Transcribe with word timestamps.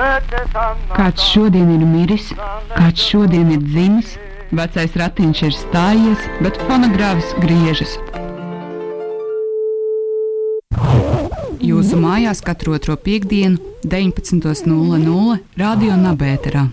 Kāds 0.00 1.24
šodien 1.32 1.70
ir 1.72 1.84
miris, 1.88 2.28
kāds 2.74 3.06
šodien 3.10 3.52
ir 3.54 3.62
dzimis, 3.64 4.16
vecais 4.52 4.96
ratiņš 5.00 5.42
ir 5.48 5.56
stājies, 5.56 6.26
bet 6.44 6.60
fonogrāfs 6.68 7.32
griežas. 7.40 7.96
Jūsu 11.66 11.96
mājās 11.98 12.42
katru 12.44 12.76
otro 12.76 12.94
piekdienu, 13.00 13.58
19.00 13.82 15.38
Radio 15.56 15.96
Nabērā. 15.98 16.66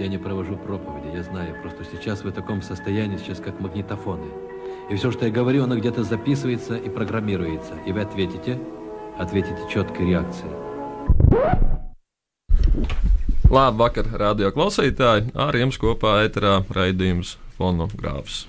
Я 0.00 0.08
не 0.08 0.16
провожу 0.16 0.56
проповеди, 0.56 1.14
я 1.14 1.22
знаю, 1.22 1.54
просто 1.60 1.84
сейчас 1.84 2.24
вы 2.24 2.30
в 2.30 2.34
таком 2.34 2.62
состоянии, 2.62 3.18
сейчас 3.18 3.38
как 3.38 3.60
магнитофоны. 3.60 4.24
И 4.90 4.96
все, 4.96 5.12
что 5.12 5.26
я 5.26 5.30
говорю, 5.30 5.64
оно 5.64 5.76
где-то 5.76 6.02
записывается 6.02 6.76
и 6.76 6.88
программируется. 6.88 7.74
И 7.86 7.92
вы 7.92 8.00
ответите, 8.00 8.58
ответите 9.18 9.58
четкой 9.72 10.08
реакцией. 10.08 10.50
Labvakar, 13.50 14.06
radio 14.14 14.52
klausītāji! 14.54 15.32
Ar 15.34 15.56
jums 15.58 15.74
kopā 15.82 16.20
ēterā 16.22 16.60
raidījums 16.70 17.32
fonogrāfs. 17.58 18.44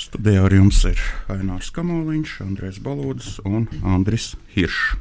Studijā 0.00 0.46
ar 0.48 0.54
jums 0.56 0.78
ir 0.88 1.00
Ainārs 1.32 1.68
Kamoliņš, 1.76 2.32
Andrēs 2.44 2.78
Balodis 2.80 3.36
un 3.44 3.66
Andris 3.84 4.30
Hiršs. 4.54 4.96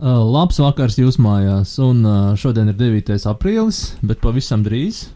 Uh, 0.00 0.22
labs 0.24 0.56
vakars 0.62 0.94
jūs 0.96 1.18
mājās, 1.20 1.74
un 1.82 2.06
uh, 2.06 2.18
šodien 2.38 2.70
ir 2.70 2.78
9. 2.78 3.18
aprīlis, 3.28 3.82
bet 4.00 4.22
pavisam 4.22 4.62
drīz 4.64 5.08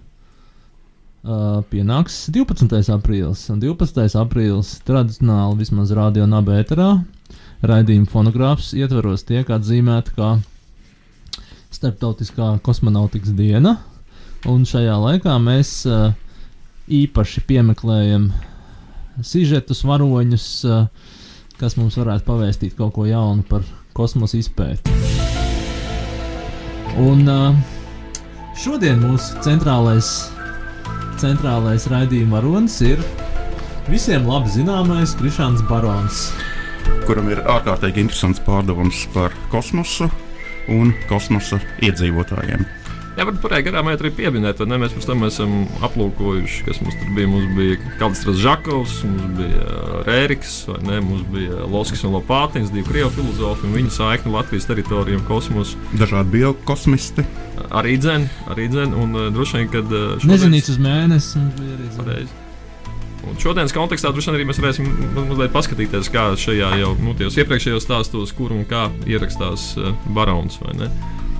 uh, 1.23 1.59
pienāks 1.71 2.27
12. 2.33 2.91
aprīlis. 2.95 3.45
Un 3.53 3.59
12. 3.63 4.15
aprīlis 4.19 4.77
tradicionāli 4.87 5.61
vismaz 5.63 5.91
radio 5.95 6.27
nabērā 6.29 6.91
raidījuma 7.65 8.07
fonogrāfs 8.07 8.71
ietveros 8.77 9.25
tiek 9.27 9.49
atzīmēta 9.51 10.15
kā 10.15 10.31
Startautiskā 11.69 12.55
kosmonautikas 12.65 13.35
diena. 13.37 13.75
Un 14.49 14.63
šajā 14.65 14.95
laikā 14.97 15.35
mēs 15.43 15.83
uh, 15.85 16.13
īpaši 16.89 17.43
piemeklējam 17.47 18.29
sižetus, 19.21 19.83
varoņus, 19.85 20.47
uh, 20.65 20.87
kas 21.59 21.75
mums 21.77 21.99
varētu 21.99 22.25
pavēstīt 22.25 22.77
kaut 22.79 22.95
ko 22.95 23.05
jaunu 23.05 23.43
par 23.47 23.67
kosmosa 23.93 24.39
izpēti. 24.39 24.95
Un 26.99 27.27
uh, 27.29 27.53
šodien 28.57 29.03
mūsu 29.03 29.43
centrālais, 29.45 30.29
centrālais 31.19 31.87
raidījuma 31.91 32.37
varonis 32.37 32.79
ir 32.85 33.03
visiem 33.91 34.27
labi 34.29 34.51
zināmais 34.53 35.15
Krišāns 35.19 35.65
Barons. 35.69 36.29
kuram 37.05 37.29
ir 37.29 37.41
ārkārtīgi 37.43 38.05
interesants 38.05 38.41
pārdevums 38.45 39.05
par 39.13 39.35
kosmosu 39.51 40.09
un 40.69 40.93
kosmosa 41.09 41.59
iedzīvotājiem. 41.81 42.78
Jā, 43.19 43.25
varbūt 43.27 43.41
pareizi 43.43 43.65
garām 43.67 43.89
arī 43.91 44.09
pieminēt, 44.15 44.61
vai 44.61 44.65
ne? 44.71 44.77
Mēs 44.79 44.93
pirms 44.95 45.07
tam 45.09 45.23
esam 45.27 45.55
aplūkojuši, 45.83 46.61
kas 46.69 46.77
mums 46.79 46.95
tur 47.01 47.09
bija. 47.17 47.27
Mums 47.27 47.49
bija 47.57 47.75
Kaldistras 47.99 48.37
Žakovs, 48.39 48.93
mums 49.09 49.25
bija 49.35 49.63
uh, 49.65 49.97
Rēriks, 50.07 50.53
vai 50.69 50.77
ne? 50.87 50.99
Mums 51.03 51.25
bija 51.33 51.65
Loskis 51.67 52.05
un 52.07 52.15
Lopātins, 52.15 52.71
divi 52.71 52.85
krievu 52.87 53.11
filozofi 53.17 53.67
un 53.67 53.75
viņu 53.75 53.91
saikni 53.91 54.31
Latvijas 54.37 54.69
teritorijām 54.69 55.25
kosmosu. 55.27 55.75
Dažādi 55.99 56.31
biokosmisti. 56.37 57.27
Arī 57.75 57.97
dzēn, 57.99 58.29
arī 58.55 58.69
dzēn, 58.71 58.95
un 59.03 59.19
uh, 59.19 59.27
droši 59.35 59.59
vien, 59.59 59.67
kad 59.75 59.91
uh, 59.91 60.15
šodien- 60.23 60.31
Nezinīts 60.37 60.71
uz 60.71 60.79
mēnesi. 60.87 61.43
mums 61.43 61.59
bija 61.59 61.75
arī. 61.75 61.91
Pareizi. 61.99 62.39
Un 63.27 63.35
šodienas 63.43 63.75
kontekstā 63.75 64.13
droši 64.15 64.31
vien 64.31 64.39
arī 64.39 64.47
mēs 64.47 64.63
varēsim 64.63 64.87
ma- 65.17 65.27
mazliet 65.33 65.51
paskatīties, 65.59 66.07
kā 66.15 66.29
šajā 66.39 66.71
jau 66.85 66.95
nu, 67.03 67.11
iepriekšējos 67.19 67.83
stāstos, 67.83 68.31
kur 68.39 68.55
un 68.55 68.63
kā 68.71 68.87
ierakstās 69.11 69.73
uh, 69.77 69.91
barons. 70.15 70.55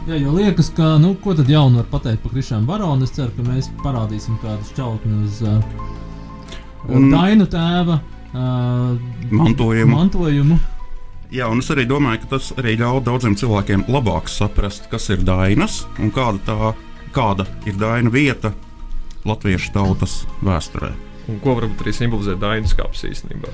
Jā, 0.10 0.18
jo 0.18 0.32
liekas, 0.34 0.72
ka, 0.74 0.96
nu, 1.02 1.12
ko 1.22 1.36
tad 1.38 1.50
jaunu 1.52 1.84
var 1.84 1.88
pateikt 1.92 2.24
par 2.24 2.32
Krišānu 2.34 2.66
Baronu? 2.66 3.06
Es 3.06 3.12
ceru, 3.14 3.30
ka 3.36 3.44
mēs 3.46 3.68
parādīsim 3.84 4.40
kādu 4.42 4.66
šķautni 4.72 5.20
uz 5.28 5.42
uh, 5.46 5.60
Un- 6.90 7.12
Dainu 7.14 7.46
tēva 7.52 8.00
uh, 8.00 8.96
Mantojumu. 9.30 9.92
mantojumu. 9.94 10.58
Jā, 11.30 11.46
un 11.54 11.62
es 11.62 11.70
arī 11.70 11.84
domāju, 11.86 12.24
ka 12.24 12.32
tas 12.38 12.48
arī 12.58 12.74
ļauj 12.80 13.04
daudziem 13.06 13.36
cilvēkiem 13.38 13.84
labāk 13.94 14.32
saprast, 14.34 14.88
kas 14.90 15.06
ir 15.14 15.22
dainas 15.28 15.84
un 16.02 16.10
kāda, 16.16 16.42
tā, 16.48 16.72
kāda 17.14 17.46
ir 17.70 17.78
daina 17.78 18.10
vieta 18.10 18.50
latviešu 19.30 19.76
tautas 19.76 20.24
vēsturē. 20.42 20.90
Un 21.30 21.38
ko 21.44 21.54
varbūt 21.60 21.84
arī 21.86 21.94
simbolizē 21.94 22.34
Dainas 22.42 22.74
kāpnes 22.74 23.04
īstenībā. 23.12 23.52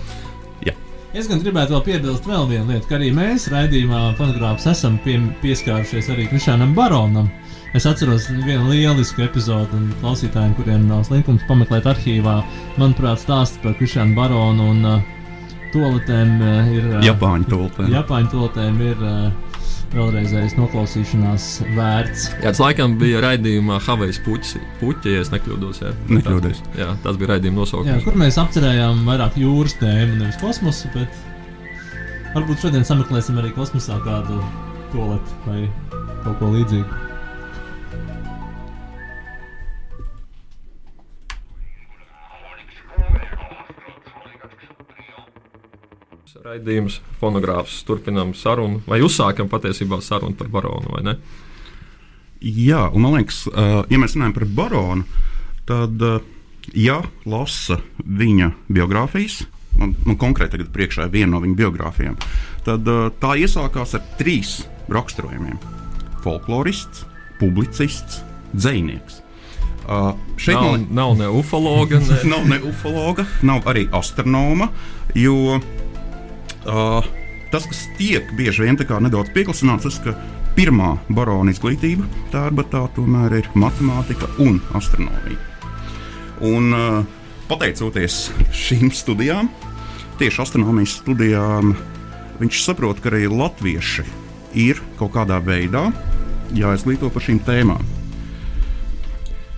Es 1.15 1.29
gan 1.31 1.39
gribētu 1.39 1.71
vēl 1.71 1.83
piebilst 1.85 2.25
vēl 2.27 2.43
vienu 2.49 2.73
lietu, 2.73 2.89
ka 2.89 2.97
arī 2.97 3.07
mēs 3.15 3.45
raidījumā 3.47 3.99
Fonogrāfs 4.17 4.65
esam 4.67 4.97
pie, 5.05 5.13
pieskārušies 5.39 6.09
arī 6.11 6.25
Krišānam 6.27 6.73
Baronam. 6.75 7.29
Es 7.75 7.85
atceros 7.87 8.25
vienu 8.43 8.67
lielisku 8.67 9.23
epizodi, 9.23 9.79
un 9.79 9.93
klausītājiem, 10.01 10.51
kuriem 10.57 10.83
nav 10.89 11.05
slinkums 11.07 11.45
pameklēt 11.47 11.87
arhīvā, 11.87 12.35
manuprāt, 12.75 13.23
stāsts 13.23 13.61
par 13.63 13.77
Krišānu 13.79 14.11
Baronu 14.17 14.67
un 14.73 14.89
uh, 14.89 14.99
toaletēm 15.71 16.35
uh, 16.35 16.75
ir. 16.75 16.91
Uh, 16.97 17.07
Japāņu 17.07 17.47
tulpē. 17.53 17.87
Japāņu 17.95 18.31
toaletēm 18.35 18.83
ir 18.83 19.07
uh, 19.07 19.23
vēlreizējais 19.95 20.55
noklausīšanās 20.59 21.45
vērts. 21.75 22.25
Jā, 22.41 22.51
tas 22.51 22.61
laikam 22.63 22.97
bija 22.99 23.21
raidījumā 23.23 23.79
Havijas 23.85 24.19
puķis, 24.25 24.57
puķi, 24.81 25.15
ja 25.15 25.23
es 25.23 25.31
nekļūdos. 25.33 25.81
Jā, 25.83 25.93
Nekļūdies. 26.11 26.61
Tā, 26.65 26.75
jā 26.81 26.89
tas 27.05 27.19
bija 27.21 27.33
raidījuma 27.35 27.57
Jā, 27.57 27.63
nosaukums. 27.63 28.05
kur 28.07 28.19
mēs 28.19 28.39
apcerējām 28.43 29.01
vairāk 29.07 29.39
jūras 29.39 29.77
tēmu, 29.81 30.19
nevis 30.21 30.39
kosmosu, 30.41 30.91
bet 30.95 31.23
varbūt 32.35 32.65
šodien 32.67 32.87
sameklēsim 32.87 33.39
arī 33.41 33.53
kosmosā 33.55 33.97
kādu 34.05 34.41
toaletu 34.93 35.41
vai 35.47 35.63
kaut 36.25 36.39
ko 36.41 36.51
līdzīgu. 36.57 37.04
Raidījums, 46.45 46.99
fonogrāfs, 47.17 47.79
turpinām 47.87 48.35
sarunu, 48.37 48.83
vai 48.85 48.99
uzsākam 49.01 49.47
patiesībā 49.49 49.97
sarunu 50.05 50.35
par 50.37 50.51
baronu, 50.53 50.91
vai 50.93 51.01
ne? 51.07 51.13
Jā, 52.45 52.83
un 52.93 53.01
man 53.01 53.15
liekas, 53.15 53.39
ja 53.89 53.97
mēs 53.97 54.13
runājam 54.13 54.35
par 54.35 54.45
baronu, 54.59 55.23
tad, 55.65 56.03
ja 56.77 56.99
lasa 57.25 57.79
viņa 57.97 58.51
biogrāfijas, 58.69 59.39
man, 59.79 59.95
man 60.05 60.19
konkrēti 60.21 60.59
tagad 60.59 60.69
priekšā 60.75 61.07
ir 61.07 61.15
viena 61.15 61.31
no 61.33 61.41
viņa 61.41 61.57
biogrāfijām, 61.63 62.19
tad 62.67 62.93
tā 63.23 63.31
iesākās 63.41 63.97
ar 63.97 64.05
trīs 64.19 64.59
raksturojumiem- 64.93 65.57
folklorists, 66.27 67.07
publicists, 67.39 68.21
dzinieks. 68.53 69.23
Uh, 69.85 70.13
šeit 70.37 70.57
Nav, 70.57 70.69
man 70.71 70.85
nav 70.97 71.17
ne 71.17 71.27
ufologa, 71.41 71.97
ne 72.01 72.21
nav 72.33 72.45
ne 72.49 72.61
ufologa, 72.69 73.25
nav 73.41 73.65
arī 73.69 73.87
astronoma, 73.93 74.69
jo 75.17 75.57
uh, 76.65 77.05
tas, 77.53 77.67
kas 77.69 77.85
tiek 77.97 78.31
bieži 78.37 78.65
vien 78.65 78.77
nedaudz 78.77 79.31
pieklusināts, 79.35 79.87
tas, 79.87 79.99
ka 80.03 80.15
pirmā 80.55 80.95
barona 81.09 81.51
izglītība 81.51 82.05
tērbatā 82.33 82.85
tomēr 82.95 83.39
ir 83.41 83.49
matemātika 83.55 84.29
un 84.39 84.61
astronomija. 84.73 85.39
Un 86.45 86.73
uh, 86.75 87.03
pateicoties 87.49 88.29
šīm 88.51 88.91
studijām, 88.91 89.49
tieši 90.19 90.41
astronomijas 90.41 90.97
studijām, 91.01 91.75
viņš 92.39 92.63
saprot, 92.65 93.01
ka 93.03 93.11
arī 93.11 93.27
latvieši 93.31 94.05
ir 94.65 94.81
kaut 94.99 95.15
kādā 95.15 95.39
veidā 95.43 95.89
jāizglīto 96.55 97.11
par 97.11 97.23
šīm 97.25 97.41
tēmām. 97.47 97.94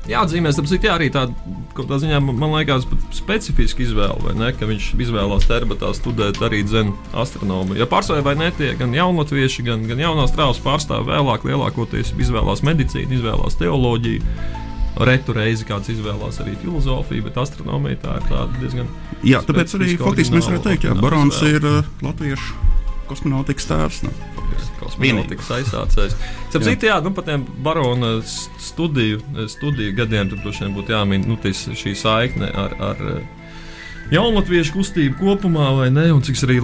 Jāatzīmē, 0.08 0.52
tāpēc 0.56 0.86
jā, 0.88 0.94
arī 0.96 1.08
tāda 1.12 1.36
kaut 1.76 1.86
kādā 1.86 2.00
ziņā 2.02 2.20
man 2.26 2.54
liekas 2.56 2.86
specifiska 3.16 3.84
izvēle, 3.84 4.18
vai 4.24 4.36
ne? 4.40 4.52
Ka 4.58 4.70
viņš 4.70 4.90
izvēlās 5.04 5.48
terbatā 5.50 5.92
studēt 5.96 6.40
arī 6.46 6.64
dzēnu 6.66 6.96
astronomiju. 7.24 7.80
Ja 7.82 7.90
pārsvarā 7.92 8.24
vai 8.26 8.38
ne 8.40 8.50
tie 8.56 8.72
gan 8.80 8.96
jaunatvieši, 8.96 9.66
gan, 9.68 9.84
gan 9.90 10.02
jaunās 10.02 10.34
trāvas 10.36 10.62
pārstāvji 10.64 11.10
vēlāk 11.12 11.46
lielākoties 11.50 12.16
izvēlās 12.18 12.64
medicīnu, 12.68 13.20
izvēlās 13.20 13.60
teoloģiju. 13.60 14.24
Retu 15.08 15.36
reizi 15.38 15.68
kāds 15.68 15.92
izvēlās 15.94 16.40
arī 16.42 16.56
filozofiju, 16.64 17.28
bet 17.28 17.38
astronomija 17.38 18.00
tā 18.02 18.16
ir 18.18 18.26
tāda 18.32 18.64
diezgan. 18.64 18.90
Jā, 19.22 19.44
tāpēc 19.46 19.78
arī 19.78 19.94
faktiski 20.02 20.40
mēs 20.40 20.50
varētu 20.50 20.72
teikt, 20.72 20.88
ka 20.88 20.98
Barons 21.04 21.44
ir 21.46 21.62
uh, 21.62 21.94
latviešu 22.02 22.58
kosmonautikas 23.12 23.70
tēvs. 23.70 24.04
Nu. 24.08 24.37
Kosmonautika 24.80 25.58
aizsācējs. 25.58 26.16
Sapratu, 26.54 26.90
jā, 26.90 26.98
nu, 27.04 27.12
par 27.16 27.28
tiem 27.28 27.46
barona 27.66 28.18
studiju, 28.26 29.22
studiju 29.52 29.96
gadiem 29.98 30.32
tur 30.32 30.42
droši 30.44 30.66
vien 30.66 30.78
būtu 30.78 30.96
jāmin 30.96 31.28
nu, 31.30 31.38
tis, 31.42 31.66
šī 31.78 31.96
saikne 31.98 32.52
ar, 32.66 32.76
ar, 32.92 33.04
jaunatviešu 34.14 34.76
kustība 34.76 35.18
kopumā, 35.20 35.68
vai 35.78 35.88
ne? 35.94 36.08
Un 36.16 36.22
cik 36.26 36.38
es 36.38 36.44
arī 36.48 36.58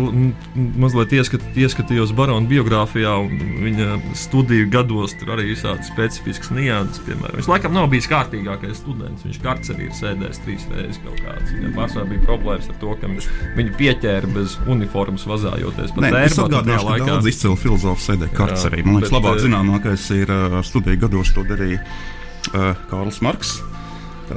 mazliet 0.79 1.15
ieskat, 1.17 1.43
ieskatījos 1.59 2.13
Barona 2.15 2.47
biogrāfijā, 2.49 3.15
un 3.23 3.57
viņa 3.65 3.97
studiju 4.17 4.69
gados 4.73 5.15
tur 5.19 5.33
arī 5.35 5.49
visādi 5.51 5.85
specifisks 5.87 6.53
nianses. 6.55 7.01
Piemēram, 7.07 7.39
viņš 7.39 7.49
laikam 7.51 7.75
nav 7.75 7.89
bijis 7.91 8.07
kārtīgākais 8.11 8.79
students. 8.79 9.25
Viņš 9.27 9.41
karts 9.43 9.73
arī 9.73 9.89
ir 9.89 9.97
sēdējis 9.97 10.41
trīs 10.45 10.67
reizes 10.71 11.01
kaut 11.03 11.19
kādas. 11.19 11.51
Viņam 11.51 11.75
pārsvarā 11.77 12.09
bija 12.13 12.25
problēmas 12.29 12.71
ar 12.71 12.79
to, 12.83 12.95
ka 13.01 13.11
viņu 13.57 13.75
pieķēra 13.81 14.33
bez 14.37 14.57
uniformas 14.69 15.27
vazājoties 15.29 15.95
Nē, 16.03 16.13
es 16.27 16.39
atgādināšu, 16.39 16.95
ka 16.99 17.11
daudz 17.11 17.29
izcilu 17.31 17.59
filozofu 17.59 18.03
sēdēja 18.07 18.35
karcerī. 18.37 18.83
Man 18.85 18.99
liekas, 18.99 19.13
labāk 19.13 19.39
eh, 19.39 19.45
zināmākais 19.47 20.07
ir 20.15 20.33
uh, 20.33 20.57
studiju 20.65 21.05
gados 21.05 21.35
to 21.35 21.45
darīja 21.47 21.83
uh, 21.83 22.73
Kārlis 22.91 23.21
Marks. 23.25 23.59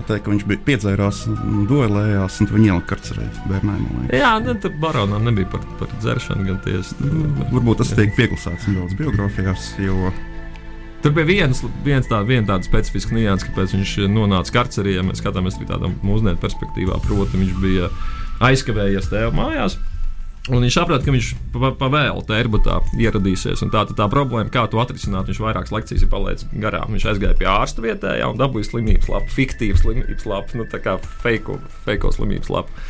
Teikt, 0.06 0.26
viņš 0.28 0.44
bija 0.50 0.62
piedzērās, 0.66 1.22
duelējās, 1.70 2.40
un 2.42 2.48
viņa 2.52 2.72
ielika 2.72 2.98
man 3.64 3.82
liekas. 3.82 4.14
Jā, 4.18 4.32
ne, 4.42 4.54
tur 4.60 4.74
baronam 4.82 5.24
nebija 5.26 5.48
par, 5.54 5.62
par 5.80 5.92
dzeršanu 6.02 6.46
gan 6.48 6.58
tiesa. 6.64 6.96
Varbūt 7.52 7.82
tas 7.82 7.94
tiek 7.96 8.14
pieklusēts 8.18 8.68
nedaudz 8.70 8.98
biogrāfijās, 8.98 9.70
jo 9.82 10.10
Tur 11.06 11.12
bija 11.14 11.26
viens, 11.28 11.60
viens 11.84 12.08
tā, 12.10 12.18
viena 12.26 12.48
tāda 12.48 12.66
specifiska 12.66 13.14
nianses, 13.14 13.46
kāpēc 13.46 13.76
viņš 13.76 13.90
nonāca 14.10 14.54
karcerī. 14.56 14.96
Ja 14.96 15.04
mēs 15.06 15.20
skatāmies 15.22 15.58
arī 15.58 15.68
tādā 15.68 15.90
mūsdienu 16.02 16.40
perspektīvā, 16.42 16.96
proti, 17.04 17.38
viņš 17.42 17.52
bija 17.62 17.90
aizkavējies 18.48 19.10
tev 19.12 19.36
mājās. 19.36 19.76
Un 20.46 20.62
viņš 20.62 20.76
saprata, 20.78 21.02
ka 21.02 21.10
viņš 21.10 21.28
pa, 21.56 21.72
pa 21.74 21.88
vēlu 21.90 22.20
tērbatā 22.26 22.76
ieradīsies. 23.02 23.64
Tā 23.72 23.82
tad 23.88 23.96
tā 23.98 24.06
problēma, 24.10 24.46
kā 24.52 24.62
to 24.70 24.78
atrisināt, 24.78 25.26
viņš 25.26 25.40
vairākas 25.42 25.72
lekcijas 25.74 26.04
ir 26.06 26.10
palaidis 26.12 26.46
garām. 26.62 26.92
Viņš 26.94 27.06
aizgāja 27.10 27.38
pie 27.40 27.48
ārsta 27.50 27.82
vietējā 27.82 28.28
un 28.30 28.38
dabūja 28.38 28.68
slimības 28.68 29.10
lapu, 29.10 29.32
fiktīvu 29.34 29.80
slimības 29.80 30.28
lapu, 30.30 30.60
nu 30.60 30.68
tā 30.70 30.78
kā 30.84 30.94
fake, 31.24 31.58
fake 31.86 32.12
slimības 32.14 32.52
lapu. 32.54 32.86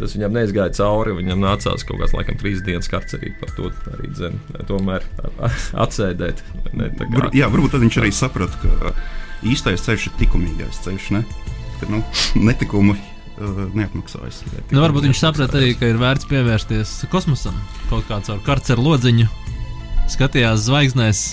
Tas 0.00 0.16
viņam 0.16 0.34
neizgāja 0.34 0.72
cauri. 0.80 1.14
Viņam 1.20 1.44
nācās 1.44 1.86
kaut 1.86 2.00
kāds, 2.00 2.16
laikam, 2.16 2.40
trīs 2.40 2.64
dienas 2.66 2.90
karcerī 2.90 3.34
par 3.38 3.52
to 3.54 3.70
arī 3.92 4.10
dzen, 4.16 4.40
tomēr 4.66 5.06
atsēdēt. 5.84 6.42
Ne, 6.72 6.90
tā 6.96 7.06
Var, 7.12 7.30
jā, 7.36 7.50
varbūt 7.52 7.76
tad 7.76 7.84
viņš 7.84 8.00
arī 8.02 8.10
saprata, 8.16 8.58
ka 8.64 8.94
īstais 9.46 9.86
ceļš 9.86 10.10
ir 10.10 10.18
likumīgais 10.24 10.82
ceļš. 10.88 11.10
Ne? 11.14 11.22
Ka 11.78 11.92
nu, 11.92 12.02
netikumi 12.48 12.98
uh, 13.42 13.60
neapmaksājas. 13.76 14.42
Nu, 14.70 14.80
varbūt 14.82 15.08
viņš 15.08 15.20
saprata 15.22 15.60
arī, 15.60 15.74
ka 15.78 15.90
ir 15.90 16.00
vērts 16.00 16.28
pievērsties 16.30 16.94
kosmosam 17.12 17.56
kaut 17.90 18.06
kā 18.08 18.20
caur 18.26 18.40
karceru 18.46 18.84
lodziņu. 18.86 19.28
Skatījās 20.10 20.66
zvaigznēs. 20.66 21.24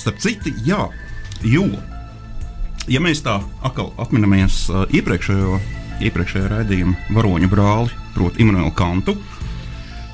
Starp 0.00 0.18
citu, 0.20 0.52
jā, 0.66 0.82
jo, 1.46 1.64
ja 2.90 3.00
mēs 3.00 3.22
tā 3.24 3.38
atkal 3.64 3.92
atminamies 4.02 4.64
uh, 4.72 4.84
iepriekšējo, 4.92 5.60
iepriekšējā 6.04 6.50
raidījuma 6.52 7.16
varoņu 7.16 7.48
brāli, 7.52 8.02
proti, 8.16 8.44
Imants 8.44 8.76
Kantu, 8.78 9.16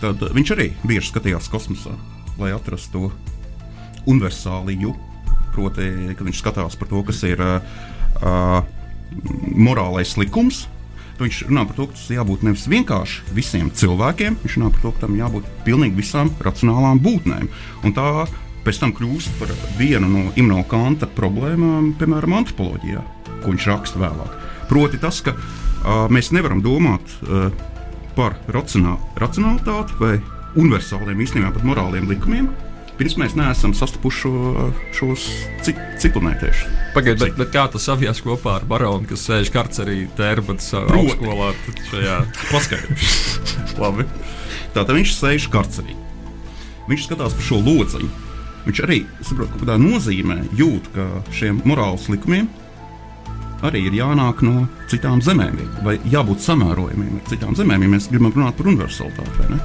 tad 0.05 0.23
uh, 0.23 0.33
viņš 0.37 0.55
arī 0.57 0.71
bieži 0.85 1.11
skatījās 1.11 1.51
kosmosā, 1.53 1.97
lai 2.41 2.55
atrastu 2.55 3.09
to 3.11 3.31
universāliju. 4.09 4.95
Proti, 5.51 5.87
kad 6.15 6.27
viņš 6.29 6.41
skatās 6.41 6.77
par 6.79 6.89
to, 6.93 7.01
kas 7.09 7.25
ir 7.27 7.41
uh, 7.43 7.73
uh, 8.23 8.61
morālais 9.59 10.15
likums, 10.21 10.65
viņš 11.27 11.41
runā 11.49 11.65
par 11.69 11.77
to, 11.77 11.87
ka 11.89 11.97
tas 11.97 12.11
jābūt 12.15 12.45
nevis 12.47 12.67
vienkārši 12.71 13.35
visiem 13.37 13.71
cilvēkiem, 13.77 14.39
viņš 14.43 14.57
runā 14.59 14.71
par 14.75 14.85
to, 14.85 14.93
ka 14.95 15.05
tam 15.07 15.19
jābūt 15.19 15.49
pilnīgi 15.67 15.99
visām 16.01 16.33
racionālām 16.45 17.03
būtnēm. 17.05 17.51
Un 17.85 17.97
tā 17.97 18.07
pēc 18.65 18.81
tam 18.83 18.95
kļūst 18.97 19.37
par 19.41 19.53
vienu 19.79 20.09
no 20.11 20.25
Imants 20.41 20.69
Kanta 20.71 21.09
problēmām, 21.17 21.95
piemēram, 22.01 22.37
antropoloģijā, 22.41 23.05
ko 23.43 23.55
viņš 23.55 23.69
raksta 23.73 24.03
vēlāk. 24.03 24.37
Proti, 24.71 25.01
tas, 25.03 25.23
ka 25.25 25.35
uh, 25.35 26.07
mēs 26.13 26.33
nevaram 26.37 26.63
domāt 26.63 27.15
uh, 27.25 27.49
par 28.17 28.37
racionā, 28.53 28.97
racionalitāti 29.21 29.97
vai 30.01 30.17
universāliem, 30.59 31.23
īstenībā 31.25 31.55
pat 31.55 31.67
morāliem 31.67 32.09
likumiem, 32.11 32.51
pirms 33.01 33.17
mēs 33.17 33.35
neesam 33.39 33.73
sastapuši 33.77 34.21
šo, 34.21 34.33
šos 34.97 35.25
ci- 35.65 35.77
ciklonētiešus. 36.03 36.79
Pagaidiet, 36.95 37.23
bet, 37.23 37.39
bet 37.41 37.53
kā 37.55 37.65
tas 37.73 37.87
savijās 37.89 38.21
kopā 38.25 38.59
ar 38.61 38.67
baronu, 38.69 39.09
kas 39.09 39.25
sēž 39.29 39.51
karcerī 39.55 40.03
tērbat 40.19 40.61
savā 40.65 40.91
Proti. 40.93 41.17
augstskolā? 41.17 41.51
tad 41.65 41.83
Šajā 41.91 42.17
paskaidrojumā. 42.53 44.09
Tātad 44.75 44.95
viņš 44.99 45.15
sēž 45.17 45.49
karcerī. 45.53 45.97
Viņš 46.91 47.07
skatās 47.09 47.35
par 47.39 47.47
šo 47.47 47.61
lodziņu. 47.65 48.11
Viņš 48.67 48.81
arī 48.85 48.99
saprot, 49.25 49.49
ka 49.55 49.63
kādā 49.63 49.79
nozīmē 49.81 50.43
jūt, 50.59 50.91
ka 50.95 51.07
šiem 51.33 51.63
morāles 51.65 52.11
likumiem 52.13 52.51
arī 53.65 53.83
ir 53.89 53.97
jānāk 53.97 54.41
no 54.45 54.67
citām 54.89 55.21
zemēm, 55.25 55.59
vai 55.85 55.99
jābūt 56.09 56.41
samērojumiem 56.45 57.19
ar 57.19 57.27
citām 57.29 57.57
zemēm, 57.57 57.83
ja 57.85 57.91
mēs 57.97 58.09
gribam 58.13 58.33
runāt 58.37 58.57
par 58.57 58.71
universalitāti. 58.73 59.59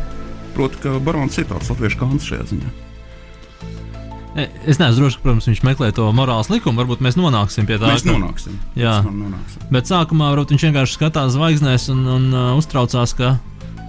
Proti, 0.55 0.81
ka 0.83 0.97
barons 1.03 1.37
ir 1.39 1.47
tāds 1.51 1.71
latviešu 1.71 2.01
kāns 2.01 2.27
šajā 2.27 2.47
ziņā. 2.51 2.73
E, 4.35 4.47
Es 4.67 4.79
neesmu 4.81 4.99
drošs, 5.05 5.19
protams, 5.23 5.47
viņš 5.47 5.61
meklē 5.63 5.91
to 5.95 6.07
morāles 6.15 6.49
likumu. 6.51 6.81
Varbūt 6.81 7.03
mēs 7.05 7.15
nonāksim 7.19 7.67
pie 7.69 7.77
tā. 7.79 7.93
Mēs 7.93 8.03
nonāksim. 8.07 8.57
Jā. 8.75 8.97
Mēs 9.05 9.15
nonāksim. 9.15 9.67
Bet 9.71 9.91
sākumā 9.91 10.31
varbūt 10.33 10.51
viņš 10.55 10.65
vienkārši 10.67 10.97
skatās 10.97 11.35
zvaigznēs 11.37 11.87
un, 11.93 12.01
un 12.17 12.25
uh, 12.33 12.49
uztraucās, 12.59 13.15
ka 13.15 13.37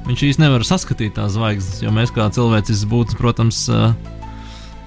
viņš 0.06 0.22
īsti 0.28 0.44
nevar 0.44 0.62
saskatīt 0.66 1.16
tās 1.18 1.34
zvaigznes. 1.34 1.82
Jo 1.82 1.90
mēs 1.94 2.14
kā 2.14 2.28
cilvēcisks 2.30 2.86
būtnes, 2.90 3.18
protams, 3.18 3.64
uh, 3.74 3.90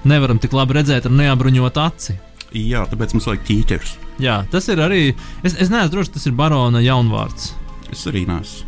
nevaram 0.07 0.39
tik 0.39 0.55
labi 0.55 0.79
redzēt 0.79 1.09
ar 1.09 1.15
neapbruņotu 1.19 1.83
aci. 1.83 2.15
Jā, 2.55 2.85
tāpēc 2.89 3.13
mums 3.13 3.27
vajag 3.29 3.43
ķīķerus. 3.49 3.91
Jā, 4.23 4.39
tas 4.51 4.65
ir 4.71 4.79
arī. 4.81 5.01
Es, 5.43 5.53
es 5.59 5.69
neesmu 5.69 5.91
drošs, 5.93 6.13
tas 6.15 6.25
ir 6.25 6.33
barona 6.39 6.81
jaunvārds. 6.81 7.51
Es 7.91 8.07
arī 8.09 8.23
neesmu. 8.29 8.65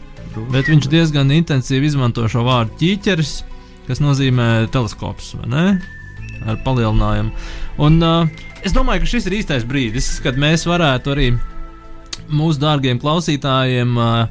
Bet 0.51 0.69
viņš 0.71 0.87
diezgan 0.91 1.31
intensīvi 1.35 1.89
izmanto 1.89 2.23
šo 2.31 2.43
vārdu 2.47 2.77
ķīķeris, 2.79 3.33
kas 3.87 3.99
nozīmē 4.03 4.67
teleskops 4.71 5.33
vai 5.39 5.49
ne? 5.51 5.65
Ar 6.47 6.59
palielinājumu. 6.65 7.31
Un 7.85 8.01
uh, 8.05 8.43
es 8.65 8.73
domāju, 8.75 9.03
ka 9.03 9.11
šis 9.13 9.29
ir 9.29 9.39
īstais 9.41 9.65
brīdis, 9.67 10.13
kad 10.23 10.39
mēs 10.41 10.65
varētu 10.69 11.13
arī 11.13 11.27
mūsu 12.31 12.61
dārgiem 12.61 12.99
klausītājiem 13.01 13.93
uh, 13.99 14.25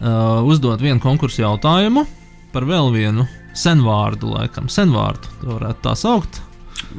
uh, 0.00 0.48
uzdot 0.48 0.82
vienu 0.82 1.00
konkursu 1.02 1.44
jautājumu 1.44 2.06
par 2.54 2.66
vēl 2.66 2.92
vienu 2.94 3.26
senvārdu, 3.56 4.34
laikam, 4.36 4.70
senvārdu. 4.70 5.30
To 5.42 5.56
varētu 5.58 5.84
tā 5.86 5.96
saukt. 5.98 6.40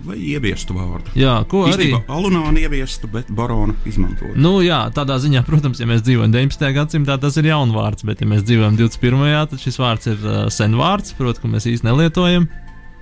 Vai 0.06 0.16
ieviestu 0.22 0.76
vārdu? 0.76 1.12
Jā, 1.18 1.40
ko 1.50 1.64
arī. 1.66 1.90
Īstenībā 1.90 2.14
Alunāna 2.16 2.62
ieviestu, 2.62 3.10
bet 3.12 3.32
barona 3.34 3.74
izmantot. 3.90 4.36
Nu, 4.40 4.60
jā, 4.64 4.84
tādā 4.96 5.18
ziņā, 5.22 5.44
protams, 5.50 5.82
ja 5.82 5.90
mēs 5.90 6.04
dzīvojam 6.06 6.34
19. 6.36 6.68
gadsimtā, 6.78 7.18
tas 7.22 7.40
ir 7.42 7.50
jauns 7.50 7.76
vārds, 7.76 8.06
bet, 8.08 8.22
ja 8.22 8.30
mēs 8.30 8.46
dzīvojam 8.48 8.78
21. 8.80 9.24
tad 9.52 9.64
šis 9.64 9.80
vārds 9.82 10.12
ir 10.12 10.22
uh, 10.22 10.44
sen 10.54 10.78
vārds, 10.80 11.16
protams, 11.18 11.56
mēs 11.56 11.70
īsti 11.74 11.90
nelietojam. 11.90 12.48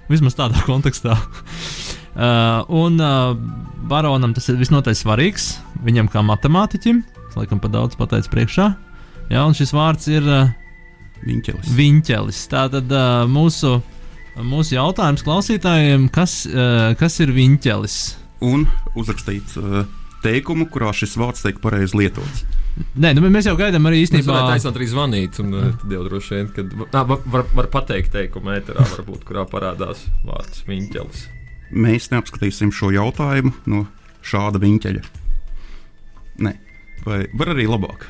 Vismaz 0.10 0.36
tādā 0.38 0.62
kontekstā. 0.70 1.16
uh, 1.16 2.66
un 2.70 3.00
uh, 3.02 3.34
baronam 3.90 4.34
tas 4.34 4.50
ir 4.50 4.60
visnotaļ 4.60 4.98
svarīgs. 4.98 5.52
Viņam 5.86 6.10
kā 6.12 6.24
matemātiķim, 6.26 7.04
laikam 7.38 7.62
pa 7.64 7.70
daudz 7.72 7.96
pateicu 8.00 8.32
priekšā. 8.34 8.66
Jā, 9.30 9.44
un 9.46 9.54
šis 9.58 9.72
vārds 9.76 10.10
ir 10.12 10.26
uh, 10.26 10.50
Viņķelis. 11.24 11.70
viņķelis. 11.78 12.42
Tātad 12.52 12.90
uh, 12.96 13.24
mūsu, 13.30 13.78
mūsu 14.40 14.76
jautājums 14.78 15.24
klausītājiem, 15.26 16.10
kas, 16.16 16.42
uh, 16.50 16.92
kas 17.00 17.20
ir 17.24 17.34
viņķelis? 17.36 18.00
un 18.40 18.62
uzrakstīt 18.96 19.52
uh, 19.60 19.82
teikumu, 20.24 20.64
kurā 20.72 20.94
šis 20.96 21.18
vārds 21.20 21.44
tiek 21.44 21.58
pareizi 21.60 21.98
lietots. 22.00 22.46
Nē, 23.00 23.12
nu, 23.16 23.24
mēs 23.32 23.48
jau 23.50 23.56
gaidām 23.60 23.88
arī 23.90 24.04
īstenībā. 24.06 24.32
varētu 24.32 24.56
aicināt 24.56 24.78
arī 24.80 24.88
zvanīt, 24.90 25.40
un 25.44 25.56
tad 25.82 25.94
jau 25.94 26.04
droši 26.06 26.36
vien, 26.38 26.50
kad 26.56 26.76
nā, 26.80 27.04
var, 27.12 27.22
var, 27.34 27.46
var 27.58 27.68
pateikt 27.72 28.14
teikumu 28.16 28.54
ēterā, 28.56 28.86
varbūt, 28.94 29.26
kurā 29.28 29.46
parādās 29.50 30.06
vārds 30.28 30.64
viņķelis. 30.68 31.26
Mēs 31.76 32.10
neapskatīsim 32.14 32.72
šo 32.76 32.92
jautājumu 32.96 33.52
no 33.70 33.84
šāda 34.26 34.62
viņķeļa. 34.64 35.04
Nē, 36.48 36.54
vai 37.06 37.24
var 37.40 37.54
arī 37.54 37.68
labāk? 37.70 38.08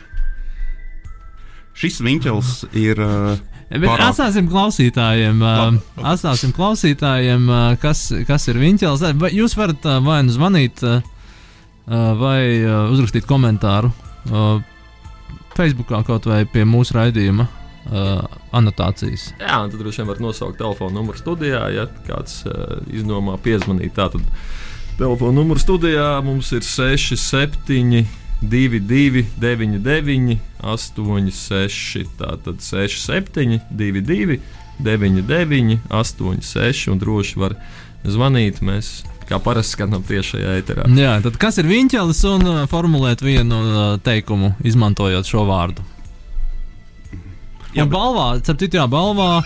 Šis 1.79 2.01
viņķels 2.03 2.53
ir. 2.79 2.99
Uh, 2.99 3.39
Bet 3.83 4.01
atstāsim 4.01 4.47
klausītājiem, 4.49 5.43
labi. 5.45 5.81
atstāsim 6.09 6.53
klausītājiem 6.57 7.43
kas, 7.81 8.07
kas 8.25 8.47
ir 8.49 8.57
viņķels. 8.57 9.03
Vai 9.21 9.29
Jūs 9.35 9.53
varat 9.59 9.85
vai 10.01 10.23
nu 10.25 10.33
zvanīt, 10.33 10.81
vai 11.85 12.39
uzrakstīt 12.65 13.29
komentāru 13.29 13.93
uh, 14.29 14.59
Facebookā 15.57 16.03
kaut 16.07 16.27
vai 16.29 16.43
pie 16.49 16.63
mūsu 16.67 16.95
raidījuma 16.95 17.45
uh, 17.45 18.23
anotācijas. 18.55 19.31
Jā, 19.41 19.59
un 19.63 19.73
tad 19.73 19.81
droši 19.81 20.03
vien 20.03 20.11
var 20.11 20.23
nosaukt 20.23 20.59
telefonu 20.61 20.99
numuru 20.99 21.19
studijā, 21.19 21.65
ja 21.75 21.85
kāds 22.07 22.43
uh, 22.47 22.79
izdomā 22.93 23.37
piezvanīt. 23.43 23.95
Tātad 23.97 24.23
telefona 24.99 25.41
numuru 25.41 25.61
studijā 25.61 26.15
mums 26.25 26.53
ir 26.55 26.65
67. 26.65 28.07
22, 28.39 29.25
99, 29.35 30.37
86, 30.63 32.05
tātad 32.15 32.61
67, 32.63 33.59
22, 33.67 34.39
99, 34.79 35.79
86, 35.91 36.87
un 36.87 37.01
droši 37.03 37.39
var 37.41 37.57
zvanīt. 38.07 38.61
Mēs 38.63 39.01
kā 39.29 39.39
parasti 39.43 39.77
skatām 39.77 40.03
tiešajā 40.07 40.57
ēterā. 40.59 40.87
Jā, 40.97 41.13
tad 41.25 41.37
kas 41.41 41.59
ir 41.61 41.69
viņķelis 41.69 42.21
un 42.31 42.45
uh, 42.49 42.59
formulēt 42.71 43.23
vienu 43.25 43.61
uh, 43.61 43.79
teikumu, 44.03 44.53
izmantojot 44.65 45.29
šo 45.29 45.45
vārdu? 45.49 45.85
Un 47.77 47.89
balvā, 47.91 48.31
starp 48.41 48.59
citu, 48.63 48.79
jā, 48.79 48.87
balvā, 48.89 49.43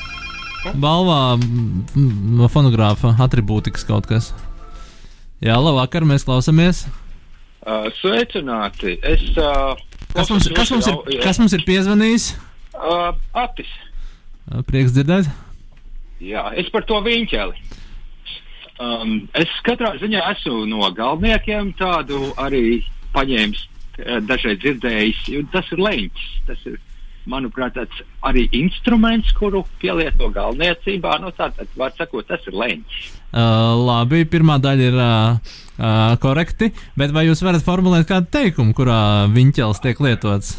balvā 0.79 1.19
no 1.37 2.47
fonogrāfa 2.51 3.11
atribūtikas 3.25 3.83
kaut 3.87 4.07
kas. 4.09 4.31
Jā, 5.43 5.57
labvakar, 5.59 6.07
mēs 6.07 6.23
klausāmies. 6.23 6.85
Uh, 7.63 7.89
sveicināti! 7.99 8.95
Es, 9.03 9.27
uh, 9.35 9.75
Kas 10.13 10.29
mums, 10.29 10.45
kas 10.53 10.69
mums, 10.69 10.87
ir, 10.87 11.21
kas 11.23 11.39
mums 11.41 11.53
ir 11.57 11.63
piezvanījis? 11.65 12.27
Uh, 12.77 13.15
Atis. 13.33 13.69
Prieks 14.67 14.93
dzirdēt. 14.93 15.29
Jā, 16.21 16.51
es 16.59 16.69
par 16.73 16.85
to 16.85 16.99
viņķeli. 17.01 17.57
Um, 18.81 19.27
es 19.37 19.51
katrā 19.67 19.93
ziņā 20.01 20.23
esmu 20.31 20.63
no 20.65 20.87
galveniekiem 20.97 21.75
tādu 21.77 22.31
arī 22.41 22.81
paņēmis, 23.13 23.59
eh, 23.99 24.17
dažreiz 24.25 24.57
dzirdējis. 24.63 25.27
jo 25.29 25.43
Tas 25.53 25.69
ir 25.71 25.77
leņķis. 25.77 26.31
Tas 26.47 26.63
ir, 26.65 26.79
manuprāt, 27.29 27.75
tāds 27.77 28.01
arī 28.25 28.47
instruments, 28.51 29.31
kuru 29.37 29.63
pielieto 29.79 30.31
galvniecībā. 30.33 31.19
Nu, 31.21 31.29
tā 31.31 31.51
tad, 31.53 31.67
var 31.77 31.93
sakot, 31.97 32.25
tas 32.27 32.41
ir 32.47 32.53
leņķis. 32.53 33.11
Uh, 33.33 33.77
labi, 33.77 34.25
pirmā 34.25 34.57
daļa 34.61 34.89
ir 34.89 34.97
uh, 34.97 35.37
uh, 35.77 36.17
korekti, 36.21 36.73
bet 36.97 37.13
vai 37.13 37.27
jūs 37.27 37.45
varat 37.45 37.63
formulēt 37.65 38.09
kādu 38.09 38.29
teikumu, 38.33 38.73
kurā 38.73 39.29
viņķels 39.29 39.81
tiek 39.85 40.01
lietots? 40.01 40.57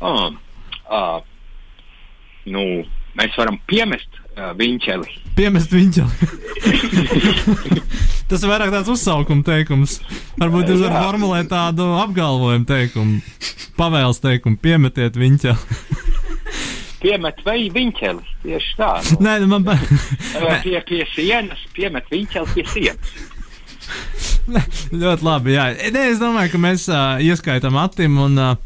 Um, 0.00 0.36
uh, 0.92 1.24
nu, 2.44 2.84
mēs 3.16 3.36
varam 3.40 3.58
piemest 3.66 4.20
viņķeli. 4.36 5.14
Piemest 5.36 5.72
viņķeli. 5.72 6.30
Tas 8.26 8.42
ir 8.42 8.50
vairāk 8.50 8.72
tāds 8.74 8.90
uzsaukuma 8.90 9.44
teikums. 9.46 10.00
Varbūt 10.40 10.72
jūs 10.72 10.82
varat 10.82 11.04
formulēt 11.04 11.50
tādu 11.52 11.86
apgalvojumu 12.00 12.66
teikumu, 12.68 13.20
pavēles 13.78 14.18
teikumu, 14.24 14.58
piemetiet 14.62 15.18
viņķeli. 15.20 16.04
Piemet 17.04 17.42
vai 17.46 17.58
viņķeli. 17.70 18.24
Tieši 18.42 18.76
tā. 18.78 18.90
Nu. 19.12 19.18
Nē, 19.28 19.38
nu 19.44 19.50
man. 19.52 19.66
Uh, 19.68 20.52
pie, 20.64 20.78
pie 20.88 21.04
sienas, 21.12 21.60
piemet 21.76 22.08
viņķeli 22.10 22.54
pie 22.56 22.64
sienas. 22.72 23.16
ļoti 25.04 25.26
labi. 25.26 25.54
Jā. 25.54 25.68
Nē, 25.94 26.06
es 26.14 26.22
domāju, 26.22 26.54
ka 26.54 26.62
mēs 26.62 26.88
uh, 26.90 27.20
ieskaitām 27.22 27.78
Atim, 27.78 28.16
un, 28.24 28.40
uh, 28.40 28.56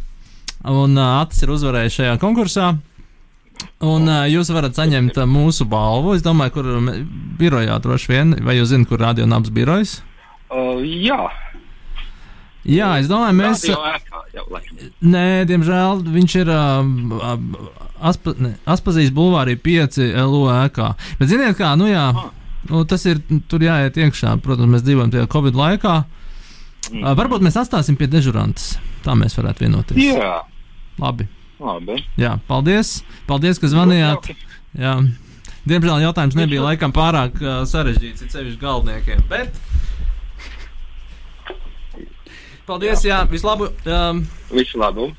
un 0.70 0.96
uh, 0.96 1.18
Atis 1.20 1.44
ir 1.44 1.52
uzvarējis 1.56 1.98
šajā 2.00 2.16
konkursā. 2.22 2.72
Un 3.80 4.08
uh, 4.10 4.26
jūs 4.28 4.50
varat 4.52 4.76
saņemt 4.76 5.16
uh, 5.16 5.28
mūsu 5.28 5.64
balvu. 5.68 6.12
Es 6.16 6.24
domāju, 6.24 6.58
kur 6.58 6.66
birojā 7.40 7.78
droši 7.80 8.12
vien, 8.12 8.34
vai 8.44 8.58
jūs 8.58 8.74
zināt, 8.74 8.90
kur 8.90 9.00
radio 9.00 9.28
nams 9.28 9.52
birojas? 9.54 10.00
Uh, 10.50 10.82
jā, 10.84 11.30
Jā, 12.68 12.90
es 13.00 13.08
domāju, 13.08 13.36
mēs. 13.38 13.62
Ēkā 13.72 14.20
jau. 14.36 14.44
Nē, 15.00 15.46
diemžēl 15.48 16.02
viņš 16.12 16.34
ir 16.42 16.50
uh, 16.52 17.38
aspa, 18.04 18.34
ne, 18.36 18.52
Aspazīs 18.68 19.12
bulvārī 19.16 19.56
5 19.56 19.96
LO 20.28 20.44
ēkā. 20.52 20.90
Bet 21.20 21.32
ziniet, 21.32 21.56
kā, 21.56 21.72
nu 21.80 21.88
jā, 21.88 22.04
nu, 22.68 22.82
tas 22.84 23.06
ir, 23.08 23.22
tur 23.48 23.64
jāiet 23.64 23.96
iekšā. 23.96 24.36
Protams, 24.44 24.74
mēs 24.74 24.84
dzīvojam 24.84 25.14
tajā 25.14 25.30
Covid 25.32 25.56
laikā. 25.56 25.96
Uh, 26.90 27.12
varbūt 27.16 27.44
mēs 27.48 27.56
atstāsim 27.62 27.96
pie 27.96 28.10
dežurantes. 28.12 28.74
Tā 29.06 29.16
mēs 29.16 29.38
varētu 29.40 29.64
vienoties. 29.64 30.04
Jā, 30.10 30.42
Labi. 31.00 31.30
Labi. 31.60 31.98
Jā, 32.20 32.36
paldies. 32.48 33.00
Paldies, 33.28 33.60
ka 33.60 33.70
zvanījāt. 33.70 34.32
Jā. 34.78 34.96
Diemžēl 35.68 36.06
jautājums 36.06 36.36
nebija 36.38 36.64
laikam 36.64 36.92
pārāk 36.96 37.36
uh, 37.42 37.60
sarežģīts, 37.68 38.24
ir 38.24 38.32
sevišķi 38.32 38.62
galvniekiem. 38.62 39.24
Bet... 39.30 39.58
Paldies, 42.68 43.02
jā, 43.04 43.24
vislabāk. 43.28 43.74
Um, 43.88 44.24
Visu 44.54 44.78
labu. 44.80 45.10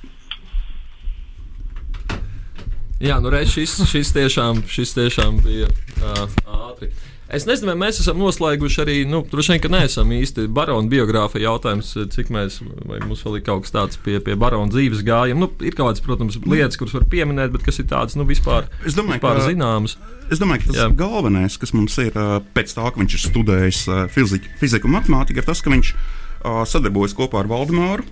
Jā, 3.02 3.18
nu 3.22 3.32
reiz 3.34 3.50
šis, 3.50 3.74
šis, 3.90 4.12
tiešām, 4.14 4.62
šis 4.70 4.94
tiešām 4.94 5.40
bija 5.42 5.68
uh, 5.68 6.36
ātri. 6.70 6.92
Es 7.32 7.46
nezinu, 7.48 7.70
vai 7.72 7.78
mēs 7.88 8.02
esam 8.04 8.18
noslēguši 8.20 8.80
arī, 8.84 8.96
nu, 9.08 9.22
droši 9.32 9.54
vien, 9.54 9.62
ka 9.64 9.70
neesam 9.72 10.10
īsti 10.12 10.50
barona 10.52 10.92
biogrāfija 10.92 11.46
jautājums, 11.46 11.94
cik 12.12 12.28
mēs, 12.36 12.58
vai 12.90 12.98
mums 13.06 13.22
vēl 13.24 13.38
ir 13.40 13.46
kaut 13.48 13.64
kas 13.64 13.72
tāds 13.72 14.00
pie, 14.04 14.18
pie 14.26 14.36
barona 14.36 14.68
dzīves 14.74 15.00
gājuma. 15.08 15.46
Nu, 15.46 15.50
ir 15.64 15.78
kaut 15.78 15.94
kādas, 15.94 16.04
protams, 16.04 16.36
lietas, 16.44 16.76
kuras 16.82 16.98
var 16.98 17.06
pieminēt, 17.14 17.54
bet 17.56 17.64
kas 17.64 17.80
ir 17.80 17.88
tādas, 17.88 18.18
nu, 18.20 18.28
vispār, 18.28 18.68
Es 18.84 18.98
domāju, 19.00 19.22
vispār 19.22 19.40
ka- 19.40 19.48
zināmas. 19.48 19.96
Es 20.32 20.44
domāju, 20.44 20.66
ka 20.66 20.72
tas 20.74 20.82
Jā. 20.82 20.90
Galvenais, 21.00 21.56
kas 21.62 21.72
mums 21.78 21.96
ir 22.04 22.12
pēc 22.56 22.76
tā, 22.76 22.84
ka 22.92 23.00
viņš 23.00 23.16
ir 23.16 23.24
studējis 23.30 23.82
fiziku, 24.12 24.52
fiziku 24.60 24.92
un 24.92 24.98
matemātiku, 25.00 25.40
ir 25.40 25.48
tas, 25.48 25.64
ka 25.64 25.72
viņš 25.72 25.94
sadarbojas 26.68 27.16
kopā 27.16 27.46
ar 27.46 27.48
Valdemāru. 27.52 28.04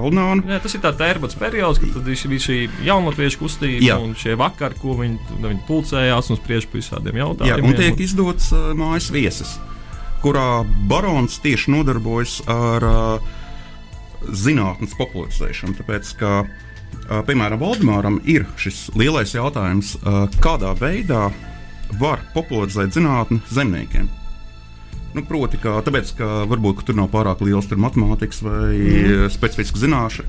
Aldnānu. 0.00 0.44
Jā, 0.48 0.58
tas 0.64 0.74
ir 0.76 0.82
tāds 0.84 1.00
tērbats 1.00 1.38
periods, 1.38 1.80
kad 1.82 2.06
bija 2.06 2.42
šī 2.44 2.58
jaunatviešu 2.86 3.40
kustība 3.40 3.84
Jā. 3.84 3.96
un 4.02 4.14
šie 4.18 4.36
vakari, 4.38 4.78
ko 4.80 4.96
viņi, 4.98 5.38
viņi 5.42 5.64
pulcējās 5.68 6.30
un 6.32 6.40
spriež 6.40 6.68
par 6.70 6.80
visādiem 6.80 7.18
Jā, 7.18 7.26
jautājumiem. 7.26 7.66
un 7.68 7.78
tiek 7.78 8.02
izdots 8.04 8.50
uh, 8.54 8.70
mājas 8.78 9.10
viesis, 9.14 9.56
kurā 10.22 10.62
barons 10.90 11.38
tieši 11.44 11.74
nodarbojas 11.74 12.40
ar 12.50 12.88
uh, 12.88 13.34
zinātnes 14.28 14.96
popularizēšanu. 14.98 15.78
Tāpēc, 15.78 16.12
ka, 16.20 16.34
uh, 16.44 17.20
piemēram, 17.28 17.60
Valdemāram 17.62 18.20
ir 18.26 18.46
šis 18.60 18.88
lielais 18.98 19.34
jautājums, 19.36 19.96
uh, 20.02 20.26
kādā 20.42 20.74
veidā 20.78 21.28
var 22.00 22.20
popularizēt 22.34 22.96
zinātni 22.96 23.40
zemniekiem. 23.54 24.10
Nu, 25.16 25.24
proti, 25.24 25.56
ka, 25.60 25.78
tāpēc, 25.86 26.12
ka 26.18 26.28
varbūt 26.50 26.80
ka 26.80 26.90
tur 26.90 26.98
nav 26.98 27.08
pārāk 27.12 27.40
liels 27.46 27.70
matemātikas 27.72 28.42
vai 28.44 28.76
mm. 28.76 29.28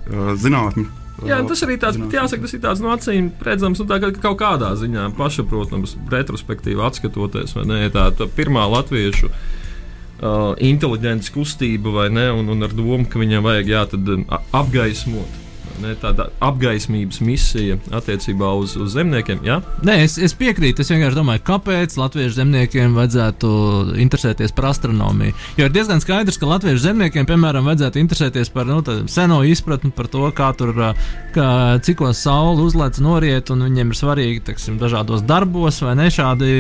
uh, 0.08 0.34
zinātne. 0.40 0.88
Jā, 1.28 1.42
tas 1.44 1.60
arī 1.66 1.76
tāds, 1.76 2.00
jāsaka, 2.00 2.46
tas 2.46 2.54
ir 2.56 2.62
tāds 2.64 2.82
no 2.84 2.94
acīm 2.94 3.26
redzams, 3.44 3.82
nu, 3.82 3.88
tā, 3.90 3.98
ka 4.00 4.12
kaut 4.24 4.38
kādā 4.40 4.70
ziņā 4.80 5.10
pašsaprotams, 5.18 5.98
retrospektīvi 6.14 6.80
atskatoties, 6.86 7.58
vai 7.58 7.66
ne, 7.68 7.80
tā, 7.92 8.06
tā 8.16 8.30
pirmā 8.38 8.64
latviešu 8.72 9.28
uh, 9.28 10.56
inteliģents 10.64 11.34
kustība, 11.36 11.92
vai 11.98 12.08
ne, 12.14 12.30
un, 12.40 12.48
un 12.56 12.64
ar 12.64 12.76
domu, 12.76 13.04
ka 13.10 13.20
viņam 13.20 13.44
vajag 13.50 13.74
jā, 13.74 13.84
apgaismot. 14.56 15.49
Ne, 15.80 15.94
tāda 15.96 16.26
apgaismības 16.44 17.22
misija 17.24 17.78
attiecībā 17.96 18.50
uz, 18.60 18.74
uz 18.76 18.92
zemniekiem. 18.98 19.40
Jā? 19.48 19.60
Nē, 19.88 19.94
es, 20.04 20.18
es 20.20 20.34
piekrītu. 20.36 20.84
Es 20.84 20.90
vienkārši 20.92 21.16
domāju, 21.16 21.44
kāpēc 21.48 21.96
latviešu 22.00 22.36
zemniekiem 22.42 22.98
vajadzētu 22.98 23.52
interesēties 24.04 24.52
par 24.58 24.70
astronomiju. 24.74 25.36
Jo 25.60 25.70
ir 25.70 25.76
diezgan 25.76 26.02
skaidrs, 26.04 26.40
ka 26.42 26.50
latviešu 26.50 26.84
zemniekiem, 26.84 27.28
piemēram, 27.30 27.68
vajadzētu 27.70 28.02
interesēties 28.02 28.52
par 28.52 28.68
nu, 28.68 28.82
seno 29.08 29.40
izpratni 29.48 29.92
par 29.96 30.10
to, 30.12 30.26
kā 30.36 30.50
tur, 30.60 30.74
kā, 31.36 31.48
cikos 31.86 32.20
saule 32.26 32.66
uzlēc 32.68 33.00
noriet, 33.04 33.54
un 33.56 33.64
viņiem 33.70 33.94
ir 33.94 34.00
svarīgi 34.02 34.44
teksim, 34.52 34.80
dažādos 34.82 35.24
darbos, 35.30 35.80
vai 35.86 35.96
ne 36.00 36.10
šādi 36.12 36.52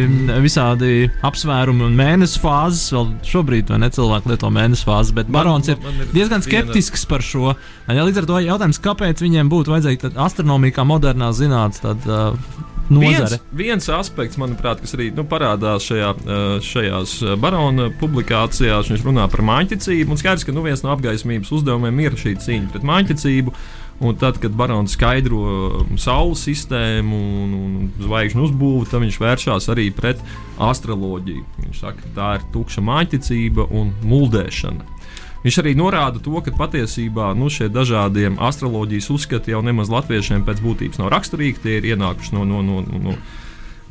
visādi 0.43 1.09
apsvērumi 1.27 1.87
un 1.89 1.97
mēnesis 1.99 2.39
fāzes. 2.43 2.87
Vēl 2.95 3.11
šobrīd, 3.27 3.73
ne, 3.79 3.91
cilvēki 3.93 4.31
lieto 4.31 4.49
mēnesis 4.53 4.87
fāzes, 4.87 5.13
bet 5.17 5.27
barons 5.33 5.67
ir 5.67 5.79
man 5.83 5.99
ir 5.99 6.11
diezgan 6.15 6.39
viena- 6.39 6.47
skeptisks 6.49 7.05
par 7.09 7.25
šo. 7.25 7.53
Ja, 7.89 8.03
līdz 8.05 8.21
ar 8.21 8.25
to 8.29 8.39
jautājums, 8.45 8.77
kāpēc 8.85 9.08
viņiem 9.17 9.49
būtu 9.49 9.73
vajadzīga 9.73 10.13
astronomija 10.21 10.77
kā 10.77 10.85
modernā 10.85 11.31
zinātne, 11.35 11.81
tad 11.81 12.05
uh, 12.05 12.67
nozare. 12.89 13.39
Viens, 13.39 13.41
viens 13.51 13.89
aspekts, 13.93 14.37
manuprāt, 14.41 14.81
kas 14.83 14.95
arī 14.97 15.09
nu, 15.15 15.25
parādās 15.29 15.85
šajā, 15.89 16.13
eh, 16.15 16.47
šajās 16.65 17.15
eh, 17.23 17.35
barona 17.39 17.89
publikācijās, 18.01 18.89
viņš 18.91 19.05
runā 19.05 19.27
par 19.31 19.45
mājiņticību. 19.45 20.17
Skaidrs, 20.19 20.47
ka 20.47 20.55
nu, 20.55 20.65
viens 20.65 20.83
no 20.85 20.93
apgaismības 20.95 21.53
uzdevumiem 21.59 22.01
ir 22.05 22.17
šī 22.19 22.35
cīņa 22.45 22.73
pret 22.73 22.89
mājiņticību. 22.89 23.55
Un 23.99 24.15
tad, 24.15 24.37
kad 24.39 24.53
barons 24.55 24.93
skaidro 24.95 25.39
um, 25.81 25.97
saules 25.99 26.39
sistēmu 26.47 27.17
un, 27.19 27.55
un 27.57 27.89
zvaigžņu 27.99 28.45
uzbūvi, 28.45 28.87
tad 28.87 29.03
viņš 29.03 29.17
vēršas 29.19 29.67
arī 29.73 29.89
pret 29.91 30.21
astroloģiju. 30.55 31.43
Viņš 31.65 31.81
saka, 31.81 32.05
ka 32.05 32.13
tā 32.15 32.29
ir 32.37 32.45
tukša 32.53 32.85
mājiņticība 32.87 33.67
un 33.75 33.91
muldēšana. 34.07 34.98
Viņš 35.43 35.57
arī 35.61 35.71
norāda 35.79 36.19
to, 36.19 36.35
ka 36.43 36.51
patiesībā 36.51 37.31
nu, 37.39 37.47
šie 37.53 37.69
dažādie 37.71 38.27
astroloģijas 38.35 39.09
uzskati 39.15 39.53
jau 39.53 39.61
nemaz 39.63 39.91
latviešiem 39.91 40.43
pēc 40.47 40.63
būtības 40.63 40.99
nav 40.99 41.13
raksturīgi. 41.13 41.61
Tie 41.63 41.77
ir 41.79 41.93
ienākuši 41.93 42.35
no, 42.35 42.43
no, 42.47 42.59
no, 42.65 42.81
no, 42.83 43.13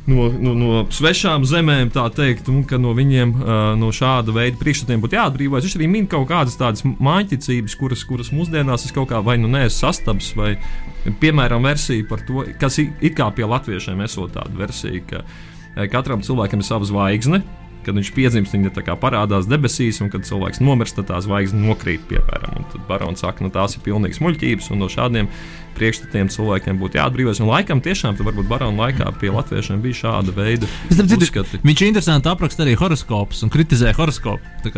no, 0.05 0.27
no, 0.29 0.53
no 0.53 0.83
svešām 0.93 1.47
zemēm, 1.49 1.89
tā 1.93 2.05
teikt, 2.13 2.51
un 2.53 2.61
ka 2.69 2.77
no 2.81 2.93
viņiem 2.97 3.33
no 3.81 3.89
šāda 3.95 4.35
veida 4.35 4.61
priekšstatiem 4.61 5.01
būtu 5.01 5.17
jāatbrīvojas. 5.17 5.65
Viņš 5.65 5.77
arī 5.79 5.89
min 5.89 6.05
kaut 6.11 6.29
kādas 6.29 6.57
tādas 6.59 6.85
mājiņticības, 6.85 7.77
kuras, 7.81 8.05
kuras 8.05 8.29
mūsdienās 8.35 8.85
es 8.85 8.93
kaut 8.93 9.09
kā 9.09 9.23
vai 9.25 9.39
nu 9.41 9.49
neesmu 9.49 9.73
sastabs, 9.79 10.35
vai 10.37 10.53
piemēram 11.21 11.65
versija 11.65 12.05
par 12.09 12.21
to, 12.27 12.45
kas 12.61 12.77
it 12.83 13.17
kā 13.17 13.31
pie 13.33 13.49
latviešiem 13.49 14.05
esot 14.05 14.37
tāda 14.37 14.53
versija, 14.59 15.01
ka 15.09 15.89
katram 15.89 16.21
cilvēkam 16.25 16.61
ir 16.61 16.69
sava 16.69 16.85
zvaigzne. 16.85 17.41
Kad 17.85 17.97
viņš 17.97 18.11
piedzimst, 18.15 18.55
viņa 18.55 18.73
tā 18.75 18.83
kā 18.85 18.95
parādās 18.99 19.47
debesīs, 19.49 20.01
un 20.03 20.11
kad 20.13 20.27
cilvēks 20.27 20.61
nomirst, 20.63 20.97
tad 20.99 21.09
tā 21.11 21.21
zvaigzne 21.23 21.61
nokrīt, 21.63 22.03
piemēram. 22.09 22.59
Un 22.59 22.69
tad 22.73 22.85
barons 22.89 23.23
saka, 23.23 23.45
nu 23.45 23.53
tās 23.53 23.77
ir 23.77 23.85
pilnīgas 23.85 24.21
muļķības, 24.23 24.69
un 24.73 24.83
no 24.83 24.91
šādiem 24.91 25.31
priekšstatiem 25.79 26.27
cilvēkiem 26.33 26.79
būtu 26.81 26.99
jāatbrīvojas. 26.99 27.39
Un 27.43 27.49
laikam 27.53 27.79
tiešām, 27.83 28.17
tad 28.17 28.27
varbūt 28.27 28.49
barona 28.49 28.87
laikā 28.87 29.13
pie 29.21 29.31
latviešiem 29.31 29.79
bija 29.83 29.99
šāda 30.01 30.33
veida 30.35 30.67
uzskati. 30.91 31.61
Viņš 31.63 31.83
interesanti 31.87 32.31
apraksta 32.31 32.65
arī 32.65 32.75
horoskopus 32.79 33.45
un 33.45 33.53
kritizē 33.53 33.93
horoskopu 33.95 34.73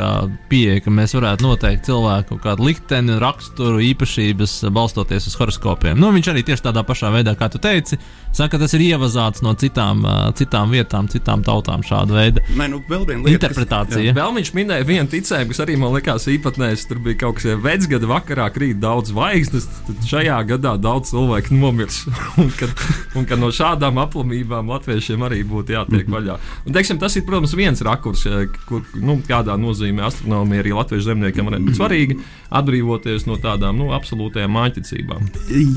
pieeja, 0.51 0.83
ka 0.85 0.93
mēs 0.93 1.15
varētu 1.17 1.47
noteikt 1.47 1.87
cilvēku 1.89 2.37
kādu 2.43 2.67
likteni, 2.67 3.17
raksturu, 3.21 3.81
īpašības 3.91 4.57
balstoties 4.75 5.25
uz 5.31 5.37
horoskopiem. 5.39 5.97
Nu, 5.97 6.11
viņš 6.13 6.31
arī 6.33 6.45
tieši 6.45 6.67
tādā 6.67 6.85
pašā 6.85 7.09
veidā, 7.15 7.33
kā 7.39 7.49
tu 7.49 7.61
teici, 7.63 7.97
saka, 8.35 8.59
tas 8.61 8.75
ir 8.77 8.85
ievazāts 8.91 9.41
no 9.45 9.55
citām, 9.57 10.05
citām 10.37 10.75
vietām, 10.75 11.09
citām 11.11 11.41
tautām 11.47 11.81
šāda 11.87 12.19
veida 12.19 12.45
Nē, 12.57 12.67
nu, 12.71 12.81
vēl 12.91 13.05
viena 13.07 13.25
lieta, 13.25 13.37
interpretācija. 13.39 14.03
Jā. 14.09 14.15
Vēl 14.17 14.35
viņš 14.37 14.51
minēja 14.57 14.87
vienu 14.87 15.11
ticēju, 15.11 15.49
kas 15.51 15.61
arī 15.63 15.77
man 15.79 15.95
likās 15.95 16.27
īpatnējs. 16.31 16.85
Tur 16.89 17.01
bija 17.05 17.19
kaut 17.23 17.39
kas, 17.39 17.47
ja 17.49 17.57
vecgada 17.61 18.09
vakarā 18.09 18.47
krīt 18.53 18.81
daudz 18.83 19.13
zvaigznes, 19.13 19.67
tad 19.87 20.05
šajā 20.09 20.37
gadā 20.51 20.75
daudz 20.81 21.11
cilvēku 21.13 21.57
nomirs. 21.57 22.03
un, 22.41 22.51
kad, 22.59 22.85
un 23.17 23.27
kad 23.29 23.41
no 23.41 23.51
šādām 23.55 23.99
aplamībām 24.03 24.71
latviešiem 24.71 25.25
arī 25.27 25.41
būtu 25.47 25.77
jātiek 25.77 26.09
vaļā. 26.11 26.37
Un, 26.65 26.75
teiksim, 26.75 26.99
tas 27.01 27.15
ir, 27.17 27.25
protams, 27.27 27.55
viens 27.57 27.83
rakurs, 27.85 28.27
kur 28.69 28.85
nu, 28.99 29.19
kādā 29.27 29.57
nozīmē 29.59 30.07
astronomija 30.09 30.65
arī 30.65 30.75
latviešu 30.77 31.09
zemniekiem 31.11 31.51
varētu 31.51 31.69
būt 31.69 31.79
svarīgi 31.79 32.19
atbrīvoties 32.61 33.27
no 33.29 33.37
tādām 33.41 33.79
nu, 33.81 33.91
absolūtajām 33.95 34.57
mājiņticībām. 34.57 35.29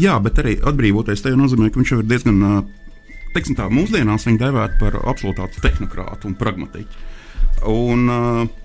Jā, 0.02 0.18
bet 0.22 0.40
arī 0.42 0.58
atbrīvoties 0.60 1.24
tajā 1.24 1.38
nozīmē, 1.38 1.70
ka 1.70 1.80
viņš 1.80 1.94
jau 1.94 2.02
ir 2.02 2.10
diezgan. 2.10 2.42
Teiksim 3.34 3.56
tā, 3.58 3.66
mūsdienās 3.72 4.28
viņi 4.28 4.40
dēvētu 4.44 4.78
par 4.78 5.00
absolūtu 5.10 5.62
tehnokrātu 5.64 6.30
un 6.30 6.36
pragmatiķu. 6.38 7.08
Un, 7.70 8.06
uh, 8.10 8.64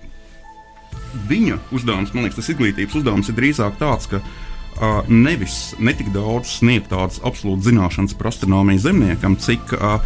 viņa 1.29 1.57
uzdevums, 1.75 2.13
man 2.13 2.25
liekas, 2.25 2.39
tas 2.41 2.51
izglītības 2.53 2.99
uzdevums 2.99 3.29
ir 3.31 3.37
drīzāk 3.39 3.79
tāds, 3.81 4.09
ka 4.11 4.21
uh, 4.21 5.01
nevis 5.09 5.73
netik 5.81 6.11
daudz 6.15 6.59
sniegt 6.59 6.91
tādas 6.93 7.21
absolūti 7.25 7.69
zināšanas 7.69 8.17
par 8.19 8.31
astronomiju 8.31 8.83
zemniekam, 8.83 9.37
cik 9.41 9.73
uh, 9.77 9.99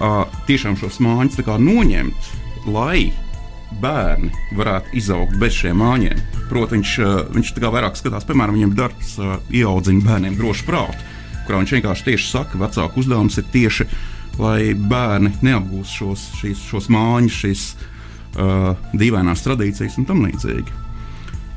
uh, 0.00 0.22
tiešām 0.48 0.78
šos 0.80 1.00
mājiņus 1.04 1.40
noņemt, 1.62 2.30
lai 2.70 3.10
bērni 3.80 4.32
varētu 4.58 4.96
izaugt 4.98 5.36
bez 5.38 5.54
šiem 5.60 5.78
mājiņiem. 5.80 6.22
Protams, 6.50 6.74
viņš, 6.74 6.96
uh, 7.04 7.22
viņš 7.36 7.54
vairāk 7.62 7.98
skatās, 7.98 8.26
piemēram, 8.26 8.58
viņam 8.58 8.76
darbs 8.78 9.16
uh, 9.20 9.38
ieaudzina 9.54 10.02
bērniem 10.06 10.38
drošu 10.38 10.66
prātu, 10.66 10.98
kurā 11.50 11.64
viņš 11.64 11.74
vienkārši 11.74 12.06
tieši 12.06 12.30
saka, 12.30 12.54
ka 12.54 12.62
vecāku 12.62 13.02
uzdevums 13.02 13.38
ir 13.40 13.48
tieši, 13.50 13.86
lai 14.38 14.70
bērni 14.74 15.32
neapgūst 15.42 15.96
šos, 15.98 16.26
šīs, 16.38 16.62
šos 16.70 16.86
mājiņus, 16.94 17.38
šīs 17.42 17.64
uh, 17.74 18.70
dīvainās 18.94 19.42
tradīcijas 19.42 19.98
un 19.98 20.06
tam 20.08 20.22
līdzīgi. 20.28 20.78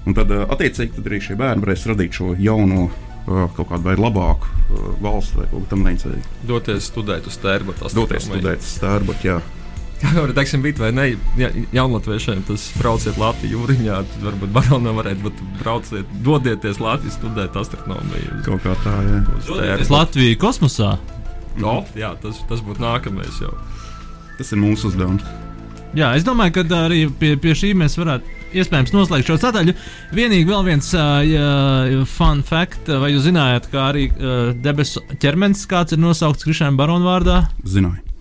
Un 0.10 0.18
tad, 0.18 0.34
uh, 0.34 0.48
attiecīgi, 0.52 0.98
tad 0.98 1.10
arī 1.12 1.22
šie 1.24 1.38
bērni 1.40 1.64
varēs 1.64 1.86
radīt 1.92 2.18
šo 2.18 2.34
jauno 2.42 2.88
uh, 2.90 3.44
kaut 3.56 3.70
kādu 3.70 3.86
veidu 3.92 4.08
labāku 4.08 4.50
uh, 4.50 4.88
valsts 5.06 5.38
vai 5.38 5.46
kaut 5.52 5.68
ko 5.68 5.76
tamlīdzīgu. 5.76 6.38
Doties 6.50 6.90
studēt 6.90 7.30
uz 7.30 7.38
tērbu. 7.44 7.78
Doties 7.94 8.28
studēt 8.32 8.66
uz 8.66 8.74
tērbu, 8.82 9.20
jā. 9.24 9.38
Kā 10.04 10.12
jau 10.18 10.26
teiksim, 10.36 10.64
bija 10.66 10.82
vai 10.82 10.92
ne? 10.92 11.06
Ja, 11.40 11.50
jaunatviešiem 11.76 12.44
tas 12.48 12.66
brauciet 12.76 13.16
Latviju 13.22 13.62
jūriņā, 13.62 14.02
tad 14.12 14.26
varbūt 14.28 14.52
baronam 14.56 15.00
varētu 15.00 15.24
būt 15.24 15.42
brauciet, 15.62 16.10
dodieties 16.26 16.82
Latviju 16.84 17.16
studēt 17.16 17.56
astronomiju. 17.60 18.42
Kaut 18.44 18.66
kā 18.66 18.76
tā, 18.84 18.98
jā. 19.08 19.22
Uz 19.80 19.94
Latviju 19.94 20.40
kosmosā? 20.42 20.98
No, 21.62 21.80
jā, 21.96 22.12
tas, 22.22 22.42
tas 22.50 22.64
būtu 22.66 22.84
nākamais 22.84 23.40
jau. 23.42 23.54
Tas 24.40 24.52
ir 24.52 24.60
mūsu 24.60 24.90
uzdevums. 24.92 25.24
Jā, 25.94 26.16
es 26.18 26.26
domāju, 26.26 26.56
ka 26.58 26.64
arī 26.82 27.04
pie, 27.22 27.36
pie 27.38 27.54
šī 27.56 27.76
mēs 27.78 27.96
varētu 28.02 28.42
iespējams 28.58 28.94
noslēgt 28.96 29.30
šo 29.30 29.38
sadaļu. 29.42 29.76
Vienīgi 30.18 30.50
vēl 30.50 30.66
viens 30.66 30.90
uh, 30.98 32.02
fun 32.10 32.42
fact, 32.46 32.90
vai 32.90 33.14
jūs 33.14 33.28
zinājāt, 33.28 33.70
ka 33.74 33.88
arī 33.92 34.08
uh, 34.10 34.50
debesu 34.58 35.06
ķermenis 35.22 35.68
kāds 35.70 35.94
ir 35.94 36.02
nosaukts 36.02 36.50
Krišņā 36.50 36.74
Barona 36.78 37.08
vārdā? 37.08 37.44
Zināju. 37.70 38.13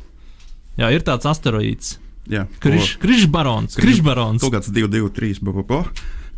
Jā, 0.81 0.89
ir 0.95 1.05
tāds 1.05 1.29
asteroīds. 1.29 1.97
Jā, 2.31 2.47
Krišbarons. 2.63 3.77
Krišbarons. 3.77 4.43
Kaut 4.45 4.55
kāds 4.55 4.71
2, 4.73 4.89
2, 4.93 5.11
3, 5.17 5.41
bababa. 5.45 5.83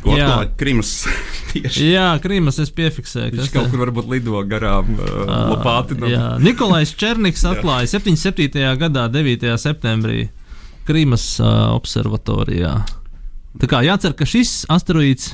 Ko 0.05 0.13
atklāja 0.13 0.49
Krimas? 0.59 0.91
Jā, 1.95 2.09
Krimas 2.21 2.59
es 2.61 2.69
piefiksēju. 2.75 3.39
Viņš 3.39 3.53
kaut 3.53 3.71
kur 3.71 3.81
varbūt 3.85 4.09
lido 4.11 4.41
garām 4.49 4.91
uh, 4.99 5.23
Lopātinam. 5.53 6.09
Jā, 6.11 6.25
Nikolais 6.43 6.91
Černiks 6.97 7.45
atklāja 7.51 7.89
77. 7.95 8.59
gadā 8.81 9.07
9. 9.09 9.47
septembrī 9.61 10.27
Krimas 10.85 11.25
uh, 11.41 11.71
observatorijā. 11.73 12.75
Tā 13.57 13.71
kā 13.71 13.81
jācer, 13.87 14.13
ka 14.17 14.27
šis 14.29 14.65
asteroīds 14.69 15.31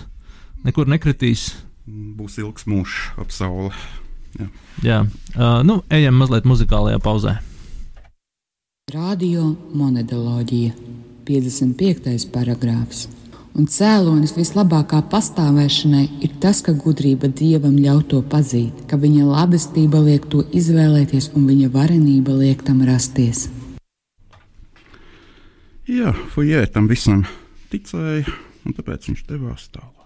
nekur 0.63 0.88
nekritīs. 0.91 1.50
Būs 1.89 2.38
ilgs 2.39 2.67
mūžs 2.70 3.00
ap 3.20 3.34
sauli. 3.36 3.74
Jā, 4.39 4.48
Jā. 4.86 5.00
Uh, 5.36 5.60
nu, 5.67 5.81
ejam 5.91 6.15
mazliet 6.22 6.48
muzikālajā 6.48 7.01
pauzē. 7.03 7.39
Radio 8.89 9.43
monētoloģija, 9.77 10.72
55. 11.27 12.25
paragrāfs. 12.33 13.05
Un 13.55 13.67
cēlonis 13.72 14.33
vislabākā 14.35 15.03
pastāvēšanai 15.11 16.03
ir 16.25 16.33
tas, 16.44 16.59
ka 16.65 16.74
gudrība 16.74 17.29
dievam 17.29 17.77
ļauj 17.77 18.01
to 18.11 18.20
pazīt, 18.33 18.83
ka 18.89 18.98
viņa 19.00 19.29
labestība 19.29 20.01
liek 20.03 20.27
to 20.33 20.44
izvēlēties 20.51 21.29
un 21.37 21.48
viņa 21.48 21.72
varenība 21.72 22.35
liek 22.41 22.65
tam 22.67 22.83
rasties. 22.87 23.48
Jā, 25.87 26.11
Fujē 26.33 26.65
tam 26.74 26.91
visam 26.91 27.24
ticēja, 27.72 28.27
un 28.65 28.75
tāpēc 28.75 29.11
viņš 29.11 29.25
devās 29.29 29.70
tālāk. 29.72 30.00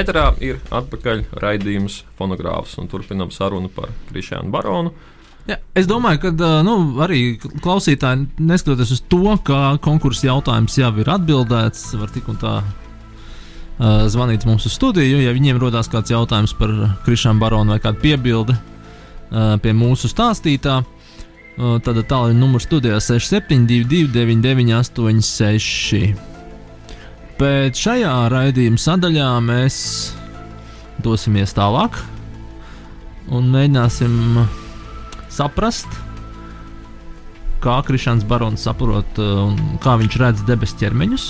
Ēterā 0.00 0.30
ir 0.40 0.60
atpakaļ 0.72 1.24
raidījums 1.42 2.00
fonogrāfs 2.16 2.78
un 2.80 2.88
turpinam 2.88 3.32
sarunu 3.34 3.68
par 3.74 3.90
Krišānu 4.08 4.52
Baronu. 4.52 4.92
Ja, 5.48 5.56
es 5.76 5.88
domāju, 5.88 6.20
ka 6.22 6.50
nu, 6.64 6.76
arī 7.02 7.34
klausītāji, 7.40 8.28
neskatoties 8.38 8.92
uz 8.96 9.02
to, 9.10 9.34
ka 9.44 9.76
konkursa 9.82 10.28
jautājums 10.28 10.76
jau 10.78 10.92
ir 11.00 11.10
atbildēts, 11.10 11.88
var 11.98 12.12
tik 12.14 12.28
un 12.30 12.38
tā 12.40 12.54
uh, 12.60 14.06
zvanīt 14.12 14.46
mums 14.48 14.68
uz 14.68 14.76
studiju. 14.78 15.20
Ja 15.24 15.34
viņiem 15.36 15.60
rodas 15.60 15.90
kāds 15.90 16.12
jautājums 16.12 16.54
par 16.56 16.70
Krišānu 17.04 17.42
Baronu 17.42 17.74
vai 17.74 17.82
kādu 17.82 18.00
piebildi 18.04 18.56
uh, 18.56 19.56
pie 19.60 19.74
mūsu 19.76 20.12
stāstītā, 20.12 20.80
uh, 20.84 21.76
tad 21.84 22.04
tālāk 22.04 22.36
numurs 22.36 22.68
studijā 22.68 23.00
6722, 23.02 24.12
998, 24.14 26.29
Bet 27.40 27.78
šajā 27.80 28.12
raidījuma 28.28 28.76
sadaļā 28.76 29.26
mēs 29.40 29.76
dosimies 31.00 31.54
tālāk 31.56 31.94
un 33.32 33.46
mēģināsim 33.48 34.42
saprast, 35.32 35.88
kā 37.64 37.78
Krišāns 37.86 38.26
Barons 38.28 38.66
saprot 38.68 39.22
un 39.24 39.56
kā 39.80 39.96
viņš 40.02 40.18
redz 40.20 40.44
debesu 40.50 40.76
ķermeņus. 40.82 41.26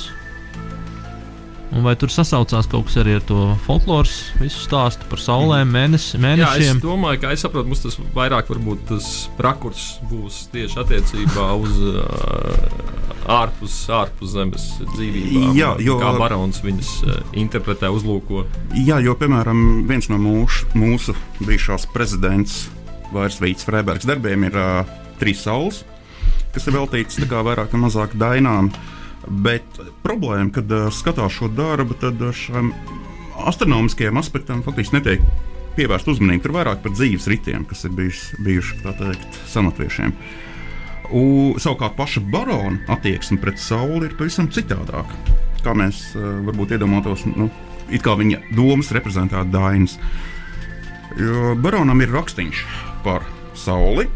Un 1.70 1.84
vai 1.86 1.92
tur 1.94 2.10
sasaucās 2.10 2.66
kaut 2.70 2.88
kas 2.88 2.96
arī 2.98 3.12
ar 3.20 3.22
to 3.26 3.38
folkloras 3.62 4.32
visu 4.40 4.58
stāstu 4.64 5.06
par 5.10 5.20
saulēm, 5.22 5.70
mēnesi, 5.70 6.18
mēnešiem? 6.18 6.64
Jā, 6.66 6.74
es 6.74 6.82
domāju, 6.82 7.20
ka 7.22 7.30
es 7.30 7.44
saprotu, 7.44 7.70
mums 7.70 7.84
tas 7.84 7.98
vairāk 8.16 8.50
varbūt 8.50 8.82
tas 8.88 9.10
prakurs 9.38 9.84
būs 10.10 10.40
tieši 10.50 10.80
attiecībā 10.82 11.46
uz 11.62 11.78
uh, 11.92 13.30
ārpus, 13.30 13.78
ārpus 14.00 14.34
zemes 14.34 14.66
dzīvībām. 14.96 15.54
Jā, 15.54 15.70
jo, 15.86 16.00
kā 16.02 16.10
barons 16.18 16.58
viņas 16.66 16.92
uh, 17.06 17.22
interpretē, 17.38 17.92
uzlūko. 17.94 18.48
Jā, 18.74 18.98
jo, 19.06 19.14
piemēram, 19.20 19.84
viens 19.86 20.10
no 20.10 20.18
mūsu, 20.18 20.66
mūsu 20.74 21.14
bijušās 21.44 21.86
prezidents 21.94 22.64
Vairs 23.14 23.38
Vīts 23.42 23.66
Freibergs 23.66 24.10
darbiem 24.10 24.50
ir 24.50 24.58
uh, 24.58 24.96
trīs 25.22 25.46
saules, 25.46 25.84
kas 26.50 26.66
ir 26.66 26.80
veltīts 26.80 27.22
vairāk 27.30 27.70
vai 27.70 27.86
mazāk 27.86 28.18
dainām. 28.18 28.74
Uh, 28.74 28.96
Bet 29.28 29.80
problēma, 30.04 30.48
kad 30.54 30.70
uh, 30.72 30.88
skatās 30.94 31.34
šo 31.36 31.50
darbu, 31.52 31.96
tad 32.00 32.20
uh, 32.24 32.32
šiem 32.34 32.72
astronomiskajiem 33.50 34.20
aspektam 34.20 34.62
faktiski 34.64 34.96
netiek 34.96 35.24
pievērsta 35.76 36.14
uzmanība. 36.14 36.44
Tur 36.44 36.54
vairāk 36.56 36.80
par 36.84 36.94
dzīves 36.94 37.28
ritiem, 37.30 37.66
kas 37.68 37.84
ir 37.84 37.92
bijuši, 37.96 38.40
bijuši 38.46 38.78
teikt, 38.86 39.40
senatviešiem. 39.52 40.14
U, 41.10 41.22
savukārt 41.60 41.96
paša 41.98 42.22
barona 42.30 42.78
attieksme 42.94 43.40
pret 43.42 43.60
sauli 43.60 44.08
ir 44.08 44.16
pavisam 44.18 44.48
citādāka. 44.52 45.18
Kā 45.64 45.74
mēs 45.76 46.00
uh, 46.14 46.40
varbūt 46.48 46.76
iedomātos, 46.78 47.26
nu, 47.28 47.50
it 47.92 48.04
kā 48.06 48.16
viņa 48.16 48.40
domas 48.56 48.92
reprezentētu 48.96 49.52
dainas. 49.52 49.98
Jo 51.20 51.52
baronam 51.60 52.00
ir 52.00 52.12
rakstīns 52.14 52.64
par 53.04 53.26
sauli, 53.58 54.06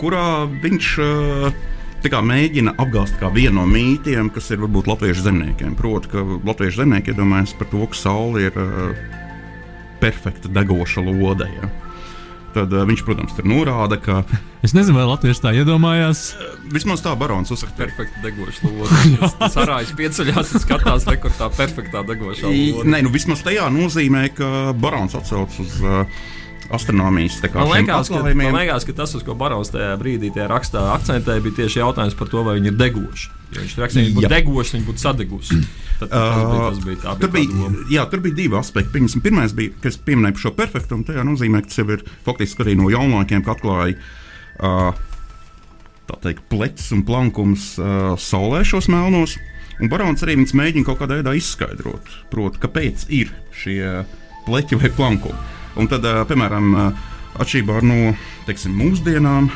kurā 0.00 0.48
viņš 0.64 0.92
uh, 1.04 1.64
mēģina 2.14 2.76
apgāzt 2.78 3.16
kā 3.20 3.30
vienu 3.34 3.60
no 3.60 3.64
mītiem, 3.66 4.30
kas 4.30 4.50
ir 4.50 4.60
varbūt 4.62 4.86
latviešu 4.90 5.24
zemniekiem. 5.26 5.74
Proti, 5.78 6.10
ka 6.12 6.22
latviešu 6.22 6.82
zemnieki 6.82 7.12
iedomājas 7.12 7.54
par 7.58 7.68
to, 7.72 7.82
ka 7.90 7.98
saule 7.98 8.46
ir 8.46 8.60
uh, 8.60 8.92
perfekta 10.00 10.48
degoša 10.48 11.02
lode. 11.02 11.48
Ja. 11.50 11.70
Tad 12.54 12.72
uh, 12.72 12.84
viņš, 12.88 13.02
protams, 13.04 13.34
tur 13.36 13.48
norāda, 13.50 13.98
ka. 13.98 14.22
Es 14.66 14.72
nezinu, 14.74 14.96
vai 14.98 15.04
Latvijas 15.06 15.42
tā 15.42 15.52
iedomājās. 15.54 16.22
Vismaz 16.72 17.02
tā 17.04 17.12
barons 17.18 17.52
uzskata. 17.54 17.76
Perfekta 17.82 18.22
degoša 18.24 18.70
lode. 18.70 19.02
Tas 19.42 19.58
arājas 19.62 19.92
pieceļās 19.98 20.54
un 20.54 20.64
skatās, 20.64 21.10
kur 21.22 21.34
tā 21.36 21.50
perfektā 21.54 22.06
degoša 22.06 22.46
lode. 22.46 22.86
Nē, 22.88 23.02
nu 23.06 23.12
vismaz 23.14 23.44
tajā 23.46 23.68
nozīmē, 23.74 24.28
ka 24.38 24.72
barons 24.78 25.18
atsauc 25.18 25.60
uz. 25.62 25.78
Uh, 25.82 26.24
astronomijas 26.74 27.38
ka, 27.42 28.22
man 28.34 28.58
liekas, 28.58 28.86
ka 28.88 28.94
tas, 28.96 29.14
uz 29.18 29.24
ko 29.26 29.36
Barons 29.38 29.72
tajā 29.74 29.94
brīdī 30.00 30.32
tajā 30.34 30.48
rakstā 30.50 30.82
akcentēja, 30.94 31.42
bija 31.44 31.62
tieši 31.62 31.82
jautājums 31.82 32.16
par 32.18 32.30
to, 32.32 32.42
vai 32.46 32.56
viņi 32.58 32.72
ir 32.72 32.78
degoši. 32.80 33.32
Ja 33.54 33.62
viņš 33.62 33.74
rakstīja, 33.78 34.10
ka 34.10 34.18
būtu 34.18 34.30
degoši, 34.32 34.74
viņi 34.76 34.86
būtu 34.88 35.02
sadeguši. 35.04 35.58
Tad, 35.96 36.10
tas 36.12 36.38
bija, 36.42 36.62
tas 36.66 36.80
bija, 36.84 37.00
tā, 37.04 37.16
tur, 37.22 37.32
bija, 37.32 37.72
jā, 37.92 38.06
tur 38.12 38.22
bija 38.24 38.36
divi 38.36 38.58
aspekti. 38.58 38.92
Pirms, 38.96 39.16
pirmais 39.24 39.54
bija, 39.56 39.74
kas 39.84 39.98
pieminēja 40.02 40.42
šo 40.42 40.52
perfektumu. 40.58 41.06
Tajā 41.06 41.24
nozīmē, 41.24 41.62
ka 41.62 41.70
tas 41.70 41.80
jau 41.80 41.88
ir 41.94 42.02
faktiski 42.26 42.66
arī 42.66 42.76
no 42.80 42.90
jaunākiem, 42.92 43.44
ka 43.46 43.54
atklāja 43.54 43.96
uh, 44.60 44.90
teikt, 46.26 46.44
plecs 46.52 46.90
un 46.96 47.06
plankums 47.06 47.74
uh, 47.80 48.12
saulē 48.20 48.64
šos 48.66 48.90
melnos. 48.92 49.38
Un 49.76 49.92
Barons 49.92 50.22
arī 50.24 50.38
mēģina 50.40 50.88
kaut 50.88 51.02
kādā 51.02 51.20
veidā 51.20 51.34
izskaidrot, 51.36 52.08
proti, 52.32 52.60
kāpēc 52.62 53.08
ir 53.12 53.32
šie 53.56 53.80
pleķi 54.46 54.80
vai 54.80 54.92
plankumi. 54.96 55.55
Un 55.76 55.88
tad, 55.90 56.06
piemēram, 56.28 56.72
atšķirībā 57.36 57.80
no 57.84 58.14
teiksim, 58.48 58.76
mūsdienām, 58.78 59.50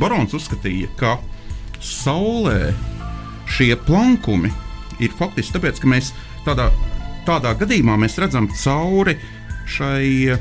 Barons 0.00 0.34
uzskatīja, 0.36 0.90
ka 0.98 1.16
Saulē 1.82 2.72
šie 3.50 3.74
plankumi 3.86 4.50
ir 5.02 5.14
faktiski 5.18 5.56
tāpēc, 5.56 5.80
ka 5.82 5.90
mēs 5.90 6.12
tādā, 6.46 6.70
tādā 7.26 7.54
gadījumā 7.58 7.98
mēs 8.00 8.18
redzam 8.22 8.48
cauri 8.62 9.16
šai 9.70 10.36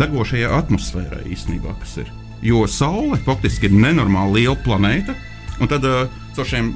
degošajai 0.00 0.50
atmosfērai 0.58 1.26
īstenībā, 1.34 1.76
kas 1.82 1.98
ir. 2.02 2.10
Jo 2.44 2.64
Saule 2.68 3.20
faktiski 3.24 3.68
ir 3.68 3.76
nenormāli 3.76 4.42
liela 4.42 4.56
planēta, 4.64 5.14
un 5.60 5.70
tad 5.70 5.84
caur 6.36 6.48
šiem 6.48 6.72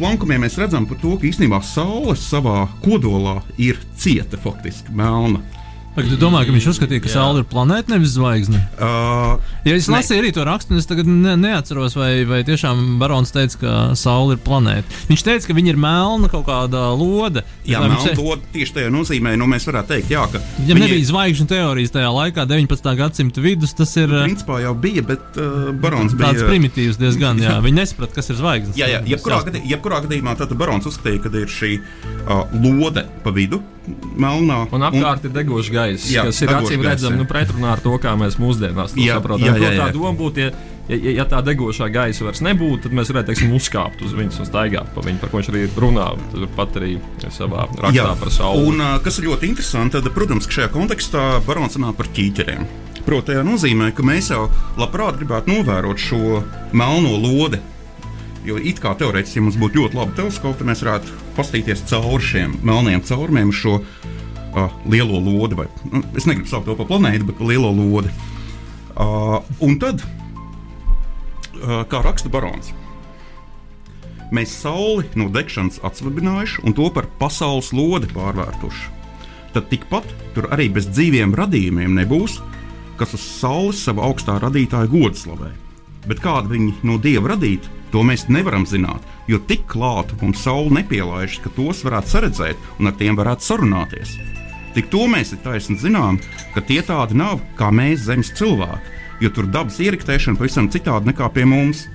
plankumiem 0.00 0.44
mēs 0.46 0.58
redzam 0.60 0.88
to, 0.88 1.16
ka 1.20 1.28
īstenībā 1.28 1.60
Saule 1.64 2.16
savā 2.18 2.64
kodolā 2.84 3.38
ir 3.60 3.80
cieta, 4.00 4.40
faktiski 4.40 4.92
melna. 4.96 5.44
Vai 5.90 6.04
tu 6.06 6.14
domā, 6.14 6.44
ka 6.46 6.52
viņš 6.54 6.66
uzskatīja, 6.70 7.02
ka 7.02 7.10
Saule 7.10 7.40
ir 7.42 7.46
planēta, 7.50 7.90
nevis 7.90 8.12
zvaigzne? 8.14 8.60
Uh, 8.78 9.40
ja 9.66 9.72
es 9.74 9.88
lasīju 9.90 10.22
arī 10.22 10.28
to 10.36 10.44
rakstu, 10.46 10.76
es 10.78 10.86
tagad 10.86 11.08
ne, 11.10 11.32
neatceros, 11.34 11.96
vai, 11.98 12.22
vai 12.30 12.44
tiešām 12.46 13.00
Barons 13.00 13.34
teica, 13.34 13.58
ka 13.58 13.72
Saule 13.98 14.36
ir 14.36 14.42
planēta. 14.44 14.86
Viņš 15.08 15.24
teica, 15.26 15.48
ka 15.48 15.56
viņa 15.58 15.72
ir 15.72 15.80
melna 15.82 16.30
kaut 16.30 16.46
kāda 16.46 16.84
lode. 16.94 17.42
Jā, 17.66 17.82
melna 17.82 17.98
te... 18.06 18.14
lode 18.22 18.46
tieši 18.54 18.76
tajā 18.76 18.92
nozīmē, 18.94 19.32
nu 19.40 19.48
mēs 19.50 19.66
varētu 19.66 19.90
teikt, 19.96 20.14
jā, 20.14 20.28
ka. 20.30 20.38
Ja 20.68 20.78
viņi... 20.78 20.84
nebija 20.84 21.08
zvaigžņu 21.10 21.48
teorijas 21.50 21.96
tajā 21.98 22.14
laikā, 22.20 22.46
19. 22.54 22.88
gadsimta 23.02 23.44
vidus, 23.48 23.74
tas 23.74 23.96
ir. 23.98 24.14
Uh, 24.14 24.28
principā 24.30 24.60
jau 24.62 24.76
bija, 24.86 25.02
bet 25.10 25.42
uh, 25.42 25.72
Barons 25.74 26.14
bija. 26.14 26.30
Tāds 26.30 26.46
primitīvs 26.46 27.02
diezgan, 27.02 27.42
jā. 27.48 27.58
Viņi 27.66 27.80
nesaprata, 27.82 28.20
kas 28.20 28.30
ir 28.30 28.38
zvaigznes. 28.38 28.78
Jā, 28.78 28.92
jā, 28.94 29.02
jebkurā, 29.16 29.42
gadī, 29.50 29.66
jebkurā 29.74 30.00
gadījumā 30.06 30.38
tad 30.38 30.54
Barons 30.54 30.86
uzskatīja, 30.86 31.26
ka 31.26 31.34
ir 31.34 31.50
šī 31.50 31.74
uh, 31.82 32.46
lode 32.62 33.08
pa 33.26 33.34
vidu 33.34 33.58
melnā. 34.20 34.64
Un 34.70 34.84
apkārt 34.88 35.24
un, 35.24 35.30
ir 35.30 35.36
degošs 35.36 35.70
gaiss, 35.74 36.10
jā, 36.12 36.24
kas 36.28 36.42
ir 36.44 36.52
acīm 36.54 36.84
redzams 36.84 37.18
nu, 37.20 37.26
pretrunā 37.28 37.74
ar 37.76 37.82
to, 37.84 37.94
kā 38.02 38.16
mēs 38.18 38.38
mūsdienās 38.40 38.94
to 38.96 39.02
jā, 39.04 39.16
saprotam. 39.18 39.46
Jā, 39.48 39.56
jā, 39.56 39.72
jā. 39.76 39.86
Tā 39.86 39.96
doma 39.96 40.12
būtu, 40.18 40.44
ja, 40.44 40.50
ja, 40.90 41.14
ja 41.20 41.26
tā 41.30 41.40
degošā 41.46 41.90
gaisa 41.94 42.26
vairs 42.26 42.42
nebūtu, 42.46 42.84
tad 42.86 42.96
mēs 42.96 43.12
varētu 43.12 43.32
teiksim, 43.32 43.54
uzkāpt 43.56 44.04
uz 44.06 44.14
viņas 44.16 44.42
un 44.42 44.50
staigāt 44.50 44.92
pa 44.94 45.04
viņu, 45.06 45.22
par 45.22 45.32
ko 45.32 45.40
viņš 45.40 45.50
arī 45.54 45.64
runā. 45.86 46.10
Turpat 46.34 46.78
arī 46.82 46.92
savā 47.28 47.66
rakstā 47.70 47.96
jā. 47.96 48.12
par 48.22 48.34
sauli. 48.34 48.68
Un, 48.70 48.84
kas 49.04 49.20
ir 49.20 49.30
ļoti 49.30 49.50
interesanti, 49.50 49.98
tad, 49.98 50.12
protams, 50.16 50.50
šajā 50.50 50.70
kontekstā 50.74 51.26
barons 51.48 51.78
runā 51.80 51.94
par 51.96 52.10
ķīķeriem. 52.14 52.70
Proti, 53.00 53.32
tā 53.32 53.42
nozīmē, 53.46 53.90
ka 53.96 54.04
mēs 54.06 54.28
jau 54.34 54.46
labprāt 54.78 55.16
gribētu 55.20 55.54
novērot 55.54 56.00
šo 56.00 56.40
melno 56.76 57.16
lodi 57.18 57.60
Jo 58.46 58.56
it 58.56 58.80
kā 58.80 58.94
teorētiski, 58.96 59.36
ja 59.36 59.44
mums 59.44 59.58
būtu 59.60 59.82
ļoti 59.82 59.98
labi 59.98 60.16
teleskopi, 60.16 60.62
tad 60.62 60.68
mēs 60.70 60.82
varētu 60.84 61.16
paskatīties 61.36 61.84
cauri 61.90 62.24
šiem 62.24 62.56
melniem 62.64 63.02
caurumiem, 63.04 63.52
šo 63.52 63.76
uh, 63.82 64.76
lielo 64.88 65.20
lodi. 65.20 65.58
Vai, 65.58 65.68
nu, 65.92 66.00
es 66.16 66.28
negribu 66.28 66.48
saukt 66.48 66.70
to 66.70 66.76
par 66.78 66.88
planētu, 66.88 67.28
bet 67.28 67.40
par 67.40 67.50
lielo 67.50 67.72
lodi. 67.76 68.12
Uh, 68.96 69.40
un 69.64 69.76
tad, 69.82 70.04
uh, 71.60 71.82
kā 71.90 72.00
raksta 72.06 72.32
barons, 72.32 72.72
mēs 74.32 74.54
sauli 74.62 75.04
no 75.20 75.28
degšanas 75.32 75.82
atsvabinājuši 75.86 76.64
un 76.64 76.76
to 76.78 76.88
par 76.94 77.10
pasaules 77.20 77.74
lodi 77.76 78.08
pārvērtuši. 78.14 78.88
Tad 79.52 79.66
tikpat 79.68 80.06
tur 80.36 80.46
arī 80.54 80.68
bez 80.72 80.86
dzīviem 80.88 81.34
radījumiem 81.36 81.96
nebūs, 81.98 82.38
kas 83.00 83.16
uz 83.16 83.24
saules 83.40 83.80
savu 83.82 84.04
augstā 84.06 84.38
radītāja 84.40 84.88
godu 84.92 85.18
slavē. 85.18 85.50
Bet 86.08 86.22
kāda 86.24 86.48
viņi 86.52 86.78
no 86.86 86.96
dieva 87.02 87.34
radīta, 87.34 87.68
To 87.90 88.04
mēs 88.06 88.28
nevaram 88.30 88.62
zināt, 88.70 89.02
jo 89.26 89.40
tik 89.50 89.64
klātu 89.70 90.14
mums 90.20 90.44
saule 90.44 90.70
nepielaiž, 90.78 91.40
ka 91.42 91.50
tos 91.56 91.82
varētu 91.82 92.12
saredzēt 92.12 92.68
un 92.78 92.90
ar 92.90 92.94
tiem 92.98 93.16
varētu 93.18 93.46
sarunāties. 93.48 94.12
Tik 94.76 94.86
to 94.92 95.08
mēs 95.10 95.32
ir 95.34 95.40
taisni 95.42 95.74
zinām, 95.78 96.20
ka 96.54 96.62
tie 96.62 96.78
tādi 96.86 97.18
nav 97.18 97.40
kā 97.58 97.72
mēs, 97.74 98.04
zemes 98.06 98.30
cilvēki, 98.38 98.94
jo 99.24 99.32
tur 99.34 99.48
dabas 99.50 99.80
ieriktēšana 99.82 100.38
pavisam 100.38 100.70
citādi 100.70 101.10
nekā 101.10 101.32
pie 101.34 101.48
mums. 101.50 101.88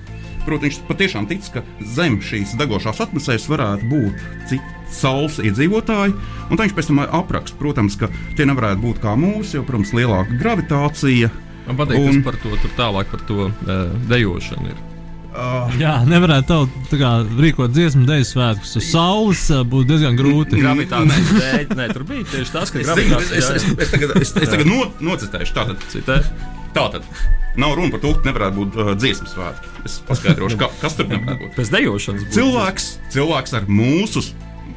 Protams, 0.46 0.65
viņš 0.76 0.82
patiešām 0.89 1.30
tic, 1.32 1.48
ka 1.54 1.63
zem 1.96 2.20
šīs 2.22 2.58
degošās 2.60 3.00
atmosfēras 3.08 3.48
varētu 3.50 3.88
būt 3.89 4.28
citi 4.52 4.91
saules 4.94 5.39
iedzīvotāji, 5.41 6.13
un 6.52 6.60
viņš 6.60 6.76
pēc 6.76 6.91
tam 6.91 7.02
apraksta, 7.08 7.58
protams, 7.58 7.96
ka 7.98 8.12
tie 8.36 8.46
nevarētu 8.46 8.84
būt 8.84 9.02
kā 9.02 9.15
mūsu, 9.18 9.56
jo, 9.58 9.63
protams, 9.65 9.96
lielāka 9.96 10.38
gravitācija. 10.44 11.32
Man 11.65 11.80
patīk, 11.80 12.01
un... 12.01 12.19
par 12.25 12.38
to 12.41 12.58
tālāk 12.78 13.10
par 13.13 13.23
to 13.30 13.47
uh, 13.49 13.88
dejošanu. 14.10 14.73
Ir. 14.73 14.84
Uh, 15.36 15.71
Jā, 15.75 15.97
nevarētu 16.08 16.47
tā, 16.47 16.58
tā 16.93 16.97
kā 16.99 17.10
rīkot 17.28 17.73
dziesmu 17.75 18.06
dēļu 18.08 18.28
svētkus. 18.30 18.75
Uz 18.80 18.86
saules 18.88 19.41
ā, 19.51 19.63
būtu 19.67 19.89
diezgan 19.89 20.15
grūti. 20.19 20.62
Gravitācijas 20.62 21.34
dēļ. 21.36 21.65
Nē, 21.75 21.88
tur 21.91 22.06
bija 22.08 22.28
tieši 22.32 22.54
tas, 22.54 22.71
ka 22.71 22.80
es, 22.80 22.91
zinu, 23.01 23.17
es, 23.19 23.34
es, 23.36 23.49
es, 23.58 23.65
es 23.84 23.91
tagad, 23.91 24.13
es, 24.21 24.32
es 24.32 24.54
tagad 24.54 24.69
no, 24.69 24.86
nocitēšu. 25.04 25.58
Tātad, 25.58 25.84
Citē. 25.91 26.21
tātad 26.78 27.10
nav 27.60 27.75
runa 27.75 27.91
par 27.91 28.04
to, 28.06 28.13
ka 28.15 28.30
nevarētu 28.30 28.60
būt 28.62 28.80
uh, 28.80 28.93
dziesmu 28.95 29.28
svētki. 29.34 29.75
Es 29.89 29.99
paskaidrošu, 30.08 30.62
ka, 30.62 30.71
kas 30.80 30.95
tur 30.95 31.12
nevarētu 31.12 31.43
būt. 31.43 31.54
Pēc 31.60 31.75
dejošanas. 31.75 32.32
Cilvēks, 32.38 32.89
cilvēks 33.17 33.60
ar 33.60 33.67
mūsu, 33.67 34.23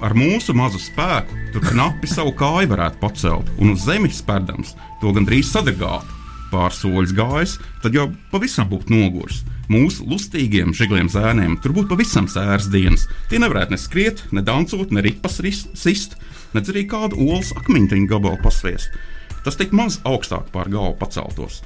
ar 0.02 0.18
mūsu 0.18 0.58
mazu 0.58 0.82
spēku 0.82 1.38
tur 1.54 1.70
knapi 1.70 2.10
savu 2.10 2.34
kāju 2.38 2.74
varētu 2.74 3.02
pacelt 3.02 3.54
un 3.62 3.76
uz 3.76 3.86
zemes 3.86 4.18
spērdams 4.24 4.74
to 4.98 5.14
gandrīz 5.14 5.54
sadragāt. 5.54 6.17
Pāris 6.48 6.80
soļus 6.80 7.14
gājis, 7.16 7.58
tad 7.82 7.96
jau 7.96 8.08
pavisam 8.32 8.68
būtu 8.70 8.92
noguris. 8.94 9.42
Mūsu 9.68 10.06
lustīgiem 10.08 10.72
žigliem 10.72 11.10
zēniem 11.12 11.58
tur 11.60 11.74
būtu 11.76 11.90
pavisam 11.90 12.28
sēras 12.30 12.70
dienas. 12.72 13.04
Tie 13.28 13.40
nevarētu 13.40 13.74
ne 13.74 13.80
skriet, 13.80 14.22
ne 14.32 14.40
dancot, 14.44 14.94
ne 14.94 15.04
ripas 15.04 15.36
sist, 15.76 16.16
ne 16.54 16.62
arī 16.64 16.86
kādu 16.88 17.20
olas 17.20 17.52
akmeņu 17.52 18.06
gabalu 18.08 18.40
pasviest. 18.40 18.96
Tas 19.44 19.60
tik 19.60 19.74
maz 19.76 20.00
augstāk 20.08 20.48
pār 20.54 20.72
galvu 20.72 20.96
paceltos. 21.00 21.60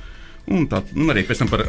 Un, 0.51 0.67
tā, 0.67 0.83
un 0.99 1.15
arī 1.15 1.23
pēc 1.29 1.45
tam 1.45 1.53
par 1.53 1.63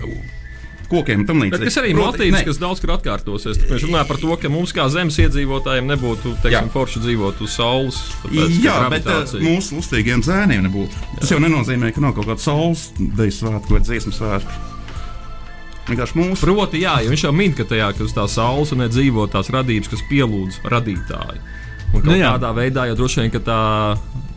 kokiem 0.93 1.23
un 1.23 1.27
tam 1.29 1.41
līdzīgi. 1.43 1.57
Bet 1.57 1.67
tas 1.69 1.77
arī 1.81 1.91
ir 1.93 1.99
motīvs, 1.99 2.35
ne, 2.37 2.41
kas 2.47 2.59
daudz 2.61 2.81
kur 2.83 2.93
atkārtosies. 2.95 3.59
Tad 3.61 3.73
Mēs 3.73 3.85
runājam 3.87 4.09
par 4.11 4.19
to, 4.23 4.35
ka 4.41 4.51
mums 4.53 4.73
kā 4.75 4.85
zemes 4.93 5.17
iedzīvotājiem 5.23 5.89
nebūtu 5.93 6.35
teiksim, 6.43 6.69
Jā. 6.69 6.73
forši 6.73 7.03
dzīvot 7.07 7.41
uz 7.45 7.55
saules. 7.57 8.01
tāpēc, 8.23 8.59
Jā, 8.63 8.77
bet 8.93 9.09
uh, 9.09 9.23
mūsu 9.43 9.79
lustīgiem 9.79 10.23
zēniem 10.25 10.67
nebūtu. 10.69 11.01
Tas 11.21 11.33
jau 11.33 11.41
nenozīmē, 11.43 11.91
ka 11.95 12.03
nav 12.05 12.15
kaut 12.17 12.29
kāda 12.31 12.45
saules 12.45 12.87
deju 12.99 13.35
svētku 13.41 13.75
vai 13.77 13.83
dziesmu 13.83 14.15
svētku. 14.15 14.61
Proti, 16.39 16.79
jā, 16.79 16.95
viņš 17.11 17.25
jau 17.25 17.33
min, 17.35 17.51
ka 17.57 17.65
tajā 17.67 17.89
uz 18.05 18.13
tā 18.15 18.23
saules 18.31 18.71
un 18.71 18.85
dzīvo 18.87 19.25
tās 19.31 19.49
radības, 19.51 19.91
kas 19.91 20.05
pielūdz 20.07 20.61
radītāju. 20.71 21.41
Un 21.93 22.01
Nu 22.01 22.07
kaut 22.07 22.17
jā. 22.17 22.29
kādā 22.33 22.53
veidā 22.55 22.87
jau 22.89 22.95
droši 22.97 23.21
vien 23.21 23.33
ka 23.33 23.41
tā 23.43 23.57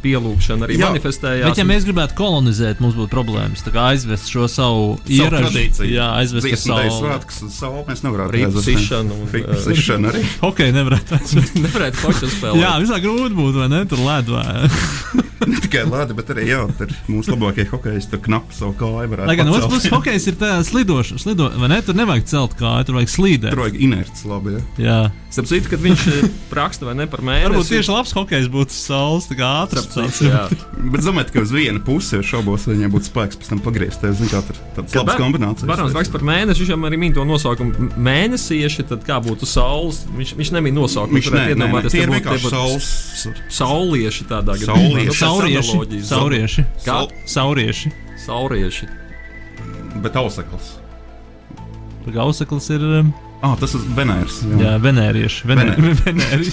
pielūgšana 0.06 0.66
arī 0.68 0.78
Jā. 0.78 0.90
manifestējās. 0.90 1.50
Bet, 1.50 1.60
ja 1.60 1.66
mēs 1.68 1.86
gribētu 1.88 2.16
kolonizēt, 2.18 2.80
mums 2.84 2.96
būtu 2.98 3.10
problēmas. 3.12 3.64
Tā 3.66 3.72
kā 3.74 3.88
aizvest 3.92 4.30
šo 4.32 4.46
savu 4.50 4.86
ieražu, 5.10 5.50
tradīciju. 5.50 5.90
jā, 5.90 6.08
aizvest 6.22 6.46
deju 6.46 6.60
savu. 6.62 6.98
svētkus 7.00 7.42
uz 7.48 7.58
sauli 7.58 7.84
mēs 7.90 8.04
nevarētu 8.06 8.40
aizvest. 8.40 8.70
sišanu 8.70 9.18
un, 9.20 9.28
Ripu 9.34 9.52
uh, 9.52 9.62
sišanu 9.66 10.12
arī. 10.12 10.24
Ok, 10.50 10.62
nevarētu 10.76 11.18
aizvest. 11.18 11.58
nevarētu 11.66 12.04
hoķu 12.04 12.32
spēlēt. 12.36 12.62
Jā, 12.62 12.72
visā 12.82 13.00
grūti 13.02 13.38
būtu, 13.38 13.62
vai 13.64 13.70
ne? 13.74 13.84
Tur 13.90 14.04
ledvā. 14.06 14.44
Ne 15.46 15.60
tikai 15.62 15.82
lāde, 15.86 16.14
bet 16.16 16.30
arī 16.32 16.46
jā, 16.48 16.62
tur 16.78 16.90
mūsu 17.12 17.34
labākie 17.34 17.66
hokejisti 17.68 18.14
tur 18.14 18.22
knapi 18.24 18.56
savu 18.56 18.72
kāju 18.80 19.10
varētu. 19.12 19.28
Lai 19.28 19.36
gan 19.38 19.50
otrs 19.52 19.68
puses 19.70 19.92
hokejs 19.92 20.26
ir 20.32 20.38
tā 20.40 20.48
slidošana, 20.66 21.20
slido, 21.22 21.50
vai 21.60 21.68
ne? 21.70 21.78
Tur 21.86 21.94
nevajag 21.98 22.24
celt 22.32 22.56
kāju, 22.58 22.88
tur 22.88 22.96
vajag 22.98 23.12
slīdēt. 23.12 23.52
Tur 23.52 23.62
vajag 23.62 23.76
inerts 23.86 24.24
labi. 24.26 24.56
Ja? 24.56 24.64
Jā, 24.82 24.98
Starp 25.36 25.50
citu, 25.50 25.68
kad 25.68 25.82
viņš 25.84 26.02
eh, 26.08 26.28
raksta 26.56 26.86
vai 26.88 26.94
ne 26.96 27.04
par 27.12 27.20
mēnesi. 27.20 27.50
varbūt 27.50 27.68
tieši 27.68 27.92
labs 27.92 28.14
hokejs 28.16 28.46
būtu 28.48 28.72
saules, 28.72 29.26
tā 29.28 29.36
kā 29.36 29.50
ātrs. 29.66 29.84
Jā. 29.96 30.42
Bet 30.92 31.02
domāju, 31.06 31.32
ka 31.34 31.42
uz 31.46 31.52
vienu 31.54 31.80
pusi 31.84 32.20
šaubos, 32.26 32.66
vai 32.68 32.74
viņai 32.76 32.90
būtu 32.92 33.08
spēks 33.10 33.38
pēc 33.40 33.48
tam 33.52 33.60
pagriezties. 33.64 34.16
Zin, 34.20 34.28
kā 34.32 34.40
tur 34.46 34.58
tādas 34.76 34.94
labas 35.00 35.18
kombinācijas. 35.20 35.68
Barons 35.70 35.96
raksta 35.96 36.12
par 36.18 36.24
mēnesi, 36.28 36.62
viņš 36.64 36.72
jau 36.74 36.78
arī 36.90 36.98
min 37.00 37.14
to 37.16 37.24
nosaukumu. 37.28 37.88
Mēnesieši, 37.96 38.86
tad 38.92 39.04
kā 39.08 39.18
būtu 39.24 39.48
saules, 39.48 40.02
viņš, 40.16 40.34
viņš 40.40 40.52
nemin 40.58 40.74
nosaukumu. 40.78 41.18
Viņš 41.20 41.30
ne, 41.32 41.44
tie 41.90 42.02
ir 42.04 42.08
būtu- 42.12 42.16
vienkārši 42.20 42.46
būtu 42.46 42.54
saules. 42.56 43.28
Saulieši 43.56 44.28
tādā 44.30 44.56
Saulieši. 44.60 44.94
Nu, 44.94 45.12
pēc 45.12 45.20
Saurieši. 45.20 45.70
analoģijas. 45.74 46.08
Saurieši. 46.12 46.66
Kā? 46.86 46.98
Saurieši. 47.26 47.92
Saurieši. 48.26 48.88
Bet 50.02 50.16
ausekls. 50.20 50.74
Gauseklis 52.06 52.68
ir 52.70 52.82
um, 53.00 53.14
Ah, 53.42 53.54
tas 53.60 53.74
ir 53.76 53.80
Venērs. 53.96 54.38
jā, 54.58 54.76
venērieši. 54.80 55.42
Venē- 55.50 55.74
Venēri. 55.76 55.96
Venēri. 56.06 56.52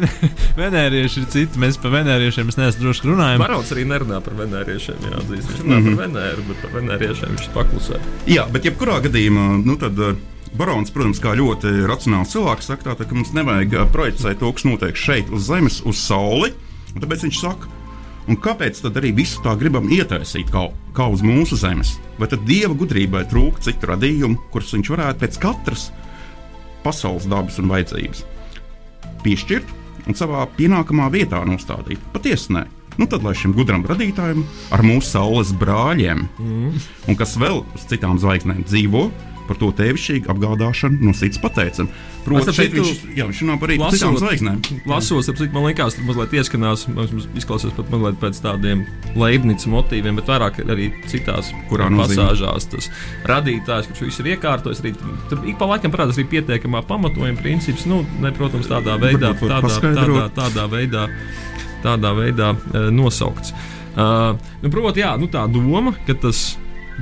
Venērieši 0.62 1.20
ir 1.22 1.26
citi. 1.32 1.60
Mēs 1.62 1.78
par 1.82 1.92
venēriešiem 1.96 2.48
es 2.52 2.58
neesmu 2.60 2.84
droši 2.86 3.04
ka 3.04 3.08
runājam. 3.12 3.42
Barons 3.42 3.72
arī 3.74 3.84
nerunā 3.90 4.18
par 4.24 4.34
venēriešiem. 4.40 5.00
Jā, 5.08 5.14
atzīst. 5.22 5.48
viņš 5.52 5.62
runā 5.64 5.78
Mhm. 5.80 5.88
par 5.96 6.06
venēru, 6.06 6.44
bet 6.48 6.60
par 6.64 6.74
venēriešiem 6.80 7.34
viņš 7.36 7.48
paklusē. 7.56 8.00
Jā, 8.32 8.46
bet 8.52 8.68
jebkurā 8.68 9.00
gadījumā, 9.08 9.48
nu 9.64 9.76
tad. 9.80 9.98
uh, 9.98 10.14
Barons, 10.52 10.90
protams, 10.92 11.16
kā 11.16 11.30
ļoti 11.32 11.70
racionāls 11.88 12.28
cilvēks, 12.34 12.66
saka, 12.68 12.84
tā, 12.90 12.94
tā, 12.98 13.06
ka 13.08 13.14
mums 13.16 13.30
nevajag 13.32 13.72
uh, 13.72 13.86
projicēt 13.88 14.36
to, 14.42 14.50
kas 14.52 14.66
notiek 14.68 14.98
šeit, 15.00 15.30
uz 15.32 15.46
Zemes, 15.48 15.78
uz 15.88 15.96
Sauli. 15.96 16.50
Tāpēc 16.92 17.24
viņš 17.24 17.38
saka, 17.40 17.70
un 18.28 18.36
kāpēc 18.36 18.82
tad 18.84 18.98
arī 19.00 19.14
visu 19.16 19.40
tā 19.40 19.54
gribam 19.56 19.88
ietaisīt 19.88 20.52
kā, 20.52 20.66
kā 20.92 21.06
uz 21.08 21.24
mūsu 21.24 21.56
Zemes? 21.56 21.94
Vai 22.20 22.28
tad 22.28 22.44
dieva 22.44 22.76
gudrībai 22.76 23.24
trūkst 23.32 23.64
citu 23.70 23.88
radījumu, 23.94 24.36
kurus 24.52 24.74
viņš 24.76 24.92
varētu 24.92 25.24
pēc 25.24 25.40
katras 25.40 25.86
pasaules 26.84 27.24
dabas 27.32 27.56
un 27.62 27.72
vajadzības 27.72 28.20
piešķirt 29.24 29.72
un 30.06 30.18
savā 30.18 30.46
pienākamā 30.56 31.08
vietā 31.12 31.42
nostādīt? 31.48 32.02
Patiesi 32.14 32.56
nē. 32.56 32.66
Nu, 33.00 33.06
tad, 33.08 33.22
lai 33.24 33.32
šim 33.38 33.54
gudram 33.56 33.86
radītājam, 33.88 34.42
ar 34.74 34.82
mūsu 34.84 35.14
saules 35.14 35.54
brāļiem, 35.56 36.26
mm. 36.36 36.82
un 37.08 37.16
kas 37.16 37.38
vēl 37.40 37.62
uz 37.64 37.86
citām 37.88 38.18
zvaigznēm 38.20 38.66
dzīvo, 38.68 39.06
par 39.48 39.58
to 39.60 39.70
tevišķīgu 39.76 40.30
apgādāšanu 40.32 41.02
no 41.02 41.14
sirds 41.16 41.40
pateicam. 41.42 41.88
Protams, 42.22 42.54
šeit 42.54 42.74
viņš, 42.76 43.00
jā, 43.18 43.24
viņš 43.26 43.40
runā 43.42 43.56
par 43.58 43.72
citām 43.90 44.16
zvaigznēm. 44.20 44.60
Lasos, 44.86 45.26
ap 45.32 45.38
cik 45.40 45.54
man 45.54 45.66
liekas, 45.66 45.96
tur 45.98 46.06
mazliet 46.06 46.36
ieskanās, 46.38 46.84
mums 46.94 47.26
izklausās 47.38 47.74
pat 47.74 47.90
mazliet 47.90 48.20
pēc 48.22 48.38
tādiem 48.44 48.84
leibnicu 49.18 49.72
motīviem, 49.72 50.20
bet 50.20 50.30
vairāk 50.30 50.60
arī 50.62 50.92
citās 51.10 51.50
Kurā 51.70 51.90
nozīmē? 51.90 52.28
pasāžās. 52.28 52.68
Tas 52.70 52.88
radītājs, 53.26 53.90
kurš 53.90 54.04
visu 54.06 54.22
ir 54.22 54.36
iekārtojis, 54.36 54.84
arī 54.84 54.94
tur 55.32 55.42
ik 55.50 55.58
pa 55.58 55.70
laikam 55.72 55.94
parādās 55.94 56.20
arī 56.20 56.28
pietiekamā 56.36 56.84
pamatojuma 56.86 57.42
princips. 57.42 57.88
Nu, 57.90 58.04
ne, 58.22 58.30
protams, 58.36 58.70
tādā 58.70 58.94
veidā, 59.02 59.34
tādā, 59.42 59.74
tādā, 59.82 60.26
tādā 60.38 60.70
veidā, 60.70 61.06
tādā 61.82 62.14
veidā 62.22 62.54
uh, 62.54 62.90
nosaukts. 62.94 63.50
Uh, 63.92 64.38
nu, 64.62 64.70
Protams, 64.70 65.02
jā, 65.02 65.16
nu, 65.20 65.26
tā 65.28 65.42
doma, 65.50 65.92
ka 66.06 66.14
tas 66.22 66.52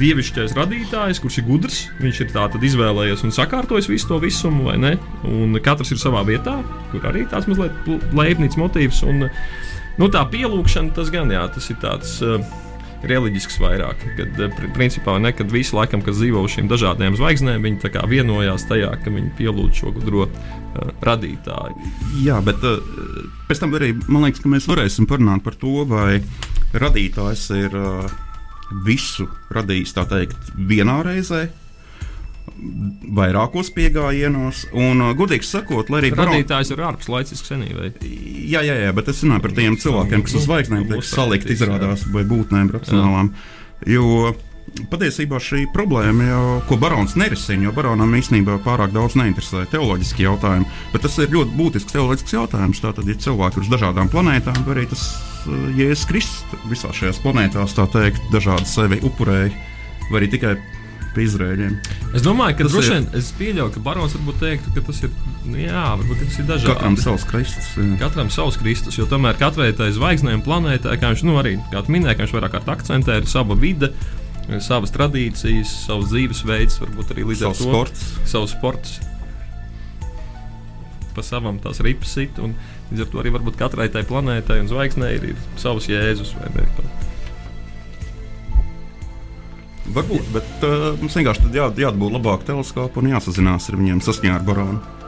dievišķais 0.01 0.55
radītājs, 0.57 1.21
kurš 1.23 1.41
ir 1.41 1.47
gudrs, 1.49 1.81
viņš 2.01 2.23
ir 2.25 2.33
tātad 2.35 2.65
izvēlējies 2.67 3.25
un 3.27 3.35
sakārtojis 3.37 3.91
visu 3.91 4.09
to 4.11 4.21
visumu, 4.23 4.67
vai 4.71 4.79
ne? 4.81 4.95
Un 5.29 5.59
katrs 5.65 5.93
ir 5.95 6.01
savā 6.01 6.25
vietā, 6.29 6.59
kur 6.93 7.05
arī 7.11 7.27
tāds 7.31 7.49
mazliet 7.51 7.77
leibnīts 8.17 8.59
motīvs. 8.61 9.05
Un, 9.11 9.29
nu, 10.01 10.11
tā 10.13 10.25
pielūgšana, 10.33 10.95
tas 10.97 11.13
gan 11.13 11.33
jā, 11.33 11.45
tas 11.55 11.71
ir 11.73 11.81
tāds. 11.83 12.19
Uh, 12.25 12.43
Reliģisks 13.01 13.55
vairāk, 13.63 14.03
kad 14.19 14.41
eh, 14.45 14.51
pri- 14.53 14.69
principā 14.77 15.15
ne, 15.17 15.31
kad 15.33 15.49
visi 15.49 15.73
laikam, 15.73 16.03
kas 16.05 16.19
dzīvo 16.19 16.43
uz 16.45 16.53
šīm 16.53 16.67
dažādajām 16.69 17.15
zvaigznēm, 17.17 17.65
viņi 17.65 17.93
vienojās 18.11 18.67
tajā, 18.69 18.91
ka 19.01 19.09
viņi 19.15 19.31
pielūdz 19.39 19.79
šo 19.81 19.93
gudro 19.97 20.27
uh, 20.27 20.91
radītāju. 21.01 21.81
Jā, 22.27 22.43
bet 22.45 22.61
uh, 22.61 22.77
pēc 23.49 23.63
tam 23.63 23.73
arī 23.79 23.95
man 24.05 24.27
liekas, 24.27 24.45
ka 24.45 24.53
mēs 24.53 24.69
varēsim 24.69 25.09
parunāt 25.09 25.41
par 25.47 25.57
to, 25.57 25.81
vai 25.89 26.21
radītājs 26.77 27.47
ir 27.57 27.79
uh, 27.81 28.05
visu 28.87 29.29
radījis 29.55 29.95
teikt 29.97 30.53
vienā 30.57 31.01
reizē. 31.07 31.49
Vairākos 33.17 33.71
piegājienos, 33.73 34.67
un, 34.77 35.01
uh, 35.01 35.15
godīgi 35.17 35.47
sakot, 35.49 35.89
lai 35.93 36.03
arī 36.03 36.11
Baron- 36.13 36.35
Radītājs 36.35 36.73
ir 36.75 36.83
ārpus 36.85 37.09
laicisks 37.09 37.49
senībai. 37.49 37.93
Jā, 38.51 38.61
jā, 38.67 38.75
jā, 38.85 38.91
bet 38.97 39.09
es 39.09 39.23
runāju 39.25 39.45
par 39.47 39.55
tiem 39.57 39.77
cilvēkiem, 39.81 40.25
kas 40.27 40.35
uz 40.37 40.45
zvaigznēm 40.49 40.85
tiek 40.91 41.07
salikt, 41.07 41.49
izrādās, 41.53 42.05
vai 42.13 42.25
būtnēm 42.29 42.71
racionālām. 42.75 43.33
Jo 43.89 44.35
patiesībā 44.91 45.39
šī 45.43 45.65
problēma 45.75 46.27
jau, 46.29 46.43
ko 46.69 46.77
barons 46.81 47.17
nerisina, 47.19 47.65
jo 47.69 47.73
baronam 47.77 48.13
īstenībā 48.19 48.59
pārāk 48.65 48.93
daudz 48.95 49.17
neinteresē 49.19 49.67
teoloģiski 49.73 50.25
jautājumi, 50.27 50.67
bet 50.93 51.03
tas 51.07 51.19
ir 51.19 51.29
ļoti 51.35 51.57
būtisks 51.59 51.93
teoloģisks 51.93 52.37
jautājums. 52.37 52.81
Tātad, 52.85 53.07
ja 53.11 53.15
cilvēki 53.15 53.61
ir 53.61 53.67
uz 53.67 53.73
dažādām 53.75 54.11
planētām, 54.13 54.61
arī 54.71 54.87
tas 54.91 55.07
uh, 55.47 55.71
Jēzus 55.79 56.07
Kristus 56.11 56.67
visās 56.71 56.97
šajās 57.01 57.23
planētās, 57.25 57.75
tā 57.77 57.87
teikt, 57.93 58.23
dažādi 58.35 58.67
sevi 58.71 59.01
upurēja, 59.07 59.51
vai 60.11 60.23
arī 60.23 60.31
tikai. 60.37 60.57
Es 62.15 62.23
domāju, 62.23 62.55
ka 62.55 62.63
Tas 62.69 62.73
droši 62.73 62.87
ir- 62.87 62.93
vien 62.95 63.07
es 63.19 63.33
pieļauju, 63.35 63.73
ka 63.75 63.81
barons 63.83 64.13
varbūt 64.15 64.37
teiktu, 64.39 64.71
ka 64.77 64.81
tas 64.87 65.01
ir. 65.03 65.11
nu 65.45 65.57
Jā, 65.59 65.99
varbūt 65.99 66.21
tas 66.23 66.37
ir 66.39 66.45
dažādi. 66.47 66.71
Katram 66.71 66.97
savs 67.03 67.25
Kristus. 67.27 67.67
jā. 67.75 67.99
Katram 67.99 68.31
savs 68.31 68.57
Kristus, 68.61 68.95
jo 68.97 69.07
tomēr 69.11 69.35
katrai 69.37 69.73
tai 69.75 69.91
zvaigznei 69.91 70.35
un 70.39 70.43
planētai, 70.47 70.95
kā 71.03 71.11
viņš 71.11 71.25
nu, 71.27 71.35
arī 71.43 71.57
minēji, 71.91 72.15
ka 72.15 72.23
viņš 72.23 72.35
vairāk 72.39 72.55
kārt 72.55 72.71
akcentē, 72.77 73.17
ir 73.19 73.27
sava 73.27 73.57
vide, 73.59 73.91
savas 74.59 74.91
tradīcijas, 74.95 75.71
savs 75.87 76.11
dzīvesveids, 76.11 76.81
varbūt 76.83 77.15
arī 77.15 77.27
līdz 77.31 77.45
ar 77.47 77.55
Savs 77.55 77.63
to 77.63 77.71
sports. 77.71 78.05
savs 78.33 78.55
sports. 78.57 78.99
Pa 81.15 81.23
savam 81.27 81.59
tās 81.63 81.81
ripas 81.85 82.13
sit, 82.19 82.39
un 82.43 82.55
līdz 82.91 83.05
ar 83.05 83.11
to 83.13 83.23
arī 83.23 83.33
varbūt 83.35 83.59
katrai 83.61 83.89
tai 83.93 84.03
planētai 84.07 84.61
un 84.63 84.71
zvaigznei 84.71 85.15
ir, 85.19 85.31
ir 85.33 85.45
savs 85.61 85.87
jēzus. 85.91 86.35
Varbūt, 89.91 90.27
bet 90.35 90.65
uh, 90.67 90.93
mums 91.01 91.17
vienkārši 91.19 91.51
jā, 91.55 91.67
jābūt 91.83 92.15
labākam 92.15 92.47
teleskopam 92.53 93.07
un 93.07 93.15
jāsazinās 93.17 93.71
ar 93.71 93.79
viņiem 93.81 94.03
saskaņā 94.07 94.37
ar 94.39 94.45
baronu. 94.47 95.00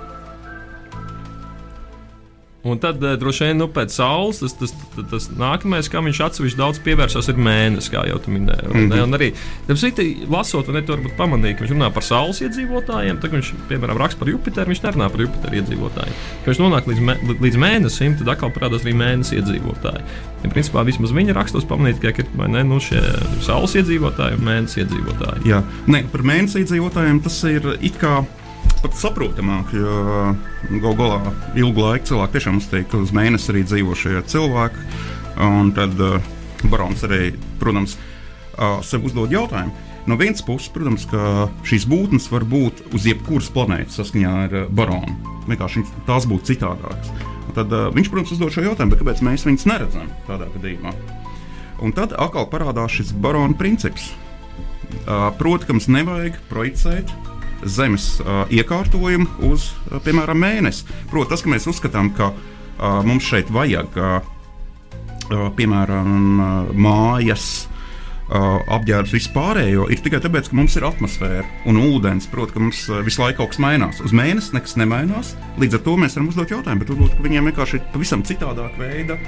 Un 2.62 2.78
tad 2.78 3.02
uh, 3.02 3.16
droši 3.18 3.48
vien 3.48 3.58
nu, 3.58 3.66
pēc 3.74 3.90
saules 3.96 4.38
tas, 4.38 4.52
tas, 4.54 4.72
tas, 4.94 5.06
tas 5.10 5.24
nākamais, 5.34 5.88
kam 5.90 6.06
viņš 6.06 6.20
atsevišķi 6.28 6.58
daudz 6.60 6.78
pievērsās, 6.84 7.26
ir 7.32 7.40
mēnesis, 7.42 7.90
kā 7.90 8.04
jau 8.06 8.20
tu 8.22 8.30
minēji. 8.30 8.68
Mm 8.68 8.84
-hmm. 8.84 9.02
Un 9.02 9.16
arī 9.18 9.32
citi, 9.74 10.26
lasot, 10.30 10.68
un 10.68 10.78
to 10.86 10.94
varbūt 10.94 11.16
pamanīja, 11.18 11.56
ka 11.56 11.64
viņš 11.64 11.72
runā 11.74 11.88
par 11.90 12.06
saules 12.06 12.38
iedzīvotājiem. 12.40 13.18
Tad, 13.18 13.32
viņš, 13.34 13.52
piemēram, 13.68 13.98
raksta 13.98 14.18
par 14.18 14.28
Jupiteru, 14.28 14.70
viņš 14.70 14.82
nerunā 14.82 15.08
par 15.10 15.20
Jupiteru 15.20 15.58
iedzīvotājiem. 15.58 16.14
Kad 16.44 16.52
viņš 16.52 16.60
nonāk 16.62 16.86
līdz, 16.86 17.00
me, 17.00 17.16
līdz 17.40 17.56
mēnesim, 17.64 18.14
tad 18.18 18.28
atkal 18.28 18.54
parādās 18.54 18.86
arī 18.86 18.94
mēnesis 18.94 19.38
iedzīvotāji. 19.40 20.04
Ja, 20.42 20.50
principā 20.50 20.84
vismaz 20.86 21.10
viņa 21.10 21.34
rakstos 21.34 21.66
pamanīt, 21.66 21.98
ka 21.98 22.14
ir 22.14 22.30
ne, 22.46 22.62
nu, 22.62 22.78
šie 22.78 23.02
saules 23.42 23.74
iedzīvotāji 23.74 24.38
un 24.38 24.46
mēnesis 24.46 24.84
iedzīvotāji. 24.84 25.50
Jā, 25.50 25.62
ne, 25.86 26.04
par 26.12 26.22
mēnesis 26.22 26.62
iedzīvotājiem 26.62 27.22
tas 27.26 27.42
ir 27.50 27.66
it 27.80 27.98
kā 27.98 28.22
pat 28.82 28.98
saprotamāk, 28.98 29.72
jo 29.76 29.96
galu 30.82 30.94
galā 30.98 31.32
ilgu 31.58 31.84
laiku 31.84 32.12
cilvēki 32.12 32.36
tiešām 32.36 32.58
uzstāja, 32.60 32.86
ka 32.90 33.00
uz 33.02 33.12
mēnesi 33.14 33.52
arī 33.52 33.64
dzīvo 33.66 33.96
šie 33.98 34.22
cilvēki. 34.32 34.86
Un 35.42 35.70
tad 35.76 35.96
uh, 36.02 36.18
barons 36.70 37.02
arī, 37.06 37.32
protams, 37.60 37.96
uh, 37.96 38.80
sev 38.86 39.06
uzdod 39.08 39.32
jautājumu. 39.32 39.72
No 40.10 40.16
vienas 40.18 40.42
puses, 40.42 40.68
protams, 40.74 41.06
ka 41.06 41.48
šīs 41.68 41.86
būtnes 41.86 42.26
var 42.32 42.44
būt 42.48 42.82
uz 42.92 43.06
jebkuras 43.06 43.52
planētas 43.54 44.00
saskaņā 44.00 44.32
ar 44.46 44.56
uh, 44.64 44.70
baronu. 44.70 45.14
Vienkārši 45.46 45.84
tās 46.08 46.26
būtu 46.30 46.52
citādākas. 46.52 47.12
Tad 47.56 47.72
uh, 47.72 47.88
viņš, 47.94 48.10
protams, 48.10 48.34
uzdod 48.34 48.54
šo 48.54 48.66
jautājumu, 48.66 48.98
kāpēc 48.98 49.22
mēs 49.26 49.46
viņus 49.46 49.68
neredzam 49.70 50.10
tādā 50.28 50.50
gadījumā. 50.56 50.94
Un 51.82 51.94
tad 51.94 52.14
atkal 52.14 52.46
parādās 52.50 52.98
šis 52.98 53.14
barona 53.14 53.56
princips. 53.58 54.12
Uh, 55.06 55.30
Protams, 55.38 55.86
mums 55.88 55.88
nevajag 55.90 56.36
projicēt 56.50 57.10
zemes 57.64 58.14
uh, 58.20 58.44
iekārtojumu 58.52 59.48
uz, 59.52 59.70
uh, 59.90 59.98
piemēram, 60.04 60.38
mēnesi. 60.42 60.86
Protams, 61.10 61.30
tas, 61.32 61.44
ka 61.44 61.52
mēs 61.52 61.68
uzskatām, 61.70 62.12
ka 62.16 62.30
uh, 62.32 63.02
mums 63.06 63.26
šeit 63.26 63.52
vajag, 63.52 63.98
uh, 63.98 65.50
piemēram, 65.58 66.16
uh, 66.38 66.72
mājas. 66.74 67.50
Uh, 68.32 68.62
apģērbs 68.72 69.12
vispārējo 69.12 69.90
ir 69.92 70.00
tikai 70.00 70.22
tāpēc, 70.24 70.46
ka 70.48 70.56
mums 70.56 70.76
ir 70.78 70.86
atmosfēra 70.88 71.42
un 71.68 71.76
ūdens. 71.82 72.30
Protams, 72.32 72.54
ka 72.54 72.62
mums 72.62 72.80
visu 73.04 73.20
laiku 73.20 73.42
kaut 73.42 73.52
kas 73.52 73.60
mainās. 73.60 74.00
Uz 74.00 74.14
mēnesi 74.16 74.54
nekas 74.56 74.78
nemainās. 74.80 75.34
Līdz 75.60 75.76
ar 75.76 75.84
to 75.84 75.98
mēs 76.00 76.16
varam 76.16 76.30
uzdot 76.32 76.54
jautājumu, 76.54 76.80
bet 76.80 76.94
varbūt 76.94 77.20
viņiem 77.26 77.50
vienkārši 77.50 77.76
ir 77.76 77.86
pavisam 77.92 78.24
citādāk 78.24 78.78
veida 78.80 79.18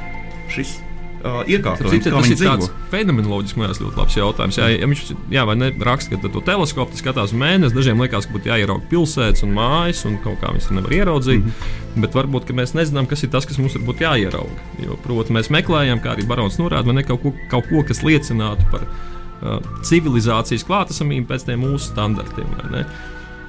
šis 0.55 0.79
uh, 1.25 1.41
iekārtojums. 1.49 2.05
Tas 2.05 2.31
ir 2.31 2.41
tāds 2.41 2.71
fenomenoloģisks, 2.93 3.57
man 3.59 3.73
ļoti 3.73 4.01
labs 4.01 4.17
jautājums. 4.19 4.59
Jā, 4.61 4.69
ja 4.75 4.89
viņš 4.91 5.03
jā, 5.33 5.45
ne, 5.59 5.71
raksta, 5.89 6.19
ka 6.21 6.31
to 6.33 6.43
teleskopu 6.45 6.99
skatās 6.99 7.35
mēnesi, 7.37 7.77
dažiem 7.77 8.03
liekas, 8.05 8.29
ka 8.29 8.37
būtu 8.37 8.51
jāierauga 8.53 8.87
pilsētas 8.91 9.47
un 9.47 9.55
mājas, 9.57 10.05
un 10.09 10.19
kaut 10.25 10.39
kā 10.43 10.53
viņas 10.55 10.71
nevar 10.77 10.97
ieraudzīt. 10.99 11.41
Mm 11.41 11.51
-hmm. 11.51 12.05
Bet 12.05 12.17
varbūt 12.19 12.53
mēs 12.53 12.75
nezinām, 12.75 13.07
kas 13.07 13.23
ir 13.23 13.31
tas, 13.31 13.47
kas 13.47 13.59
mums 13.59 13.77
būtu 13.79 14.05
jāierauga. 14.05 14.69
Jo, 14.85 14.99
proti, 15.03 15.33
mēs 15.33 15.51
meklējam, 15.51 16.03
kā 16.03 16.15
arī 16.15 16.27
Barons 16.27 16.59
norāda, 16.59 16.93
ne 16.93 17.03
kaut 17.03 17.23
ko, 17.23 17.35
kaut 17.51 17.69
ko 17.71 17.83
kas 17.83 18.03
liecinātu 18.03 18.71
par 18.71 18.83
uh, 18.85 19.61
civilizācijas 19.83 20.65
klātesamību 20.65 21.27
pēc 21.27 21.47
tiem 21.47 21.61
mūsu 21.61 21.93
standartiem. 21.93 22.47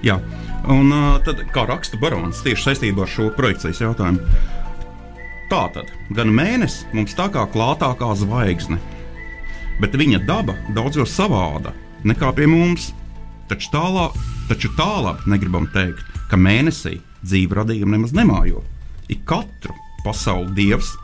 Jā, 0.03 0.19
un 0.67 0.91
uh, 0.91 1.17
tad, 1.25 1.41
kā 1.53 1.65
raksta 1.65 1.97
Barons 1.97 2.43
tieši 2.45 2.69
saistībā 2.69 3.01
ar 3.01 3.09
šo 3.09 3.31
projekcijas 3.33 3.81
jautājumu, 3.81 4.19
Tātad 5.51 5.91
gan 6.17 6.31
mēnesis 6.33 6.87
mums 6.95 7.13
tā 7.17 7.27
kā 7.33 7.43
klātākā 7.53 8.09
zvaigzne, 8.17 8.79
bet 9.81 9.97
viņa 9.97 10.23
daba 10.25 10.55
daudz 10.73 10.97
jau 10.97 11.05
savāda 11.05 11.75
nekā 12.05 12.31
pie 12.37 12.47
mums. 12.49 12.91
Taču 13.45 13.69
tālāk, 13.69 14.15
taču 14.49 14.71
tālāk 14.73 15.27
negribam 15.29 15.67
teikt, 15.69 16.01
ka 16.31 16.37
mēnesī 16.39 16.95
dzīve 17.21 17.59
radījuma 17.59 17.93
nemaz 17.93 18.15
nemājo. 18.17 18.63
Ik 19.13 19.21
katru 19.29 19.75
pasauli 20.01 20.49
dievs, 20.57 20.95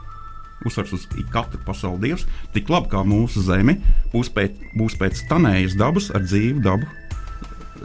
uzsvars 0.65 0.95
uz 0.97 1.05
katru 1.33 1.61
pasauli 1.65 2.07
dievs, 2.07 2.25
tik 2.55 2.69
labi 2.73 2.89
kā 2.89 3.03
mūsu 3.05 3.43
zeme, 3.45 3.77
būs 4.09 4.33
pēc, 4.33 4.57
būs 4.73 4.97
pēc 4.97 5.21
tanējas 5.29 5.77
dabas 5.77 6.09
ar 6.17 6.25
dzīvu 6.25 6.65
dabu 6.65 6.89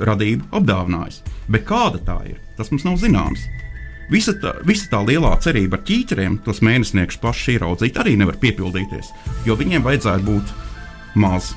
radību 0.08 0.48
apdāvinājis. 0.56 1.20
Bet 1.52 1.68
kāda 1.68 2.00
tā 2.04 2.16
ir, 2.32 2.40
tas 2.56 2.72
mums 2.72 2.88
nav 2.88 2.96
zināms. 3.00 3.44
Visa 4.12 4.36
tā, 4.38 4.52
visa 4.66 4.86
tā 4.92 5.00
lielā 5.02 5.32
cerība 5.42 5.80
ar 5.80 5.86
ķīķeriem, 5.86 6.38
tos 6.46 6.62
mēnesniekus 6.62 7.18
paši 7.22 7.56
ieraudzīt, 7.56 7.96
arī 7.98 8.14
nevar 8.18 8.38
piepildīties, 8.38 9.10
jo 9.48 9.56
viņiem 9.58 9.82
vajadzētu 9.82 10.28
būt 10.28 10.52
maz. 11.18 11.54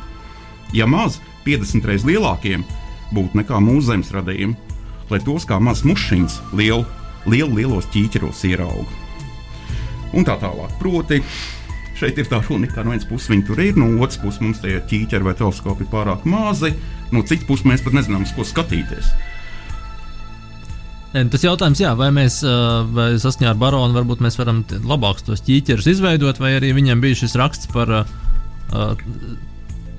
Ja 0.73 0.87
maz, 0.89 1.19
50 1.45 1.85
reizes 1.85 2.07
lielākiem 2.09 2.65
būtu 3.13 3.37
nekā 3.37 3.61
mūsu 3.61 3.91
zemes 3.91 4.09
radījumi, 4.15 4.57
lai 5.09 5.21
tos 5.25 5.45
kā 5.49 5.59
mazs 5.61 5.85
mušiņš 5.85 6.39
lielu, 6.57 6.83
lielu, 7.29 7.53
lielos 7.61 7.89
ķīķeros 7.93 8.43
ierauga. 8.49 8.89
Un 10.17 10.25
tā 10.25 10.39
tālāk. 10.41 10.73
Proti, 10.81 11.21
šeit 11.99 12.17
ir 12.17 12.29
tā 12.29 12.41
runa, 12.47 12.69
ka 12.69 12.81
no 12.81 12.95
vienas 12.95 13.05
puses 13.05 13.29
viņi 13.29 13.45
tur 13.45 13.61
ir, 13.61 13.77
no 13.77 13.91
otras 14.01 14.17
puses 14.21 14.41
mums 14.41 14.61
tie 14.63 14.79
ķīķeri 14.89 15.27
vai 15.27 15.35
teleskopi 15.37 15.85
ir 15.85 15.91
pārāk 15.93 16.25
mazi, 16.29 16.73
no 17.13 17.21
citas 17.21 17.45
puses 17.45 17.69
mēs 17.69 17.85
pat 17.85 17.97
nezinām, 17.97 18.25
uz 18.25 18.33
ko 18.33 18.45
skatīties. 18.47 19.13
Tas 21.09 21.41
jautājums, 21.41 21.79
jā, 21.81 21.95
vai 21.97 22.11
mēs 22.13 22.41
vai 22.93 23.11
saskaņā 23.17 23.49
ar 23.55 23.57
baronu 23.57 23.95
varbūt 23.97 24.21
mēs 24.21 24.37
varam 24.37 24.61
labāk 24.85 25.23
tos 25.25 25.41
ķīķerus 25.47 25.89
izveidot, 25.95 26.41
vai 26.41 26.53
arī 26.59 26.69
viņiem 26.77 27.01
bija 27.01 27.23
šis 27.23 27.33
raksts 27.39 27.71
par 27.73 27.89
uh, 28.03 28.91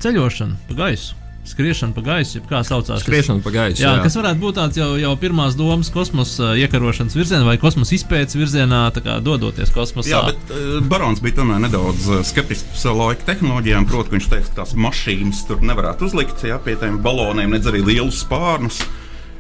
ceļošanu 0.02 0.68
pa 0.68 0.78
gaisu. 0.84 1.16
Skriešana 1.50 1.96
pa 1.96 2.02
gaisu, 2.04 2.42
kā 2.46 2.60
saucās. 2.62 3.00
Skriešana 3.02 3.42
pa 3.42 3.50
gaisu. 3.50 3.80
Jā, 3.82 3.94
jā, 3.96 4.02
kas 4.04 4.14
varētu 4.20 4.38
būt 4.42 4.58
tāds 4.60 4.76
jau, 4.78 4.90
jau 5.00 5.11
pirmās 5.18 5.56
domas 5.58 5.88
kosmosa 5.90 6.52
iekarošanas 6.61 7.16
virzienā 7.16 7.48
vai 7.48 7.56
kosmosa 7.58 7.96
izpētes 7.96 8.36
virzienā, 8.38 8.84
kā 9.00 9.16
dodoties 9.24 9.72
kosmosā. 9.74 10.12
Jā, 10.12 10.20
bet 10.28 10.52
uh, 10.54 10.78
Barons 10.92 11.24
bija 11.24 11.40
tomēr 11.40 11.64
nedaudz 11.64 12.06
skeptisks 12.28 12.68
par 12.70 12.82
savu 12.84 13.02
laiku 13.02 13.26
tehnoloģijām. 13.32 13.88
Protams, 13.90 14.14
viņš 14.14 14.30
teica, 14.30 14.52
ka 14.52 14.58
tās 14.61 14.76
mašīnas 14.78 15.42
tur 15.48 15.64
nevarētu 15.64 16.06
uzlikt 16.06 16.44
jā, 16.46 16.61
pie 16.62 16.76
tiem 16.78 17.00
baloniem, 17.02 17.56
nedz 17.56 17.72
arī 17.72 17.82
lielus 17.88 18.22
spārnus. 18.22 18.84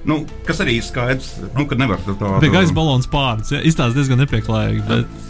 Nu, 0.08 0.22
kas 0.46 0.62
arī 0.64 0.78
ir 0.80 0.84
skaidrs, 0.86 1.34
nu, 1.56 1.66
ka 1.68 1.76
nevar 1.76 2.00
tādu. 2.06 2.38
Bija 2.40 2.60
gaisa 2.60 2.76
balons 2.76 3.08
pāris. 3.10 3.52
Ja? 3.52 3.60
Izstāsta 3.60 3.98
diezgan 3.98 4.22
nepieklājīgi. 4.24 4.84
Bet... 4.88 5.29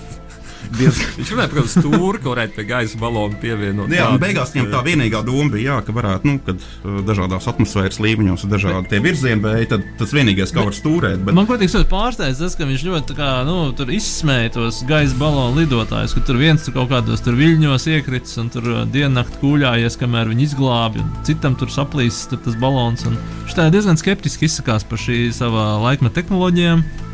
Diezgan. 0.79 1.14
Viņš 1.18 1.31
runāja 1.35 1.51
par 1.51 1.68
stūri, 1.71 2.21
ko 2.23 2.33
varētu 2.33 2.55
pie 2.55 2.64
gaisa 2.68 2.99
balona 3.01 3.39
pievienot. 3.43 3.91
Jā, 3.95 4.07
un 4.12 4.21
beigās 4.23 4.53
viņam 4.55 4.68
tā 4.71 4.83
vienīgā 4.87 5.23
doma 5.27 5.51
bija, 5.51 5.75
jā, 5.75 5.79
ka 5.87 5.95
varētu, 5.97 6.29
nu, 6.31 6.39
kad 6.47 6.62
uh, 6.62 7.01
dažādās 7.07 7.49
atmosfēras 7.51 7.99
līmeņos 8.03 8.47
ir 8.47 8.53
dažādi 8.53 8.93
tie 8.93 9.01
virzieni, 9.03 9.43
bet 9.43 9.73
tad 9.73 9.85
tas 9.99 10.14
vienīgais, 10.14 10.55
kā 10.55 10.64
var 10.66 10.77
stūrēt. 10.77 11.25
Bet... 11.27 11.37
Man 11.37 11.49
patīk, 11.51 11.73
ka 11.75 11.83
pārsteidz 11.91 12.43
tas, 12.45 12.57
ka 12.59 12.68
viņš 12.71 12.87
ļoti 12.87 13.18
kā, 13.18 13.33
nu, 13.49 13.59
izsmēja 13.99 14.55
tos 14.61 14.81
gaisa 14.89 15.18
balonu 15.18 15.64
lidotājus, 15.64 16.14
ka 16.14 16.25
tur 16.31 16.39
viens 16.41 16.64
tur 16.64 16.79
kaut 16.79 16.93
kādos 16.95 17.27
tur 17.27 17.39
viļņos 17.41 17.89
iekritis 17.91 18.39
un 18.43 18.55
tur 18.55 18.71
uh, 18.71 18.81
diennakti 18.95 19.43
kūļājies, 19.43 19.99
kamēr 20.01 20.31
viņi 20.31 20.49
izglābi, 20.53 21.03
un 21.03 21.12
citam 21.27 21.59
tur 21.59 21.73
saplīsis 21.75 22.31
tur 22.31 22.43
tas 22.47 22.59
balons. 22.62 23.07
Viņš 23.11 23.59
tā 23.59 23.68
diezgan 23.75 23.99
skeptiski 23.99 24.47
izsakās 24.47 24.87
par 24.87 25.03
šī 25.03 25.25
savā 25.35 25.73
laikmeta 25.83 26.21
tehnoloģijām. 26.23 27.10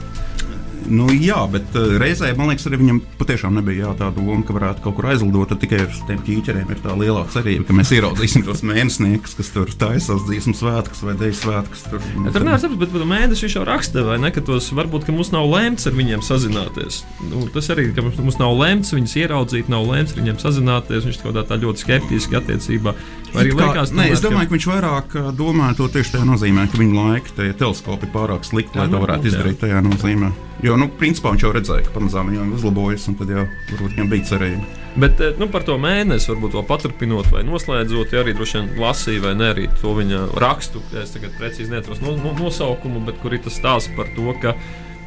Nu, 0.90 1.08
jā, 1.10 1.38
bet 1.50 1.74
uh, 1.78 1.96
reizē 2.00 2.30
man 2.38 2.50
liekas, 2.50 2.66
arī 2.68 2.80
viņam 2.80 3.00
patiešām 3.20 3.56
nebija 3.58 3.86
jā, 3.86 3.92
tā 3.98 4.10
doma, 4.14 4.38
ka 4.46 4.54
varētu 4.56 4.84
kaut 4.84 4.96
kur 4.98 5.08
aizlidot. 5.10 5.54
Tikai 5.56 5.80
ar 5.86 5.94
tiem 6.08 6.20
ķīķeriem 6.26 6.70
ir 6.72 6.80
tā 6.84 6.94
lielā 6.98 7.24
cerība, 7.32 7.66
ka 7.68 7.76
mēs 7.76 7.92
ieraudzīsim 7.96 8.44
tos 8.46 8.62
mēnesniekus, 8.66 9.36
kas 9.38 9.52
tur 9.54 9.72
taisās 9.80 10.24
dziesmu 10.28 10.54
svētkus 10.58 11.02
vai 11.06 11.16
dēļu 11.18 11.38
svētkus. 11.40 11.84
Tur, 11.90 12.02
ja, 12.02 12.34
tur 12.34 12.46
nevar 12.46 12.62
saprast, 12.62 12.80
bet 12.82 12.94
par 12.94 13.06
mēnesi 13.10 13.46
viņš 13.46 13.58
jau 13.58 13.66
raksta, 13.68 14.04
vai 14.06 14.18
ne? 14.22 14.32
Ka 14.34 14.44
tos 14.46 14.68
varbūt 14.76 15.06
ka 15.08 15.14
mums 15.16 15.32
nav 15.34 15.48
lemts 15.50 15.88
ar 15.88 15.96
viņiem 15.96 16.24
sazināties. 16.26 17.02
Nu, 17.30 17.46
tas 17.54 17.70
arī, 17.74 17.88
ka 17.96 18.04
mums 18.06 18.40
nav 18.42 18.56
lemts 18.58 18.94
viņus 18.96 19.16
ieraudzīt, 19.24 19.70
nav 19.72 19.88
lemts 19.90 20.14
ar 20.14 20.22
viņiem 20.22 20.40
sazināties. 20.42 21.08
Viņš 21.08 21.22
kaut 21.24 21.38
kā 21.38 21.46
tā 21.48 21.60
ļoti 21.62 21.86
skeptiski 21.86 22.38
attiecībā. 22.40 22.94
Arī 23.34 23.52
kā, 23.52 23.66
liekas, 23.66 23.92
nē, 23.96 24.08
es 24.14 24.22
domāju, 24.24 24.48
ka... 24.48 24.54
viņš 24.56 24.66
vairāk 24.70 25.16
domā 25.36 25.72
to 25.76 25.88
tieši 25.92 26.16
tajā 26.16 26.26
nozīmē, 26.28 26.66
ka 26.70 26.80
viņa 26.80 27.06
laika 27.10 27.52
teleskopi 27.58 28.08
pārāk 28.12 28.46
slikti, 28.46 28.78
lai 28.78 28.86
to 28.92 29.00
varētu 29.02 29.32
izdarīt 29.32 29.58
tajā 29.64 29.82
nozīmē. 29.84 30.30
Jo, 30.64 30.78
nu, 30.80 30.88
principā 30.88 31.34
viņš 31.34 31.42
jau 31.44 31.52
redzēja, 31.52 31.84
ka 31.84 31.92
pamazām 31.98 32.30
viņam 32.32 32.54
uzlabojas, 32.56 33.04
un 33.10 33.18
tad 33.18 33.32
jau 33.34 33.44
varbūt 33.44 33.96
viņam 33.96 34.08
bija 34.12 34.28
cerība. 34.30 34.64
Bet 34.96 35.20
nu, 35.36 35.50
par 35.52 35.66
to 35.68 35.76
mēnesi, 35.80 36.30
varbūt 36.30 36.56
vēl 36.56 36.64
paturpinot 36.70 37.28
vai 37.34 37.42
noslēdzot, 37.44 38.14
ja 38.14 38.22
arī 38.22 38.32
droši 38.38 38.56
vien 38.62 38.70
lasīju 38.80 39.26
vai 39.26 39.34
ne 39.36 39.50
arī 39.52 39.66
to 39.82 39.92
viņa 39.98 40.22
rakstu. 40.40 40.80
Es 40.96 41.12
tagad 41.12 41.36
precīzi 41.36 41.74
neatceros 41.74 42.00
no, 42.00 42.14
no, 42.16 42.32
nosaukumu, 42.38 43.04
bet 43.04 43.20
kur 43.20 43.36
ir 43.36 43.44
tas 43.44 43.58
stāsts 43.60 43.92
par 43.98 44.08
to, 44.16 44.32
ka 44.40 44.56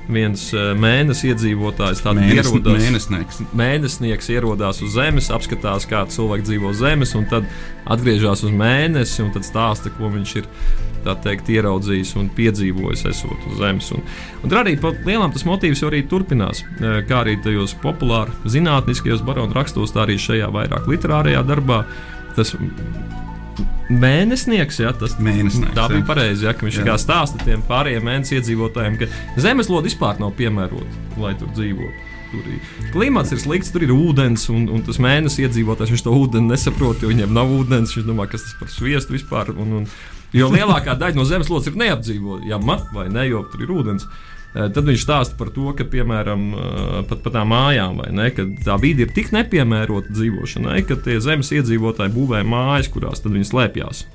viens 0.09 0.49
eh, 0.53 0.71
mēnesis 0.79 1.29
iedzīvotājs, 1.31 2.03
tāds 2.03 2.19
Mēnes, 2.19 2.49
ierodas, 2.49 2.83
mēnesnieks. 2.83 3.41
mēnesnieks 3.57 4.29
ierodās 4.33 4.81
uz 4.85 4.95
Zemes, 4.97 5.29
apskatās, 5.33 5.87
kā 5.89 6.03
cilvēki 6.09 6.47
dzīvo 6.49 6.73
Zemes, 6.77 7.13
un 7.17 7.27
tad 7.29 7.47
atgriežas 7.89 8.43
uz 8.47 8.53
mēnesi 8.53 9.23
un 9.25 9.33
stāsta, 9.45 9.91
ko 9.95 10.11
viņš 10.13 10.35
ir 10.41 10.49
teikt, 11.23 11.49
ieraudzījis 11.53 12.15
un 12.19 12.27
piedzīvojis, 12.35 13.05
esot 13.09 13.47
uz 13.49 13.59
Zemes. 13.61 13.91
Un, 13.95 14.03
un 14.43 14.57
arī 14.59 14.75
lielām 15.07 15.31
tas 15.35 15.45
motīvs 15.47 15.85
arī 15.87 16.03
turpinās, 16.09 16.65
eh, 16.65 16.99
kā 17.09 17.23
arī 17.23 17.37
tajos 17.43 17.77
populāros 17.83 18.35
zinātniskajos 18.49 19.23
baronu 19.25 19.55
rakstos, 19.57 19.95
tā 19.95 20.07
arī 20.07 20.19
šajā 20.19 20.51
vairāk 20.53 20.89
literārajā 20.91 21.45
darbā. 21.47 21.83
Tas 22.35 22.53
mēnesnieks, 23.89 24.79
ja 24.83 24.93
tas 24.95 25.15
mēnesnieks, 25.21 25.73
tā 25.77 25.87
bija 25.91 26.05
pareizi, 26.07 26.45
ja, 26.47 26.53
ka 26.53 26.67
viņš 26.67 26.81
jā. 26.85 26.97
stāsta 27.01 27.41
tiem 27.41 27.63
pārējiem 27.67 28.05
mēnesis 28.05 28.37
iedzīvotājiem, 28.37 28.99
ka 29.01 29.41
zemeslode 29.41 29.89
vispār 29.89 30.21
nav 30.21 30.35
piemērota, 30.37 31.03
lai 31.21 31.33
tur 31.39 31.51
dzīvotu. 31.57 32.05
Tur 32.29 32.45
ir 32.45 32.89
klimats 32.93 33.33
ir 33.33 33.39
slikts, 33.41 33.71
tur 33.73 33.81
ir 33.87 33.89
ūdens, 33.89 34.43
un, 34.53 34.67
un 34.69 34.83
tas 34.85 34.99
mēnesis 35.01 35.47
iedzīvotājs 35.47 35.95
viņš 35.95 36.03
to 36.05 36.13
ūdeni 36.13 36.51
nesaprot, 36.51 37.01
jo 37.01 37.09
viņiem 37.09 37.33
nav 37.33 37.49
ūdens. 37.49 37.95
Viņš 37.97 38.05
domā, 38.05 38.27
kas 38.29 38.45
tas 38.45 38.53
par 38.59 38.69
sviestu 38.69 39.15
vispār. 39.15 39.49
Un, 39.55 39.79
un, 39.79 39.87
jo 40.37 40.51
lielākā 40.53 40.93
daļa 40.99 41.17
no 41.17 41.25
zemeslodes 41.25 41.71
ir 41.71 41.79
neapdzīvojama, 41.81 42.75
vai 42.93 43.07
ne, 43.09 43.25
jo 43.31 43.41
tur 43.49 43.65
ir 43.65 43.73
ūdens. 43.73 44.05
Tad 44.53 44.81
viņš 44.81 45.03
stāsta 45.03 45.37
par 45.37 45.51
to, 45.53 45.67
ka, 45.77 45.85
piemēram, 45.85 46.45
pat 47.09 47.19
par 47.21 47.35
tām 47.35 47.51
mājām, 47.53 47.99
ne, 48.17 48.31
tā 48.65 48.79
vide 48.81 49.05
ir 49.05 49.11
tik 49.13 49.29
nepiemērota 49.35 50.09
dzīvošanai, 50.09 50.79
ka 50.89 50.97
tie 51.05 51.19
zemes 51.21 51.51
iedzīvotāji 51.53 52.15
būvē 52.15 52.41
mājas, 52.49 52.89
kurās 52.89 53.21
viņi 53.21 53.45
slēpjas. 53.45 54.07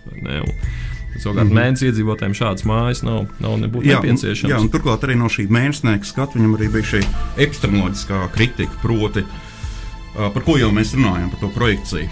Savukārt, 1.15 1.47
mm 1.47 1.51
-hmm. 1.51 1.59
mēnesis 1.59 1.89
iedzīvotājiem 1.93 2.35
šādas 2.35 2.65
mājas 2.67 3.05
nav, 3.07 3.29
nav 3.39 3.53
nebūtu 3.63 3.87
jā, 3.87 4.01
nepieciešamas. 4.03 4.51
Jā, 4.51 4.71
turklāt 4.73 5.05
arī 5.07 5.15
no 5.19 5.31
šī 5.31 5.47
mēnesnieka 5.47 6.05
skatu 6.09 6.39
viņam 6.39 6.57
arī 6.57 6.71
bija 6.73 6.89
šī 6.91 7.03
epistemoloģiskā 7.47 8.23
kritika, 8.35 8.73
proti, 8.83 9.23
uh, 9.23 10.33
par 10.35 10.43
ko 10.43 10.59
jau 10.59 10.73
mēs 10.75 10.95
runājam, 10.99 11.31
par 11.31 11.41
to 11.41 11.53
projekciju. 11.55 12.09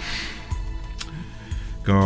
Ka 1.83 1.99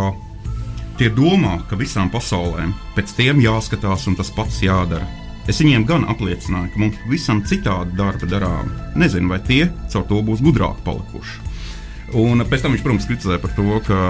tie 0.96 1.10
domā, 1.12 1.60
ka 1.68 1.76
visām 1.76 2.08
pasaulēm 2.10 2.72
pēc 2.96 3.12
tiem 3.16 3.44
jāskatās 3.44 4.08
un 4.08 4.16
tas 4.16 4.30
pats 4.30 4.62
jādara. 4.64 5.25
Es 5.46 5.60
viņiem 5.62 5.84
gan 5.86 6.06
apliecināju, 6.10 6.72
ka 6.72 6.80
mums 6.82 7.02
visam 7.10 7.42
citādi 7.46 7.94
darba 7.98 8.26
darām. 8.30 8.72
Nezinu, 8.98 9.30
vai 9.30 9.38
tie 9.46 9.68
caur 9.92 10.06
to 10.08 10.18
būs 10.26 10.42
gudrāki 10.42 10.82
palikuši. 10.86 11.42
Un 12.18 12.42
pēc 12.46 12.62
tam 12.62 12.74
viņš, 12.74 12.82
protams, 12.82 13.06
kritizēja 13.06 13.42
par 13.42 13.54
to, 13.54 13.78
ka 13.86 14.00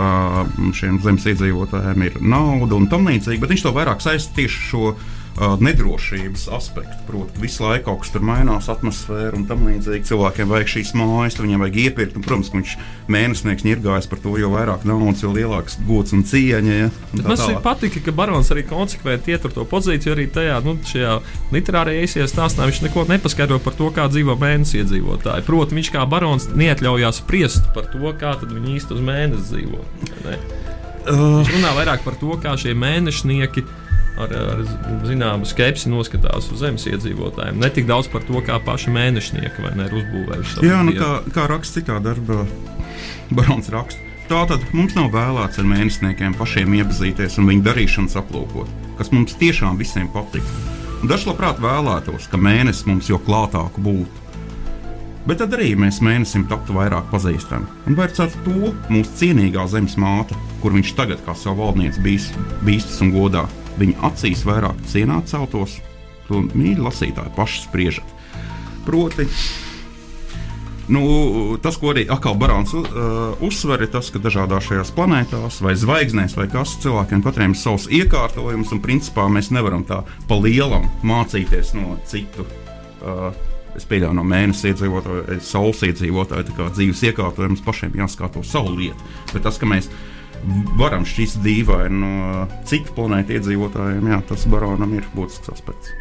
šiem 0.77 0.99
zemes 1.05 1.29
iedzīvotājiem 1.33 2.03
ir 2.09 2.19
nauda 2.21 2.77
un 2.77 2.89
tam 2.93 3.09
līdzīgi, 3.09 3.41
bet 3.41 3.53
viņš 3.53 3.65
to 3.65 3.73
vairāk 3.77 4.05
saistīja 4.05 4.37
tieši 4.37 4.65
šo 4.71 4.91
uh, 4.93 5.07
nedrošības 5.37 6.49
aspektu. 6.57 6.97
Proti, 7.07 7.41
visu 7.41 7.65
laiku 7.65 7.91
kaut 7.91 8.03
kas 8.05 8.13
tur 8.15 8.25
mainās, 8.25 8.71
atmosfēra 8.73 9.37
un 9.37 9.45
tam 9.49 9.67
līdzīgi. 9.69 10.07
Cilvēkiem 10.09 10.49
vajag 10.51 10.73
šīs 10.73 10.93
mājas, 10.97 11.37
viņiem 11.41 11.65
vajag 11.65 11.79
iepirkt. 11.83 12.17
Un, 12.17 12.25
protams, 12.25 12.53
viņš 12.55 12.75
mēnesnieks 13.13 13.67
ņirgājas 13.67 14.09
par 14.11 14.23
to, 14.25 14.33
jo 14.41 14.51
vairāk 14.55 14.87
naudas, 14.89 15.23
jo 15.25 15.33
lielāks 15.35 15.79
gods 15.87 16.17
un 16.17 16.25
cieņa. 16.27 16.77
Ja, 16.81 16.89
un 17.13 17.25
man 17.27 17.45
arī 17.47 17.59
patika, 17.65 18.03
ka 18.07 18.17
Barons 18.17 18.51
arī 18.55 18.65
konsekventi 18.69 19.37
ietur 19.37 19.53
to 19.55 19.67
pozīciju 19.69 20.17
arī 20.17 20.27
tajā 20.33 20.59
nu, 20.65 20.77
literārajā 21.55 22.05
eisijas 22.07 22.33
stāstā. 22.33 22.69
Viņš 22.69 22.83
neko 22.89 23.07
nepaskaidro 23.11 23.61
par 23.63 23.77
to, 23.79 23.93
kā 23.95 24.09
dzīvo 24.13 24.39
mēnesis 24.41 24.81
iedzīvotāji. 24.83 25.47
Proti, 25.47 25.77
viņš 25.77 25.93
kā 25.95 26.05
barons 26.09 26.49
neatļaujās 26.57 27.21
spriest 27.23 27.69
par 27.77 27.91
to, 27.93 28.13
kā 28.21 28.37
viņi 28.43 28.79
īsti 28.79 28.97
uz 28.97 29.05
mēnesi 29.05 29.53
dzīvo. 29.53 29.83
Ne? 30.27 30.39
Uh. 31.07 31.41
Viņš 31.41 31.53
runā 31.55 31.75
vairāk 31.77 32.03
par 32.07 32.17
to, 32.19 32.35
kā 32.43 32.57
šie 32.59 32.75
mēnešnieki 32.79 33.63
ar, 34.21 34.33
ar 34.33 34.63
zināmu 35.07 35.49
skepsi 35.49 35.91
noskatās 35.93 36.49
uz 36.53 36.63
zemes 36.63 36.87
iedzīvotājiem. 36.89 37.61
Ne 37.61 37.71
tik 37.73 37.89
daudz 37.89 38.09
par 38.13 38.25
to, 38.27 38.41
kā 38.45 38.59
paši 38.65 38.93
mēnešnieki 38.95 39.65
vai 39.65 39.75
ne 39.79 39.89
ir 39.89 39.97
uzbūvējuši. 40.01 40.65
Jā, 40.67 40.83
nu, 40.87 40.97
kā, 40.97 41.13
kā 41.35 41.47
raksta 41.53 41.81
citā 41.81 42.01
darbā, 42.05 42.45
Barons 43.37 43.71
raksta. 43.73 44.03
Tātad 44.27 44.63
mums 44.75 44.97
nav 44.97 45.13
vēlēts 45.15 45.61
ar 45.63 45.67
mēnesniekiem 45.71 46.35
pašiem 46.39 46.73
iepazīties 46.81 47.39
un 47.39 47.47
viņu 47.51 47.63
darīšanas 47.69 48.17
aplūkot, 48.19 48.71
kas 48.99 49.13
mums 49.15 49.37
tiešām 49.39 49.79
visiem 49.79 50.09
patīk. 50.15 50.47
Dažs 51.07 51.29
labprāt 51.29 51.61
vēlētos, 51.63 52.27
ka 52.33 52.41
mēnesis 52.41 52.89
mums 52.89 53.11
jau 53.11 53.21
klātāk 53.23 53.77
būtu. 53.79 54.25
Bet 55.27 55.41
tad 55.43 55.55
arī 55.59 55.73
mēs 55.79 55.99
mēnesim 56.03 56.47
taptu 56.51 56.75
vairāk 56.75 57.07
pazīstami. 57.11 57.67
Un 57.91 57.99
vērtētu 57.99 58.43
to 58.47 58.73
mūsu 58.95 59.15
cienīgā 59.21 59.67
zemes 59.71 59.95
māte, 59.99 60.39
kur 60.63 60.75
viņš 60.75 60.93
tagad 60.99 61.23
kā 61.27 61.35
savu 61.35 61.65
valdnieci 61.65 62.03
bīstas 62.67 62.99
un 63.03 63.15
godā 63.15 63.47
viņa 63.81 64.03
acīs 64.11 64.45
vairāk 64.47 64.83
cienā 64.91 65.21
celtos, 65.29 65.79
to 66.29 66.43
mīļi 66.47 66.83
lasītāji 66.83 67.35
paši 67.37 67.63
spriežat. 67.67 68.13
Proti, 68.87 69.27
nu, 70.95 71.03
tas, 71.63 71.79
ko 71.81 71.91
arī 71.93 72.07
Akāls 72.13 72.39
Barons 72.39 72.75
uh, 72.79 72.87
uzsver, 73.45 73.83
ir 73.87 73.91
tas, 73.95 74.13
ka 74.15 74.23
dažādās 74.23 74.69
šajās 74.69 74.95
planētās 74.97 75.59
vai 75.65 75.75
zvaigznēs 75.79 76.37
vai 76.39 76.47
kas 76.53 76.77
cilvēkiem 76.85 77.25
katram 77.27 77.57
ir 77.57 77.61
savs 77.61 77.89
iekārtojums, 77.91 78.73
un 78.75 78.85
principā 78.85 79.27
mēs 79.33 79.51
nevaram 79.55 79.85
tā 79.89 80.03
pa 80.29 80.39
lielam 80.39 80.89
mācīties 81.07 81.75
no 81.79 81.99
citu. 82.09 82.47
Uh, 83.03 83.31
Es 83.77 83.85
pieļauju 83.85 84.17
no 84.17 84.23
mēneša 84.25 84.71
iedzīvotāju, 84.71 85.39
saules 85.45 85.83
iedzīvotāju 85.85 86.69
dzīves 86.73 87.03
iekārtojumus, 87.11 87.61
pašiem 87.65 87.99
jāskatā 88.01 88.41
savu 88.47 88.73
lietu. 88.79 89.11
Bet 89.35 89.45
tas, 89.45 89.59
ka 89.61 89.69
mēs 89.69 89.91
varam 90.79 91.07
šķist 91.09 91.41
dīvaini 91.45 92.01
no 92.01 92.47
citu 92.69 92.95
planētu 92.97 93.37
iedzīvotājiem, 93.37 94.11
jā, 94.13 94.21
tas 94.29 94.47
baronam 94.51 94.93
ir 94.97 95.07
būtisks 95.17 95.53
aspekts. 95.55 95.95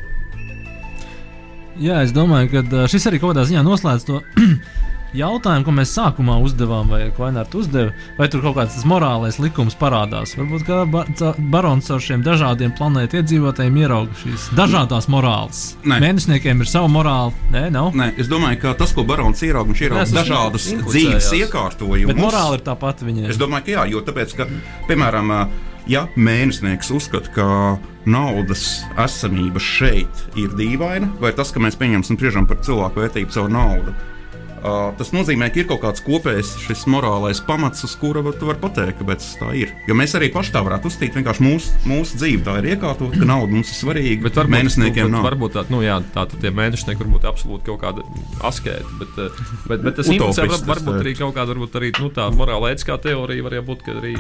Jā, 1.82 2.00
es 2.06 2.14
domāju, 2.16 2.52
ka 2.54 2.86
šis 2.92 3.10
arī 3.10 3.20
kaut 3.20 3.34
kādā 3.34 3.44
ziņā 3.50 3.64
noslēdz 3.66 4.06
to 4.08 4.22
jautājumu, 5.18 5.66
ko 5.68 5.74
mēs 5.76 5.94
sākumā 5.96 6.38
uzdevām, 6.46 6.90
vai 6.92 7.10
Klainārds 7.16 7.58
uzdeva, 7.58 7.94
vai 8.20 8.28
tur 8.32 8.44
kaut 8.46 8.58
kāds 8.60 8.78
morālais 8.88 9.40
likums 9.42 9.78
parādās. 9.80 10.36
Varbūt 10.40 10.66
kā 10.68 10.82
ba 10.90 11.06
barons 11.52 11.90
ar 11.94 12.04
šiem 12.04 12.24
dažādiem 12.26 12.74
planētu 12.78 13.22
iedzīvotājiem 13.22 13.80
ierauga 13.84 14.18
šīs 14.22 14.50
dažādas 14.58 15.10
morāles. 15.12 15.64
Nē. 15.86 16.00
Mēnesniekiem 16.04 16.64
ir 16.64 16.72
sava 16.72 16.90
morāla. 16.92 17.34
Nē, 17.54 17.68
nav. 17.74 17.94
Nē, 17.98 18.12
es 18.22 18.32
domāju, 18.32 18.62
ka 18.66 18.76
tas, 18.80 18.96
ko 18.96 19.06
barons 19.08 19.44
ierauga, 19.46 19.72
viņš 19.72 19.86
ierauga 19.88 20.10
dažādas 20.16 20.68
dzīves 20.88 21.32
iekārtojumus. 21.42 22.12
Bet 22.14 22.22
morāla 22.22 22.60
ir 22.60 22.66
tā 22.66 22.76
pati 22.80 23.08
viņai. 23.08 23.30
Es 23.34 23.42
domāju, 23.42 23.68
ka 23.68 23.78
jā, 23.80 23.88
jo 23.96 24.04
tāpēc, 24.06 24.36
ka, 24.40 24.50
piemēram, 24.90 25.34
ja 25.92 26.06
mēnesnieks 26.18 26.92
uzskata, 26.96 27.32
ka 27.36 27.48
naudas 28.10 28.84
esamība 29.02 29.62
šeit 29.62 30.26
ir 30.40 30.54
dīvaina, 30.58 31.10
vai 31.22 31.34
tas, 31.38 31.54
ka 31.54 31.62
mēs 31.64 31.78
pieņemsim 31.80 32.18
spriežam 32.18 32.50
par 32.50 32.62
cilvēku 32.66 33.02
vērtību 33.02 33.34
caur 33.34 33.50
naudu, 33.54 33.96
tas 35.00 35.12
nozīmē, 35.16 35.50
ka 35.54 35.62
ir 35.62 35.68
kaut 35.70 35.82
kāds 35.84 36.04
kopējs 36.06 36.56
šis 36.66 36.86
morālais 36.92 37.42
pamats, 37.46 37.84
uz 37.86 37.96
kura 38.00 38.24
tu 38.34 38.50
vari 38.50 38.62
pateikt, 38.62 39.02
ka 39.02 39.18
tā 39.40 39.52
ir. 39.58 39.74
Jo 39.90 39.98
mēs 39.98 40.16
arī 40.18 40.32
paši 40.34 40.54
tā 40.56 40.64
varētu 40.66 40.90
uzstīt, 40.90 41.16
vienkārši 41.18 41.46
mūsu, 41.46 41.74
mūsu 41.90 42.20
dzīve 42.20 42.46
tā 42.46 42.58
ir 42.62 42.70
iekārtota, 42.74 43.20
ka 43.20 43.28
nauda 43.28 43.54
mums 43.54 43.72
ir 43.72 43.80
svarīga. 43.80 44.26
Bet 44.26 44.40
varbūt 44.40 44.56
mēnešniekiem 44.56 45.12
nav. 45.14 45.28
Varbūt 45.28 45.56
tā, 45.58 45.66
nu, 45.74 45.82
jā, 45.86 46.00
tā 46.16 46.26
tad 46.32 46.38
tie 46.42 46.52
mēnešnieki 46.56 47.04
varbūt 47.04 47.28
absolūti 47.30 47.70
kaut 47.70 47.82
kāda 47.84 48.06
askēta, 48.50 48.96
bet, 49.02 49.20
bet, 49.70 49.86
bet 49.86 50.00
tas 50.00 50.12
implicē 50.12 50.48
var, 50.50 50.64
varbūt 50.72 51.00
arī 51.02 51.16
kaut 51.20 51.36
kāda, 51.38 51.54
varbūt 51.54 51.80
arī 51.82 51.92
nu, 52.00 52.12
tā 52.16 52.28
morāla 52.36 52.74
ētiskā 52.74 52.98
teorija 53.04 53.46
var 53.46 53.58
būt, 53.66 53.86
ka 53.86 53.98
arī 54.00 54.16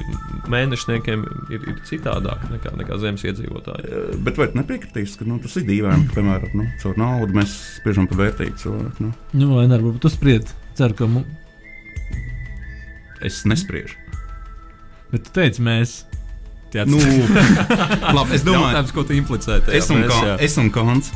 mēnešniekiem 0.52 1.26
ir, 1.54 1.68
ir 1.74 1.82
citādāk 1.88 2.46
nekā, 2.52 2.76
nekā 2.82 3.00
zemes 3.02 3.26
iedzīvotāji. 3.26 4.20
Bet 4.26 4.40
vai 4.40 4.50
nepiekritīs, 4.58 5.18
ka 5.20 5.28
nu, 5.28 5.40
tas 5.44 5.58
ir 5.60 5.68
dīvaini, 5.70 6.10
ka, 6.10 6.20
piemēram, 6.20 6.54
nu, 6.60 6.68
caur 6.84 7.00
naudu 7.00 7.40
mēs 7.40 7.56
spiežam 7.80 8.10
par 8.12 8.22
vērtīgu 8.24 8.60
cilvēku? 8.62 9.06
Nu, 9.06 9.14
nu 9.42 9.62
ne, 9.62 9.78
varbūt 9.78 10.04
tas 10.06 10.16
spriedzi. 10.18 10.35
Ceru, 10.76 10.98
ka 10.98 11.08
mu... 11.08 11.24
es 13.24 13.44
nespriežu. 13.48 13.96
Bet 15.14 15.28
tu 15.28 15.36
teici, 15.38 15.64
mēs. 15.64 16.04
Tāds... 16.74 16.92
Nu, 16.92 17.00
labi, 18.18 18.36
es 18.36 18.44
domāju, 18.44 18.68
Jautājums, 18.74 18.94
ko 18.96 19.06
tu 19.08 19.16
implicē. 19.16 19.62
Es 19.72 19.88
un, 19.94 20.02
mēs, 20.04 20.12
kā, 20.12 20.36
es 20.44 20.58
un 20.60 20.72
Kants. 20.76 21.14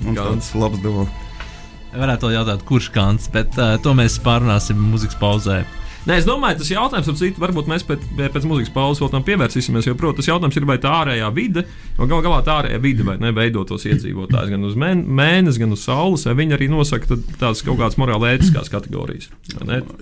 Mums 0.00 0.16
tāds 0.16 0.50
labs 0.56 0.80
doma. 0.84 1.04
Varētu 1.94 2.32
jautāt, 2.32 2.64
kurš 2.66 2.88
Kants, 2.94 3.28
bet 3.34 3.54
uh, 3.60 3.76
to 3.84 3.92
mēs 3.94 4.16
pārunāsim 4.24 4.80
muzikas 4.90 5.18
pauzē. 5.20 5.62
Nē, 6.04 6.18
es 6.20 6.26
domāju, 6.28 6.58
tas 6.60 6.68
jautājums, 6.68 7.06
ap 7.08 7.16
citu, 7.16 7.40
varbūt 7.40 7.68
mēs 7.70 7.84
pēc, 7.88 8.02
pēc 8.18 8.44
muzikas 8.44 8.72
pauzes 8.74 9.00
vēl 9.00 9.10
tam 9.14 9.22
pievērsīsimies. 9.24 9.86
Jo, 9.88 9.94
protams, 9.96 10.20
tas 10.20 10.28
jautājums 10.28 10.58
ir, 10.60 10.66
vai 10.68 10.76
tā 10.82 10.90
ārējā 10.98 11.30
vide, 11.32 11.62
jo 11.96 12.08
gal 12.10 12.20
galā 12.26 12.40
tā 12.44 12.58
ārējā 12.60 12.80
vide 12.84 13.06
vai 13.06 13.14
ne 13.22 13.30
veidotos 13.32 13.86
iedzīvotājs 13.88 14.52
gan 14.52 14.66
uz 14.68 14.76
mēnesi, 14.76 15.62
gan 15.62 15.72
uz 15.72 15.84
saules, 15.86 16.26
vai 16.28 16.34
viņi 16.42 16.56
arī 16.58 16.68
nosaka 16.72 17.16
tādas 17.40 17.64
kaut 17.64 17.80
kādas 17.80 17.96
morāli 18.00 18.34
ētiskās 18.34 18.68
kategorijas. 18.72 19.30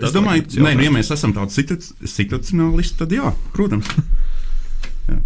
Es 0.02 0.16
domāju, 0.16 0.48
ka, 0.56 0.72
ja 0.74 0.90
mēs 0.96 1.12
esam 1.14 1.36
tādi 1.36 1.54
situ 1.54 1.78
situacionālisti, 2.02 2.98
tad 3.04 3.14
jā, 3.14 3.30
protams. 3.54 3.94
jā. 5.12 5.20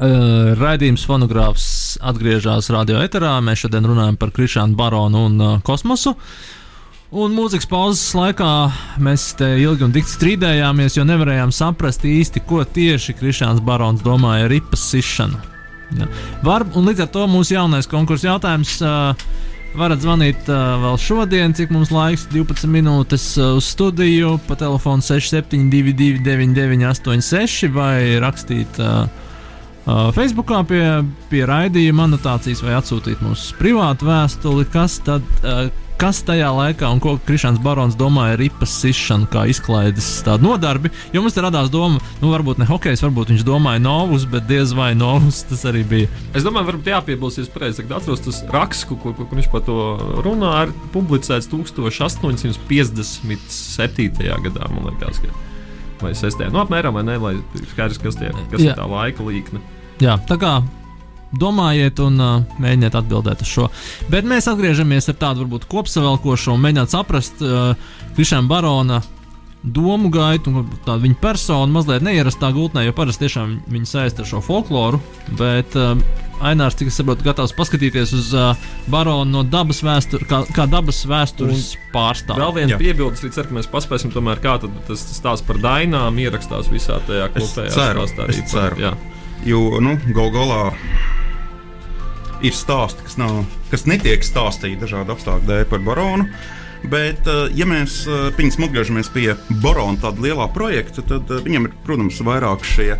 Uh, 0.00 0.54
raidījums 0.56 1.02
fonogrāfs 1.04 1.66
atgriežas 2.08 2.70
radio 2.72 3.02
eterā. 3.04 3.34
Mēs 3.44 3.66
šodien 3.66 3.84
runājam 3.90 4.16
par 4.22 4.30
Krišānu 4.32 4.78
Baronu 4.78 5.26
un 5.26 5.36
uh, 5.44 5.58
kosmosu. 5.66 6.14
Uh, 6.14 6.59
Un 7.10 7.32
mūzikas 7.34 7.66
pauzes 7.66 8.04
laikā 8.14 8.48
mēs 9.02 9.32
te 9.34 9.48
ilgi 9.58 9.82
un 9.82 9.90
dikti 9.90 10.12
strīdējāmies, 10.12 10.94
jo 10.94 11.02
nevarējām 11.08 11.50
saprast 11.50 12.04
īsti, 12.06 12.44
ko 12.46 12.62
tieši 12.62 13.16
Krišāns 13.18 13.58
Barons 13.66 14.04
domāja 14.06 14.46
ar 14.46 14.52
ripas 14.52 14.84
sišanu. 14.92 15.40
Ja. 15.98 16.06
Var, 16.46 16.64
un 16.78 16.86
līdz 16.86 17.02
ar 17.02 17.10
to 17.10 17.24
mūsu 17.26 17.56
jaunais 17.56 17.90
konkurss 17.90 18.26
jautājums. 18.28 18.78
Uh, 18.78 19.30
Varat 19.70 20.00
zvanīt 20.02 20.48
uh, 20.50 20.80
vēl 20.82 20.96
šodien, 20.98 21.52
cik 21.54 21.70
mums 21.70 21.92
laiks, 21.94 22.24
12 22.32 22.66
minūtes 22.66 23.26
uh, 23.38 23.52
uz 23.54 23.68
studiju, 23.70 24.32
pa 24.48 24.56
telefonu 24.58 25.04
6722, 25.06 26.24
9986, 26.26 27.68
vai 27.74 28.18
rakstīt 28.18 28.80
uh, 28.82 29.04
uh, 29.86 30.08
Facebookā 30.16 30.64
pie, 30.66 30.82
pie 31.30 31.44
raidījuma 31.46 32.08
anotācijas, 32.08 32.64
vai 32.66 32.74
atsūtīt 32.80 33.22
mums 33.22 33.52
privātu 33.62 34.10
vēstuli, 34.10 34.66
kas 34.74 34.98
tad 35.06 35.22
uh, 35.44 35.70
kas 36.00 36.22
tajā 36.24 36.48
laikā 36.56 36.88
un 36.88 36.96
ko 37.02 37.18
Krišāns 37.26 37.58
Barons 37.60 37.92
domāja 37.98 38.32
ar 38.32 38.40
ripas 38.40 38.72
sišanu, 38.80 39.26
kā 39.28 39.42
izklaides 39.52 40.06
tādu 40.24 40.48
nodarbi. 40.48 40.88
Jo 41.12 41.20
mums 41.20 41.34
te 41.36 41.42
radās 41.44 41.68
doma, 41.72 42.00
nu, 42.22 42.30
varbūt 42.32 42.56
ne 42.62 42.66
hokejs, 42.70 43.02
varbūt 43.04 43.28
viņš 43.34 43.44
domāja 43.44 43.80
novus, 43.84 44.24
bet 44.30 44.48
diez 44.48 44.72
vai 44.76 44.94
novus 44.96 45.42
tas 45.50 45.62
arī 45.68 45.82
bija. 45.90 46.08
Es 46.32 46.42
domāju, 46.46 46.70
varbūt 46.70 46.88
jāpiebilst, 46.94 47.52
pareizi 47.52 47.84
atceros, 47.84 48.24
tas 48.24 48.38
raksts, 48.54 48.88
kur, 48.88 48.96
kur, 49.02 49.12
kur 49.20 49.36
viņš 49.36 49.50
par 49.52 49.62
to 49.68 49.76
runā, 50.24 50.52
ir 50.64 50.70
publicēts 50.96 51.52
1857. 51.52 52.48
gadā, 54.48 54.64
man 54.72 54.82
liekas. 54.88 55.16
Ka. 55.20 55.28
Vai 56.00 56.12
sestē, 56.16 56.48
nu, 56.48 56.58
apmēram, 56.64 56.96
vai 56.96 57.04
ne, 57.04 57.16
lai 57.20 57.34
skaidrs, 57.74 58.00
kas, 58.00 58.16
tie, 58.16 58.32
kas 58.48 58.60
Jā. 58.64 58.72
ir 58.72 58.76
tā 58.80 58.86
laika 58.88 59.20
līkne. 59.26 59.60
Jā, 60.00 60.16
tā 60.24 60.36
kā 60.40 60.64
domājiet 61.36 62.00
un 62.02 62.18
uh, 62.20 62.58
mēģiniet 62.62 62.96
atbildēt 62.98 63.44
uz 63.44 63.52
šo. 63.54 63.68
Bet 64.10 64.28
mēs 64.28 64.50
atgriežamies 64.50 65.10
ar 65.12 65.18
tādu 65.20 65.44
varbūt 65.44 65.68
kopsavilkošu 65.70 66.54
un 66.54 66.64
mēģināt 66.64 66.94
saprast 66.96 67.42
uh, 67.44 67.72
Krišām 68.16 68.50
Barona 68.50 69.00
domu 69.62 70.08
gaitu 70.08 70.50
un 70.50 70.70
tādu 70.86 71.04
viņa 71.04 71.20
personu 71.20 71.74
mazliet 71.74 72.04
neierastā 72.04 72.48
gultnē, 72.56 72.86
jo 72.86 72.96
parasti 72.96 73.26
tiešām 73.26 73.58
viņa 73.68 73.88
saista 73.90 74.24
ar 74.24 74.30
šo 74.30 74.40
folkloru. 74.44 75.00
Bet 75.38 75.76
uh, 75.78 75.94
Ainārs, 76.40 76.72
cik 76.80 76.88
es 76.88 76.96
saprotu, 76.96 77.24
gatavs 77.26 77.52
paskatīties 77.52 78.14
uz 78.16 78.30
uh, 78.32 78.68
baronu 78.88 79.28
no 79.28 79.42
dabas 79.44 79.82
vēstures, 79.84 80.24
kā, 80.28 80.40
kā 80.56 80.64
dabas 80.72 81.02
vēstures 81.08 81.74
pārstāvju. 81.92 82.40
Vēl 82.40 82.54
viena 82.56 82.80
piebildes, 82.80 83.20
līdz 83.26 83.42
ar 83.42 83.50
to 83.50 83.58
mēs 83.58 83.68
paspēsim, 83.68 84.12
tomēr, 84.14 84.40
kā 84.40 84.56
tas 84.64 85.04
stāsts 85.04 85.44
par 85.46 85.60
dainām 85.60 86.16
ierakstās 86.24 86.72
visā 86.72 86.96
tajā 87.04 87.28
kopējā 87.36 87.74
stāstā. 87.76 88.30
Es 88.32 88.40
ceru, 88.48 88.80
jā. 88.80 88.94
Jo, 89.44 89.66
nu, 89.84 89.98
gal 90.16 90.32
galā 90.32 90.62
ir 92.46 92.56
stāsti, 92.56 93.04
kas, 93.06 93.16
nav, 93.20 93.42
kas 93.70 93.86
netiek 93.88 94.24
stāstīti 94.24 94.80
dažādu 94.80 95.14
apstākļu 95.14 95.48
dēļ 95.48 95.68
par 95.70 95.84
baronu. 95.84 96.28
Bet, 96.80 97.26
eh, 97.28 97.50
ja 97.58 97.66
mēs 97.68 98.02
pieņemsim, 98.38 98.64
atgriežamies 98.64 99.10
pie 99.12 99.34
Borona 99.60 100.00
tāda 100.00 100.24
lielā 100.24 100.46
projekta, 100.54 101.04
tad 101.04 101.28
eh, 101.28 101.42
viņam 101.44 101.68
ir, 101.68 101.76
protams, 101.84 102.22
vairāk 102.24 102.64
šie 102.64 102.94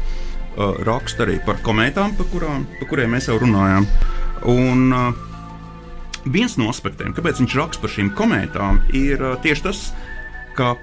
raksti 0.60 1.22
arī 1.24 1.36
par 1.46 1.60
komētām, 1.64 2.10
par, 2.18 2.26
kurām, 2.32 2.64
par 2.80 2.88
kuriem 2.90 3.14
mēs 3.14 3.28
jau 3.30 3.36
runājām. 3.40 3.86
Un 4.50 4.90
viens 6.26 6.56
no 6.60 6.66
aspektiem, 6.68 7.14
kāpēc 7.16 7.38
viņš 7.40 7.54
raksta 7.56 7.84
par 7.84 7.92
šīm 7.94 8.10
komētām, 8.18 8.82
ir 8.92 9.22
tieši 9.46 9.64
tas, 9.68 9.84
ka 10.58 10.74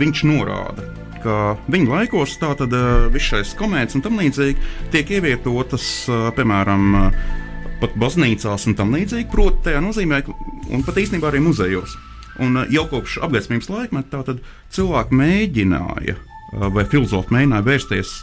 viņš 0.00 0.22
norāda, 0.30 0.86
ka 1.22 1.36
viņa 1.70 1.94
laikos 1.94 2.36
tātad 2.40 2.74
uh, 2.76 3.06
viss 3.12 3.30
šais 3.32 3.54
komētas 3.58 3.98
un 3.98 4.04
tam 4.04 4.18
līdzīgi 4.20 4.90
tiek 4.94 5.14
ievietotas, 5.18 5.86
uh, 6.10 6.28
piemēram, 6.36 6.86
uh, 6.98 7.22
pat 7.80 7.96
baznīcās 8.00 8.68
un 8.68 8.76
tam 8.78 8.94
līdzīgi, 8.96 9.28
proti, 9.32 9.64
tajā 9.68 9.80
nozīmē, 9.84 10.22
un 10.74 10.84
pat 10.86 11.00
īstenībā 11.00 11.30
arī 11.30 11.42
muzejos. 11.44 11.96
Un 12.40 12.56
jau 12.72 12.86
kopš 12.88 13.18
apgaismības 13.26 13.68
laikmeta 13.68 14.22
cilvēki 14.72 15.16
mēģināja, 15.16 16.14
vai 16.72 16.84
filozofi 16.88 17.34
mēģināja 17.36 17.66
vērsties 17.66 18.14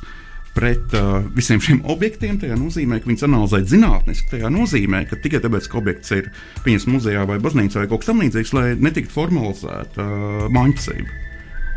pret 0.58 0.96
uh, 0.98 1.20
visiem 1.38 1.62
šiem 1.62 1.84
objektiem. 1.92 2.40
Tā 2.42 2.58
nozīmē, 2.58 3.02
ka 3.02 3.12
viņas 3.12 3.28
analizē 3.28 3.62
zinātniski. 3.70 4.42
Tā 4.42 4.52
nozīmē, 4.54 5.04
ka 5.10 5.20
tikai 5.22 5.42
tāpēc, 5.44 5.70
ka 5.70 5.80
objekts 5.82 6.16
ir 6.18 6.32
pieņemts 6.66 6.90
muzejā 6.90 7.28
vai 7.30 7.38
baznīcā 7.44 7.84
vai 7.84 7.92
kaut 7.92 8.04
kas 8.04 8.12
tamlīdzīgs, 8.12 8.56
lai 8.58 8.68
netiktu 8.82 9.14
formalizēta 9.14 10.08
uh, 10.08 10.46
māņķisība. 10.58 11.27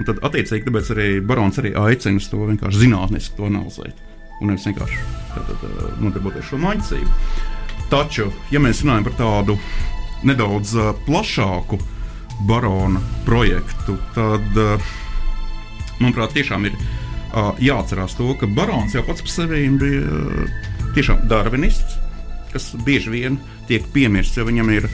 Un 0.01 0.07
tad, 0.09 0.21
attiecīgi, 0.25 0.65
tāpēc 0.65 0.91
arī 0.95 1.09
barons 1.21 1.61
arī 1.61 1.75
aicina 1.77 2.23
to 2.33 2.47
vienkārši 2.49 2.87
zinātniski 2.87 3.37
to 3.37 3.49
analizēt. 3.51 3.99
Un 4.41 4.49
nevis 4.49 4.65
vienkārši 4.71 5.01
tātad, 5.35 5.65
uh, 5.69 5.91
nodarboties 6.01 6.41
ar 6.41 6.49
šo 6.49 6.61
maģicību. 6.63 7.17
Taču, 7.93 8.31
ja 8.55 8.63
mēs 8.65 8.81
runājam 8.81 9.11
par 9.11 9.19
tādu 9.19 9.59
nedaudz 10.25 10.73
uh, 10.79 10.95
plašāku 11.05 11.77
barona 12.49 13.03
projektu, 13.27 13.99
tad, 14.17 14.49
uh, 14.57 14.91
manuprāt, 16.01 16.33
tiešām 16.39 16.65
ir 16.71 16.79
uh, 16.81 17.53
jāatcerās 17.61 18.17
to, 18.17 18.33
ka 18.41 18.49
barons 18.57 18.97
jau 18.97 19.05
pats 19.05 19.27
par 19.27 19.35
sevi 19.37 19.67
bija 19.83 20.49
tiešām 20.97 21.27
darvinists, 21.29 22.01
kas 22.53 22.65
bieži 22.87 23.11
vien 23.13 23.39
tiek 23.69 23.83
piemirsts, 23.95 24.37
jo 24.39 24.45
viņam 24.49 24.69
ir 24.75 24.85
uh, 24.89 24.93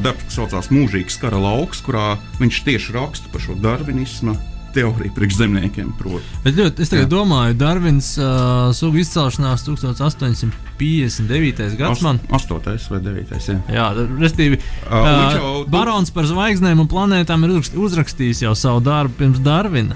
darbs, 0.00 0.24
kas 0.28 0.36
saucās 0.38 0.70
Mūžīgs 0.72 1.20
kara 1.20 1.38
lauks, 1.40 1.78
kurā 1.84 2.06
viņš 2.40 2.56
tieši 2.66 2.88
raksta 2.96 3.26
par 3.32 3.40
šo 3.44 3.54
darvinismu. 3.60 4.34
Teorija 4.74 5.12
priekšzemniekiem, 5.14 5.92
protams. 6.00 6.26
Bet 6.42 6.56
ļoti, 6.58 6.82
es 6.82 6.90
tagad 6.90 7.06
Jā. 7.06 7.10
domāju, 7.12 7.54
Darvins 7.60 8.08
uh, 8.18 8.26
sugu 8.74 8.98
izcelšanās 9.04 9.62
1859. 9.68 11.78
gads 11.78 12.02
man. 12.02 12.18
8. 12.26 12.58
vai 12.90 13.00
9. 13.04 13.38
Jā, 13.38 13.54
jā 13.70 13.86
respektīvi, 13.94 14.58
uh, 14.58 14.64
uh, 14.90 15.38
jau, 15.38 15.62
Barons 15.70 16.10
par 16.10 16.26
zvaigznēm 16.26 16.82
un 16.82 16.90
planētām 16.90 17.46
ir 17.46 17.62
uzrakstījis 17.62 18.42
jau 18.48 18.54
savu 18.58 18.82
darbu 18.82 19.14
pirms 19.20 19.38
Darvina. 19.46 19.94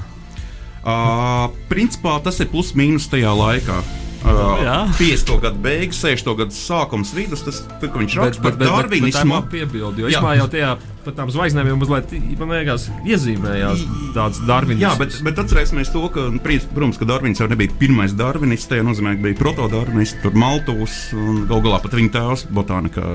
Uh, 0.89 1.51
principā 1.69 2.23
tas 2.23 2.39
ir 2.39 2.47
plus 2.53 2.71
mīnus 2.79 3.11
tajā 3.11 3.35
laikā. 3.35 3.83
Uh, 4.19 4.91
50. 4.99 5.41
gada 5.41 5.59
beigas, 5.63 6.01
60. 6.03 6.35
gada 6.41 6.55
sākums, 6.55 7.13
vidus. 7.15 7.45
Tas, 7.47 7.61
tad, 7.79 7.93
viņš 7.95 8.17
raksta 8.19 8.43
par 8.43 8.57
darvinismu. 8.59 9.43
Piebildi, 9.53 10.03
jo 10.05 10.11
es 10.11 10.19
jau 10.19 10.49
tajā 10.51 10.73
par 11.05 11.15
tām 11.17 11.31
zvaigznēm 11.33 11.71
jau 11.71 11.77
mazliet, 11.81 12.15
man 12.41 12.51
liekas, 12.53 12.89
iezīmējās 13.07 13.85
tāds 14.17 14.43
darvinisms. 14.49 14.85
Jā, 14.85 14.95
bet, 15.01 15.21
bet 15.25 15.41
atcerēsimies 15.45 15.93
to, 15.95 16.03
ka, 16.13 16.27
protams, 16.43 16.99
ka 17.01 17.09
Darvins 17.09 17.41
jau 17.41 17.49
nebija 17.49 17.73
pirmais 17.81 18.17
darvinists, 18.19 18.69
tajā 18.69 18.85
nozīmē, 18.85 19.15
ka 19.17 19.29
bija 19.29 19.41
protodarvinists, 19.41 20.19
tur 20.25 20.37
Maltūs 20.39 20.99
un 21.17 21.47
gal 21.49 21.65
galā 21.65 21.81
pat 21.85 21.97
viņa 21.97 22.15
tēvs 22.19 22.49
botānika 22.53 23.07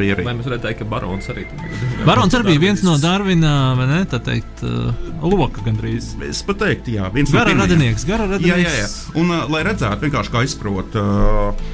bija 0.00 0.16
arī. 0.16 0.26
Vai 0.26 0.34
mēs 0.38 0.48
varētu 0.48 0.66
teikt, 0.66 0.80
ka 0.82 0.88
Barons 0.90 1.30
arī 1.32 1.46
bija? 1.50 1.80
Barons 2.08 2.36
arī 2.36 2.54
bija 2.54 2.62
viens 2.66 2.84
no 2.86 2.96
Darvina, 3.00 3.54
vai 3.78 3.88
ne, 3.90 4.00
tā 4.10 4.20
teikt, 4.24 4.64
uh, 4.66 5.10
loka 5.24 5.64
gandrīz. 5.66 6.12
Es 6.26 6.42
pat 6.46 6.62
teiktu, 6.64 6.96
jā, 6.98 7.10
viens 7.14 7.32
gara 7.34 7.54
no 7.54 7.66
radinieks, 7.66 8.06
gara 8.08 8.28
radinieks. 8.30 8.50
Jā, 8.50 8.60
jā, 8.64 8.76
jā. 8.84 9.18
Un, 9.20 9.34
uh, 9.34 9.44
lai 9.52 9.64
redzētu 9.68 10.08
vienkārši, 10.08 10.34
kā 10.34 10.44
izprot 10.46 10.96
uh, 11.00 11.66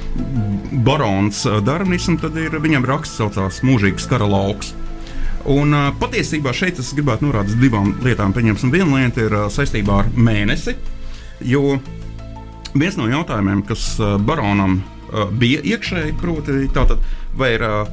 Barons 0.87 1.45
uh, 1.47 1.61
darvinismu, 1.65 2.19
tad 2.21 2.37
ir 2.41 2.59
viņam 2.63 2.87
raksts 2.87 3.21
saucās 3.21 3.63
Mūžīgs 3.65 4.09
kara 4.11 4.27
lauks. 4.29 4.73
Un, 5.47 5.71
uh, 5.71 5.91
patiesībā 5.95 6.51
šeit 6.55 6.81
es 6.81 6.91
gribētu 6.97 7.29
norādīt 7.29 7.61
divām 7.61 7.93
lietām. 8.03 8.33
Pieņemsim, 8.35 8.73
viena 8.73 8.99
lieta 8.99 9.23
ir 9.23 9.35
uh, 9.37 9.47
saistībā 9.53 10.01
ar 10.03 10.11
mēnesi. 10.11 10.75
Jo 11.47 11.77
viens 12.75 12.97
no 12.99 13.07
jautājumiem, 13.09 13.63
kas 13.67 13.93
uh, 14.01 14.17
baronam 14.21 14.81
uh, 14.81 15.27
bija 15.31 15.61
iekšēji, 15.63 16.17
proti, 16.21 16.59
tātad, 16.75 17.03
vai 17.37 17.53
ir 17.55 17.63
uh, 17.65 17.87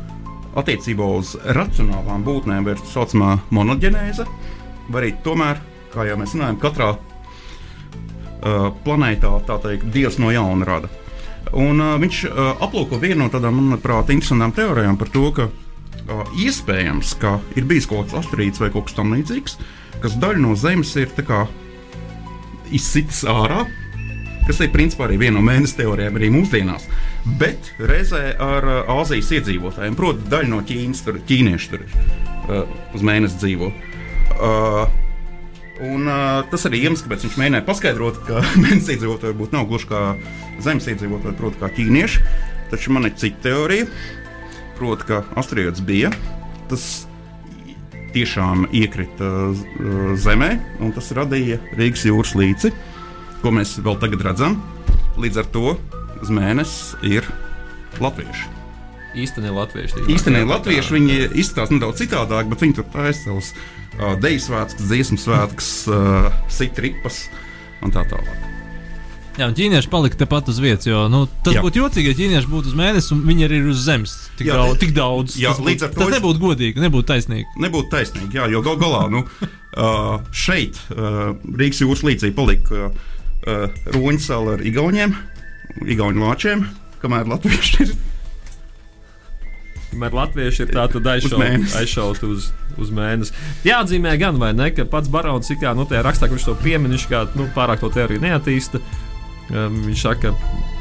attiecībā 0.59 1.07
uz 1.18 1.34
racionālām 1.57 2.24
būtnēm, 2.26 2.68
ir 2.70 2.80
tā 2.80 2.90
saucamā 2.92 3.38
monogenēze, 3.55 4.26
vai 4.88 5.02
arī 5.02 5.12
tomēr, 5.24 5.61
kā 5.94 6.07
jau 6.09 6.18
mēs 6.20 6.34
runājam, 6.36 6.61
katrā 6.62 6.90
uh, 6.94 8.68
planētā 8.86 9.32
teikt, 9.50 9.88
dievs 9.94 10.20
no 10.22 10.32
jauna 10.34 10.68
rada. 10.68 10.92
Un, 11.52 11.78
uh, 11.78 11.94
viņš 12.00 12.24
uh, 12.30 12.64
aplūko 12.64 12.98
vienu 13.02 13.24
no 13.24 13.30
tādām, 13.32 13.59
manuprāt, 13.61 14.12
interesantām 14.14 14.55
teorijām 14.57 14.98
par 15.00 15.11
to, 15.14 15.28
ka 15.36 15.48
uh, 15.50 16.24
iespējams, 16.40 17.16
ka 17.22 17.38
ir 17.59 17.68
bijis 17.68 17.88
kaut 17.90 18.09
kāds 18.09 18.24
asteroīds 18.24 18.62
vai 18.62 18.72
kaut 18.74 18.88
kas 18.88 18.98
tamlīdzīgs, 18.98 19.59
kas 20.02 20.18
daļu 20.22 20.46
no 20.46 20.59
Zemes 20.59 20.94
ir 21.00 21.12
izsitis 22.74 23.24
ārā. 23.28 23.64
Kas 24.45 24.61
ir 24.61 24.72
principā 24.74 25.07
arī 25.07 25.16
viena 25.22 25.38
no 25.38 25.45
mēneša 25.47 25.78
teorijām 25.78 26.18
arī 26.18 26.28
mūsdienās, 26.34 26.84
bet 27.40 27.70
reizē 27.80 28.34
ar 28.45 28.66
uh, 28.68 28.92
Āzijas 28.99 29.32
iedzīvotājiem. 29.38 29.97
Proti, 29.97 30.26
daļa 30.32 30.51
no 30.53 30.61
Ķīnas, 30.68 31.01
tur, 31.07 31.20
ķīnieši 31.30 31.70
tur 31.72 31.86
uh, 31.86 32.76
uz 32.95 33.07
mēnesi 33.07 33.40
dzīvo. 33.40 33.72
Uh, 34.34 35.01
Un, 35.82 36.05
uh, 36.07 36.45
tas 36.53 36.68
arī 36.68 36.84
iemesls, 36.84 37.03
kāpēc 37.03 37.24
viņš 37.24 37.36
mēģināja 37.40 37.64
paskaidrot, 37.66 38.20
ka 38.28 38.42
mēnesis 38.62 38.92
iedzīvotāji 38.95 39.32
varbūt 39.32 39.57
nav 39.57 39.64
gluži 39.66 39.88
kā 39.90 40.03
zemes 40.62 40.86
iedzīvotāji, 40.92 41.34
proti, 41.40 41.59
kā 41.59 41.70
ķīnieši. 41.74 42.20
Taču 42.70 42.95
man 42.95 43.09
ir 43.09 43.16
cita 43.18 43.49
teorija, 43.49 43.88
Proti, 44.78 45.07
ka 45.07 45.22
asteroīds 45.38 45.82
bija. 45.86 46.11
Tas 46.70 47.07
tiešām 48.14 48.68
iekrita 48.74 49.30
uh, 49.51 49.62
zemē, 50.18 50.51
un 50.82 50.95
tas 50.95 51.11
radīja 51.14 51.61
Rīgas 51.78 52.05
jūras 52.07 52.34
līci, 52.38 52.70
ko 53.45 53.53
mēs 53.53 53.76
vēl 53.84 53.99
tagad 54.01 54.22
redzam. 54.24 54.55
Līdz 55.20 55.42
ar 55.42 55.49
to 55.53 55.74
uz 56.24 56.30
mēnesi 56.32 56.97
ir 57.05 57.26
latvieši. 58.01 58.49
Īstenībā 59.20 59.53
latvieši. 59.61 60.07
Īstenībā 60.11 60.57
latvieši 60.57 60.97
viņi 60.97 61.18
izskatās 61.42 61.74
nedaudz 61.74 62.01
citādāk, 62.01 62.49
bet 62.51 62.64
viņi 62.64 62.78
tur 62.80 62.88
taisa 62.95 63.28
savus 63.28 63.53
uh, 63.53 64.16
deju 64.22 64.40
svētkus, 64.47 64.88
dziesmu 64.88 65.20
svētkus, 65.20 65.70
uh, 65.92 66.32
sitripas 66.51 67.26
un 67.84 67.95
tā 67.95 68.07
tālāk. 68.09 68.51
Jā, 69.34 69.49
un 69.51 69.55
ķīnieši 69.59 69.90
palika 69.90 70.18
tepat 70.18 70.49
uz 70.51 70.61
vietas. 70.62 70.88
Jo, 70.88 71.05
nu, 71.11 71.24
tas 71.45 71.59
jā. 71.59 71.62
būtu 71.62 71.82
jocīgi, 71.82 72.11
ja 72.11 72.18
ķīnieši 72.18 72.51
būtu 72.51 72.70
uz 72.72 72.76
mēnesi 72.78 73.12
un 73.14 73.24
viņi 73.28 73.49
arī 73.49 73.61
ir 73.61 73.72
uz 73.74 73.80
zemes. 73.84 74.14
Tik, 74.38 74.49
jā, 74.49 74.59
daudz, 74.61 74.78
tik 74.80 74.95
daudz. 74.97 75.38
Jā, 75.42 75.53
tas, 75.53 75.62
būtu, 75.62 75.90
tas 75.99 76.07
es... 76.07 76.14
nebūtu 76.16 76.42
godīgi, 76.42 76.82
nebūtu 76.82 77.11
taisnīgi. 77.12 77.49
Nebūtu 77.61 77.90
taisnīgi, 77.92 78.38
jā, 78.38 78.47
jo 78.55 78.62
gal 78.66 78.78
galā 78.80 79.09
nu, 79.12 79.24
uh, 79.26 80.14
šeit 80.30 80.78
uh, 80.95 81.34
Rīgas 81.59 81.82
jūras 81.82 82.07
līcī 82.07 82.30
palika 82.34 82.88
uh, 82.88 83.11
Roņsala 83.45 84.57
ar 84.59 84.64
Igauniem, 84.64 85.14
Igauniem 85.84 86.24
vāčiem, 86.24 86.66
kamēr 87.03 87.28
Latvieši 87.28 87.82
ir. 87.84 87.95
Kamēr 89.95 90.14
latvieši 90.16 90.64
ir 90.64 90.70
mēnesi. 91.38 91.76
aizšauti 91.78 92.26
uz, 92.26 92.49
uz 92.82 92.88
mēnesi. 92.90 93.30
Jāatzīmē, 93.62 94.16
gan 94.18 94.40
vai 94.42 94.49
ne, 94.57 94.70
ka 94.74 94.82
pats 94.90 95.07
Barons 95.12 95.51
ir 95.55 95.61
kā, 95.61 95.70
nu, 95.78 95.84
tajā 95.86 96.01
rakstā, 96.03 96.26
kurš 96.32 96.49
to 96.49 96.55
piemin, 96.64 96.90
viņš 96.97 97.05
kā 97.12 97.20
nu, 97.38 97.47
pārāk 97.55 97.78
to 97.84 97.92
teoriju 97.95 98.24
neattīsta. 98.24 98.80
Um, 99.53 99.76
viņš 99.86 100.03
saka, 100.03 100.32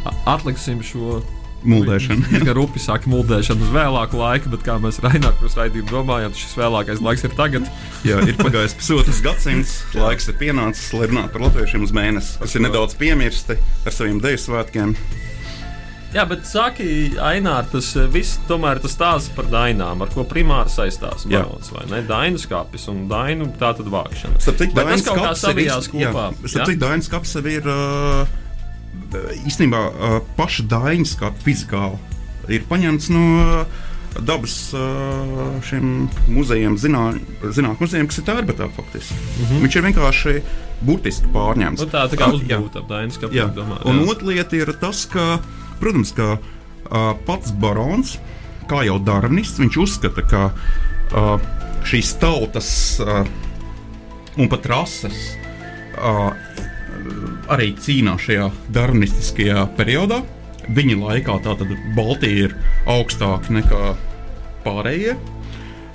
"A- 0.10 0.16
atliksim 0.34 0.82
šo 0.82 1.20
Muldēšana. 1.64 2.30
Viņš 2.32 2.46
kā 2.48 2.56
rupi 2.58 2.82
saka, 2.84 3.10
muldēšana 3.12 3.64
uz 3.64 3.74
vēlāku 3.74 4.20
laiku, 4.20 4.52
bet 4.54 4.66
kā 4.68 4.78
mēs 4.84 5.00
Raināk 5.04 5.44
uz 5.46 5.58
raidījumu 5.60 5.92
domājam, 5.92 6.36
šis 6.38 6.56
vēlākais 6.60 7.04
laiks 7.04 7.26
ir 7.28 7.36
tagad. 7.40 7.68
Jā, 8.08 8.20
ir 8.28 8.40
pagājis 8.40 8.76
pusotrs 8.80 9.22
gadsimts, 9.24 9.78
laiks 9.98 10.30
ir 10.32 10.40
pienācis, 10.40 10.92
lai 10.98 11.12
runātu 11.12 11.36
par 11.36 11.48
latviešiem 11.48 11.86
uz 11.88 11.96
mēnesi, 11.96 12.40
kas 12.44 12.58
ir 12.58 12.66
nedaudz 12.68 12.98
piemirsti 13.00 13.60
ar 13.60 13.96
saviem 13.96 14.20
deju 14.24 14.42
svētkiem. 14.48 14.98
Jā, 16.14 16.28
bet 16.30 16.44
saki, 16.46 16.86
Ainār, 17.26 17.66
tas 17.72 17.88
eh, 17.98 18.06
viss 18.14 18.38
tomēr 18.46 18.78
tas 18.84 18.94
stāsts 18.94 19.34
par 19.34 19.48
dainām, 19.50 20.04
ar 20.06 20.12
ko 20.14 20.22
primāri 20.30 20.70
saistās 20.70 21.26
barons, 21.26 21.72
vai 21.74 21.88
ne? 21.90 22.04
Dainu 22.06 22.38
skāpis 22.42 22.86
un 22.92 23.08
dainu 23.10 23.50
tātad 23.58 23.90
vākšana. 23.90 24.38
Starp 24.44 24.62
citu, 24.62 24.78
Dainas 24.78 25.08
kaps 25.08 25.48
ir 25.50 25.64
jā, 25.66 25.80
kopā. 25.90 26.28
Starp 26.44 26.70
citu, 26.70 26.82
Dainas 26.86 27.10
kaps 27.10 27.34
sev 27.34 27.50
ir 27.50 27.66
uh, 27.66 28.30
īstenībā 29.44 29.82
uh, 29.88 30.20
paša 30.38 30.68
Dainas 30.72 31.16
kapa 31.20 31.40
fizikāli 31.46 32.00
ir 32.52 32.66
paņemts 32.70 33.10
no 33.14 33.26
uh, 33.42 33.82
dabas 34.22 34.56
šiem 35.66 36.08
muzejiem, 36.30 36.76
zinātniem 36.78 37.78
muzejiem, 37.80 38.10
kas 38.10 38.20
ir 38.20 38.28
tērbatā 38.28 38.68
faktiski. 38.76 39.16
Mm 39.16 39.46
-hmm. 39.46 39.64
Viņš 39.64 39.78
ir 39.78 39.86
vienkārši 39.88 40.34
burtiski 40.86 41.32
pārņemts. 41.34 41.82
Nu, 41.82 41.90
tā, 41.90 42.04
tā 42.12 42.20
kā 42.20 42.28
jā. 42.30 42.38
uzbūvēta 42.38 42.84
ap 42.84 42.90
dainu 42.90 43.16
skāpī. 43.16 43.40
Jā, 43.40 43.48
domā, 43.56 43.80
un 43.86 44.04
otra 44.08 44.28
lieta 44.28 44.56
ir 44.56 44.74
tas, 44.82 45.06
ka, 45.06 45.40
protams, 45.80 46.12
ka 46.12 46.38
uh, 46.38 47.14
pats 47.26 47.52
barons, 47.52 48.18
kā 48.70 48.84
jau 48.88 49.00
darnists, 49.00 49.60
viņš 49.60 49.78
uzskata, 49.86 50.22
ka 50.22 50.44
uh, 50.52 51.40
šīs 51.88 52.14
tautas 52.20 53.00
uh, 53.04 53.26
un 54.38 54.50
pat 54.50 54.66
rases 54.66 55.36
uh, 55.98 56.32
arī 57.52 57.74
cīnās 57.80 58.24
šajā 58.28 58.50
darnistiskajā 58.76 59.66
periodā. 59.78 60.22
Viņa 60.74 60.96
laikā 61.00 61.38
tātad 61.44 61.72
Baltija 61.96 62.48
ir 62.48 62.56
augstāka 62.90 63.52
nekā 63.52 63.94
pārējie. 64.64 65.18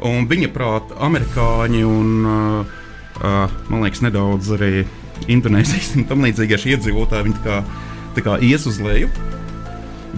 Un 0.08 0.28
viņa 0.30 0.50
prātā 0.54 0.98
amerikāņi 1.08 1.80
un, 1.88 2.10
uh, 2.28 2.76
uh, 3.22 3.56
man 3.72 3.86
liekas, 3.86 4.04
nedaudz 4.04 4.52
arī 4.58 4.84
Indonēzijas 5.26 5.96
un 5.98 6.06
tam 6.06 6.22
līdzīgie 6.22 6.60
iedzīvotāji 6.76 7.34
tā 7.40 7.42
kā, 7.46 7.56
tā 8.14 8.26
kā 8.26 8.36
ies 8.44 8.68
uz 8.70 8.78
leju. 8.84 9.10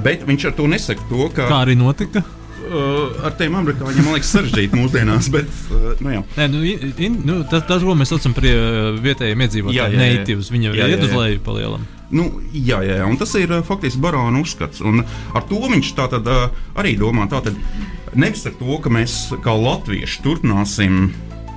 Bet 0.05 0.27
viņš 0.29 0.51
ar 0.51 0.59
to 0.59 0.69
nesaka 0.71 1.07
to, 1.09 1.31
ka 1.35 1.49
Kā 1.49 1.63
arī 1.65 1.79
notika? 1.79 2.23
Uh, 2.71 3.23
ar 3.27 3.35
tiem 3.39 3.57
amerikāņiem 3.59 4.07
man 4.07 4.17
liekas 4.17 4.33
sarežģīti 4.35 4.79
mūsdienās. 4.79 5.31
Bet, 5.35 5.49
uh, 5.71 5.93
nu, 6.01 6.13
jā. 6.15 6.25
Nē, 6.39 6.49
nu, 6.53 6.61
in, 6.91 7.21
nu, 7.27 7.39
tas, 7.51 7.65
tas, 7.69 7.85
ko 7.87 7.97
mēs 7.99 8.13
saucam 8.15 8.35
par 8.37 8.47
uh, 8.49 8.99
vietējiem 9.03 9.47
iedzīvotājiem, 9.47 9.97
jā. 9.99 10.11
natives, 10.21 10.51
viņi 10.55 10.71
jau 10.71 10.77
iet 10.79 11.07
uz 11.07 11.17
leju 11.17 11.43
palielam. 11.47 11.87
Nu, 12.11 12.27
jā, 12.51 12.81
jā, 12.83 12.99
jā, 12.99 13.07
un 13.07 13.19
tas 13.21 13.33
ir 13.39 13.53
uh, 13.55 13.65
faktiski 13.67 14.03
barona 14.03 14.43
uzskats. 14.43 14.83
Un 14.83 15.05
ar 15.05 15.47
to 15.51 15.61
viņš 15.71 15.95
tātad, 15.99 16.27
uh, 16.27 16.63
arī 16.81 16.97
domā, 16.99 17.29
tātad, 17.31 17.59
nevis 18.19 18.47
ar 18.51 18.57
to, 18.59 18.79
ka 18.83 18.93
mēs 18.93 19.23
kā 19.45 19.55
latvieši 19.55 20.23
turpināsim 20.27 21.11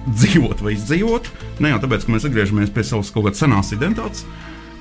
dzīvot 0.03 0.61
vai 0.61 0.75
izdzīvot, 0.75 1.29
ne 1.63 1.73
jau 1.73 1.83
tāpēc, 1.85 2.05
ka 2.05 2.15
mēs 2.15 2.25
atgriežamies 2.27 2.73
pie 2.75 2.83
savas 2.85 3.11
kaut 3.13 3.29
kādas 3.29 3.43
senās 3.45 3.71
identitātes. 3.75 4.25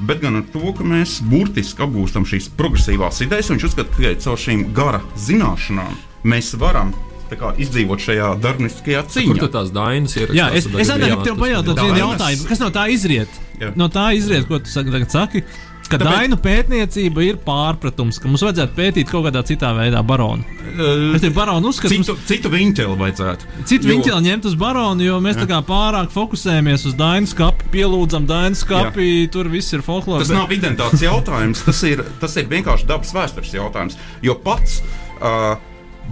Bet 0.02 0.18
gan 0.18 0.40
ar 0.40 0.46
to, 0.50 0.72
ka 0.74 0.84
mēs 0.86 1.20
burtiski 1.30 1.84
apgūstam 1.84 2.26
šīs 2.26 2.50
progresīvās 2.58 3.22
idejas, 3.22 3.52
un 3.52 3.60
viņš 3.60 3.68
uzskata, 3.68 3.92
ka 3.92 4.00
tikai 4.00 4.16
caur 4.24 4.40
šīm 4.40 4.64
gara 4.74 4.98
zināšanām 5.28 5.94
mēs 6.24 6.52
varam 6.58 6.92
kā, 7.32 7.54
izdzīvot 7.56 8.02
šajā 8.04 8.26
darbiskajā 8.44 9.02
Kur 9.06 9.12
cīņā. 9.14 9.40
tad 9.40 9.52
tās 9.54 9.70
dainas 9.72 10.16
ir? 10.20 10.34
Jā, 10.36 10.50
es, 10.52 10.66
es 10.68 10.90
arī 10.92 11.08
gribu 11.16 11.40
pajautāt 11.40 11.78
vienu 11.80 12.00
jautājumu. 12.02 12.44
Kas 12.50 12.60
no 12.60 12.68
tā 12.74 12.86
izriet? 12.92 13.28
Jā. 13.60 13.70
No 13.76 13.88
tā 13.88 14.10
izriet, 14.16 14.44
ko 14.50 14.58
tu 14.60 14.68
saki, 14.68 14.92
tagad 14.92 15.10
saki? 15.14 15.42
Ka 15.88 15.98
Tāpēc- 15.98 16.12
Dainu 16.12 16.36
pētniecība 16.40 17.24
ir 17.26 17.36
pārpratums, 17.44 18.20
ka 18.20 18.28
mums 18.28 18.40
vajadzētu 18.44 18.76
pētīt 18.76 19.08
kaut 19.10 19.26
kādā 19.26 19.42
citā 19.44 19.72
veidā 19.76 20.00
baronu. 20.06 20.44
Uh, 20.72 21.16
Es 21.16 21.24
ir 21.26 21.32
baronu 21.36 21.68
uzskatu, 21.72 21.92
citu, 21.92 22.14
citu 22.28 22.48
viņķeli 22.52 22.96
vajadzētu. 23.00 23.48
Citu 23.68 23.88
Jo- 23.88 23.96
viņķeli 23.96 24.22
ņemt 24.28 24.44
uz 24.48 24.54
baronu, 24.56 25.02
jo 25.04 25.18
mēs 25.20 25.36
tā 25.40 25.48
kā 25.50 25.58
pārāk 25.66 26.08
fokusējamies 26.14 26.86
uz 26.88 26.94
Dainu 26.96 27.26
skapi, 27.28 27.64
pielūdzam 27.74 28.24
Dainu 28.28 28.56
skapi, 28.56 29.28
tur 29.32 29.48
viss 29.52 29.72
ir 29.72 29.80
folklore. 29.84 30.20
Tas 30.24 30.32
nav 30.32 30.48
identitātes 30.54 31.02
jautājums, 31.04 31.64
tas 31.64 31.82
ir, 31.82 32.04
tas 32.20 32.36
ir 32.36 32.44
vienkārši 32.48 32.86
dabas 32.88 33.12
vēstures 33.12 33.52
jautājums. 33.52 33.96
Jo 34.22 34.34
pats 34.36 34.80
uh, 35.20 35.56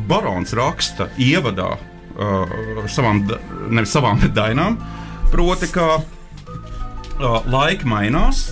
barons 0.08 0.54
raksta 0.56 1.08
ievadā 1.20 1.74
uh, 1.74 2.86
savām, 2.90 3.24
nevis 3.70 3.92
savām 3.94 4.20
bet 4.22 4.34
dainām, 4.36 4.78
proti, 5.32 5.70
ka 5.72 6.00
uh, 6.00 7.40
laika 7.50 7.88
mainās. 7.88 8.50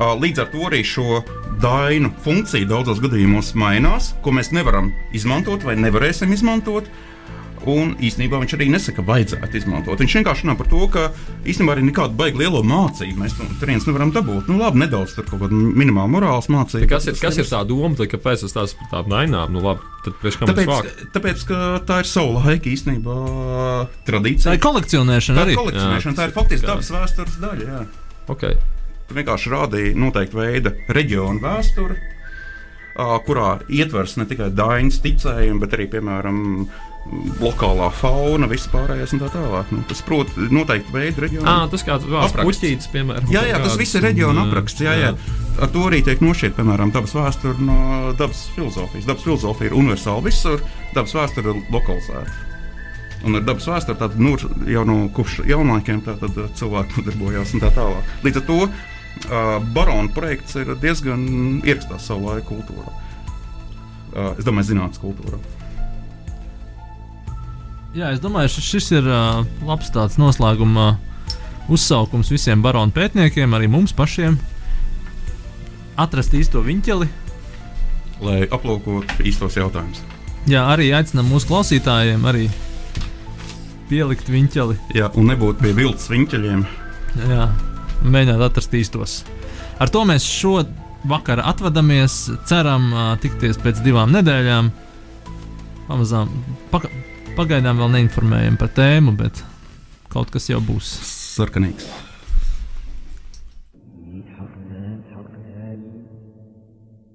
Uh, 0.00 0.14
līdz 0.16 0.44
ar 0.44 0.50
to 0.52 0.64
arī 0.70 0.80
šo 0.86 1.20
dainu 1.60 2.12
funkcija 2.24 2.68
daudzos 2.68 3.02
gadījumos 3.02 3.52
mainās, 3.58 4.14
ko 4.24 4.32
mēs 4.32 4.52
nevaram 4.56 4.92
izmantot 5.16 5.64
vai 5.66 5.76
nevarēsim 5.76 6.32
izmantot. 6.32 6.88
Un 7.68 7.90
īstenībā 8.00 8.38
viņš 8.40 8.54
arī 8.56 8.70
nesaka, 8.72 8.96
ka 9.00 9.06
vajadzētu 9.10 9.58
izmantot. 9.58 10.00
Viņš 10.00 10.14
vienkārši 10.16 10.46
runā 10.46 10.54
par 10.56 10.68
to, 10.70 10.80
ka 10.88 11.02
īstenībā 11.44 11.74
arī 11.74 11.82
nekādu 11.90 12.16
baigtu 12.16 12.40
lielo 12.40 12.62
mācību 12.64 13.20
mēs 13.20 13.34
no 13.36 13.48
turienes 13.60 13.84
nevaram 13.84 14.12
dabūt. 14.14 14.48
Nu, 14.48 14.56
labi, 14.62 14.80
nedaudz 14.80 15.12
tur 15.16 15.26
kaut 15.28 15.42
kāda 15.42 15.52
minimāla 15.52 16.08
morāls 16.08 16.48
mācība. 16.52 16.88
Kas 16.94 17.10
ir, 17.10 17.18
kas 17.20 17.36
ir 17.36 17.48
tā 17.50 17.60
doma, 17.68 17.92
tad, 17.98 18.08
kāpēc 18.14 18.46
tas 18.46 18.56
tāds 18.56 18.76
par 18.78 18.88
tādām 18.94 19.12
dainām? 19.12 19.52
Nu, 19.52 19.60
labi, 19.64 19.84
tad 20.06 20.16
Tāpēc, 20.50 20.90
tāpēc, 21.12 21.44
ka 21.50 21.60
tā 21.84 22.00
ir 22.00 22.08
savu 22.08 22.38
laiku 22.40 22.72
īstenībā 22.72 23.16
Tā 23.20 23.88
tradīcija. 24.08 24.56
ir 24.56 24.62
kolekcionēšana 24.64 25.36
Tā 25.36 25.44
arī. 25.44 25.52
ir 25.52 25.60
kolekcionēšana, 25.60 26.16
tā 26.16 26.28
ir 26.30 26.36
faktiski 26.36 26.66
dabas 26.70 26.90
vēstures 26.96 27.36
daļa. 27.44 27.68
Jā. 27.68 27.82
Okay. 28.32 28.56
Tur 29.10 29.18
vienkārši 29.20 29.52
rādīja 29.52 29.96
noteikti 29.98 30.38
veida 30.38 30.72
reģionu 30.88 31.42
vēsturi, 31.42 31.96
kurā 33.26 33.48
ietvers 33.68 34.16
ne 34.20 34.26
tikai 34.30 34.50
dainas 34.54 35.00
ticējumu, 35.02 35.60
bet 35.64 35.74
arī, 35.76 35.88
piemēram, 35.90 36.38
lokālā 37.40 37.88
fauna, 37.96 38.46
vispārējais 38.50 39.14
un 39.16 39.22
tā 39.22 39.30
tālāk. 39.32 39.70
Nu, 39.74 39.82
tas, 39.88 40.02
protams, 40.06 40.50
noteikti 40.52 40.92
veidu 40.94 41.24
reģionu. 41.24 41.46
Ah, 41.48 41.64
tas 41.70 41.82
Apraksts. 41.86 42.44
puķītis, 42.44 42.90
piemēram. 42.92 43.30
Jā, 43.32 43.42
jā, 43.48 43.56
tas 43.58 43.72
kāds, 43.72 43.80
viss 43.80 43.96
ir 43.98 44.04
reģiona 44.04 44.44
apraksts. 44.46 44.84
Jā, 44.84 44.94
jā. 44.98 45.14
Ar 45.60 45.72
to 45.72 45.86
arī 45.88 46.02
tiek 46.06 46.20
nošķirta, 46.22 46.58
piemēram, 46.60 46.92
dabas 46.94 47.16
vēsture 47.16 47.56
no 47.64 48.12
dabas 48.18 48.44
filozofijas. 48.54 49.08
Dabas 49.08 49.26
filozofija 49.26 49.72
ir 49.72 49.76
universāla 49.80 50.22
visur, 50.28 50.62
dabas 50.94 51.16
vēsture 51.16 51.50
ir 51.50 51.64
lokalizēta. 51.74 52.38
Un 53.26 53.36
ar 53.36 53.44
dabas 53.44 53.66
vēsturi 53.68 53.98
tātad, 54.00 54.20
nu, 54.20 54.36
jau 54.70 54.84
no 54.88 55.00
kopš 55.16 55.42
jaunākiem 55.48 56.00
tātad, 56.06 56.36
cilvēki 56.56 57.00
nodarbojās 57.00 57.52
un 57.56 57.64
tā 57.64 57.72
tālāk. 57.76 58.14
Līdz 58.24 58.40
ar 58.40 58.46
to 58.48 58.58
uh, 58.64 59.56
barona 59.74 60.08
projekts 60.16 60.56
ir 60.60 60.72
diezgan 60.80 61.26
ierakstās 61.64 62.08
savu 62.08 62.30
laiku 62.30 62.54
kultūrā. 62.54 62.94
Uh, 64.10 64.32
es 64.38 64.46
domāju, 64.46 64.72
zinātnīs 64.72 65.02
kultūrā. 65.02 65.40
Jā, 67.90 68.12
es 68.14 68.20
domāju, 68.22 68.52
šis, 68.54 68.66
šis 68.70 68.88
ir 69.00 69.06
uh, 69.10 69.40
labs 69.66 69.88
tāds 69.90 70.14
noslēguma 70.20 70.92
uzsaukums 71.74 72.30
visiem 72.30 72.62
baronu 72.62 72.94
pētniekiem, 72.94 73.50
arī 73.56 73.66
mums 73.70 73.94
pašiem. 73.98 74.36
Atrast 75.98 76.36
īsto 76.38 76.62
viņķeli. 76.62 77.08
Lai 78.22 78.38
aplūkotu 78.46 79.26
īstos 79.26 79.58
jautājumus. 79.58 80.04
Jā, 80.46 80.68
arī 80.70 80.92
aicinām 80.94 81.32
mūsu 81.32 81.50
klausītājiem 81.50 82.22
arī 82.30 82.46
pielikt 83.90 84.30
viņķeli. 84.30 84.78
Jā, 84.94 85.10
un 85.18 85.26
nebūt 85.32 85.58
pie 85.58 85.74
viltus 85.74 86.06
viņķeļiem. 86.14 86.62
Jā, 87.26 87.50
mēģināt 88.06 88.46
atrast 88.52 88.78
īstos. 88.78 89.18
Ar 89.82 89.90
to 89.90 90.06
mēs 90.06 90.22
šo 90.30 90.60
vakaru 91.10 91.42
atvadamies. 91.42 92.22
Ceram, 92.46 92.92
uh, 92.94 93.12
tikties 93.18 93.58
pēc 93.58 93.82
divām 93.82 94.14
nedēļām. 94.14 94.70
Pamazām, 95.90 96.30
paka, 96.70 96.86
pagaidām 97.40 97.78
vēl 97.80 97.94
neinformējam 97.94 98.60
par 98.60 98.68
tēmu, 98.76 99.16
bet 99.16 99.40
kaut 100.12 100.28
kas 100.34 100.50
jau 100.50 100.60
būs. 100.60 100.92
Sarkanīgs. 101.38 102.09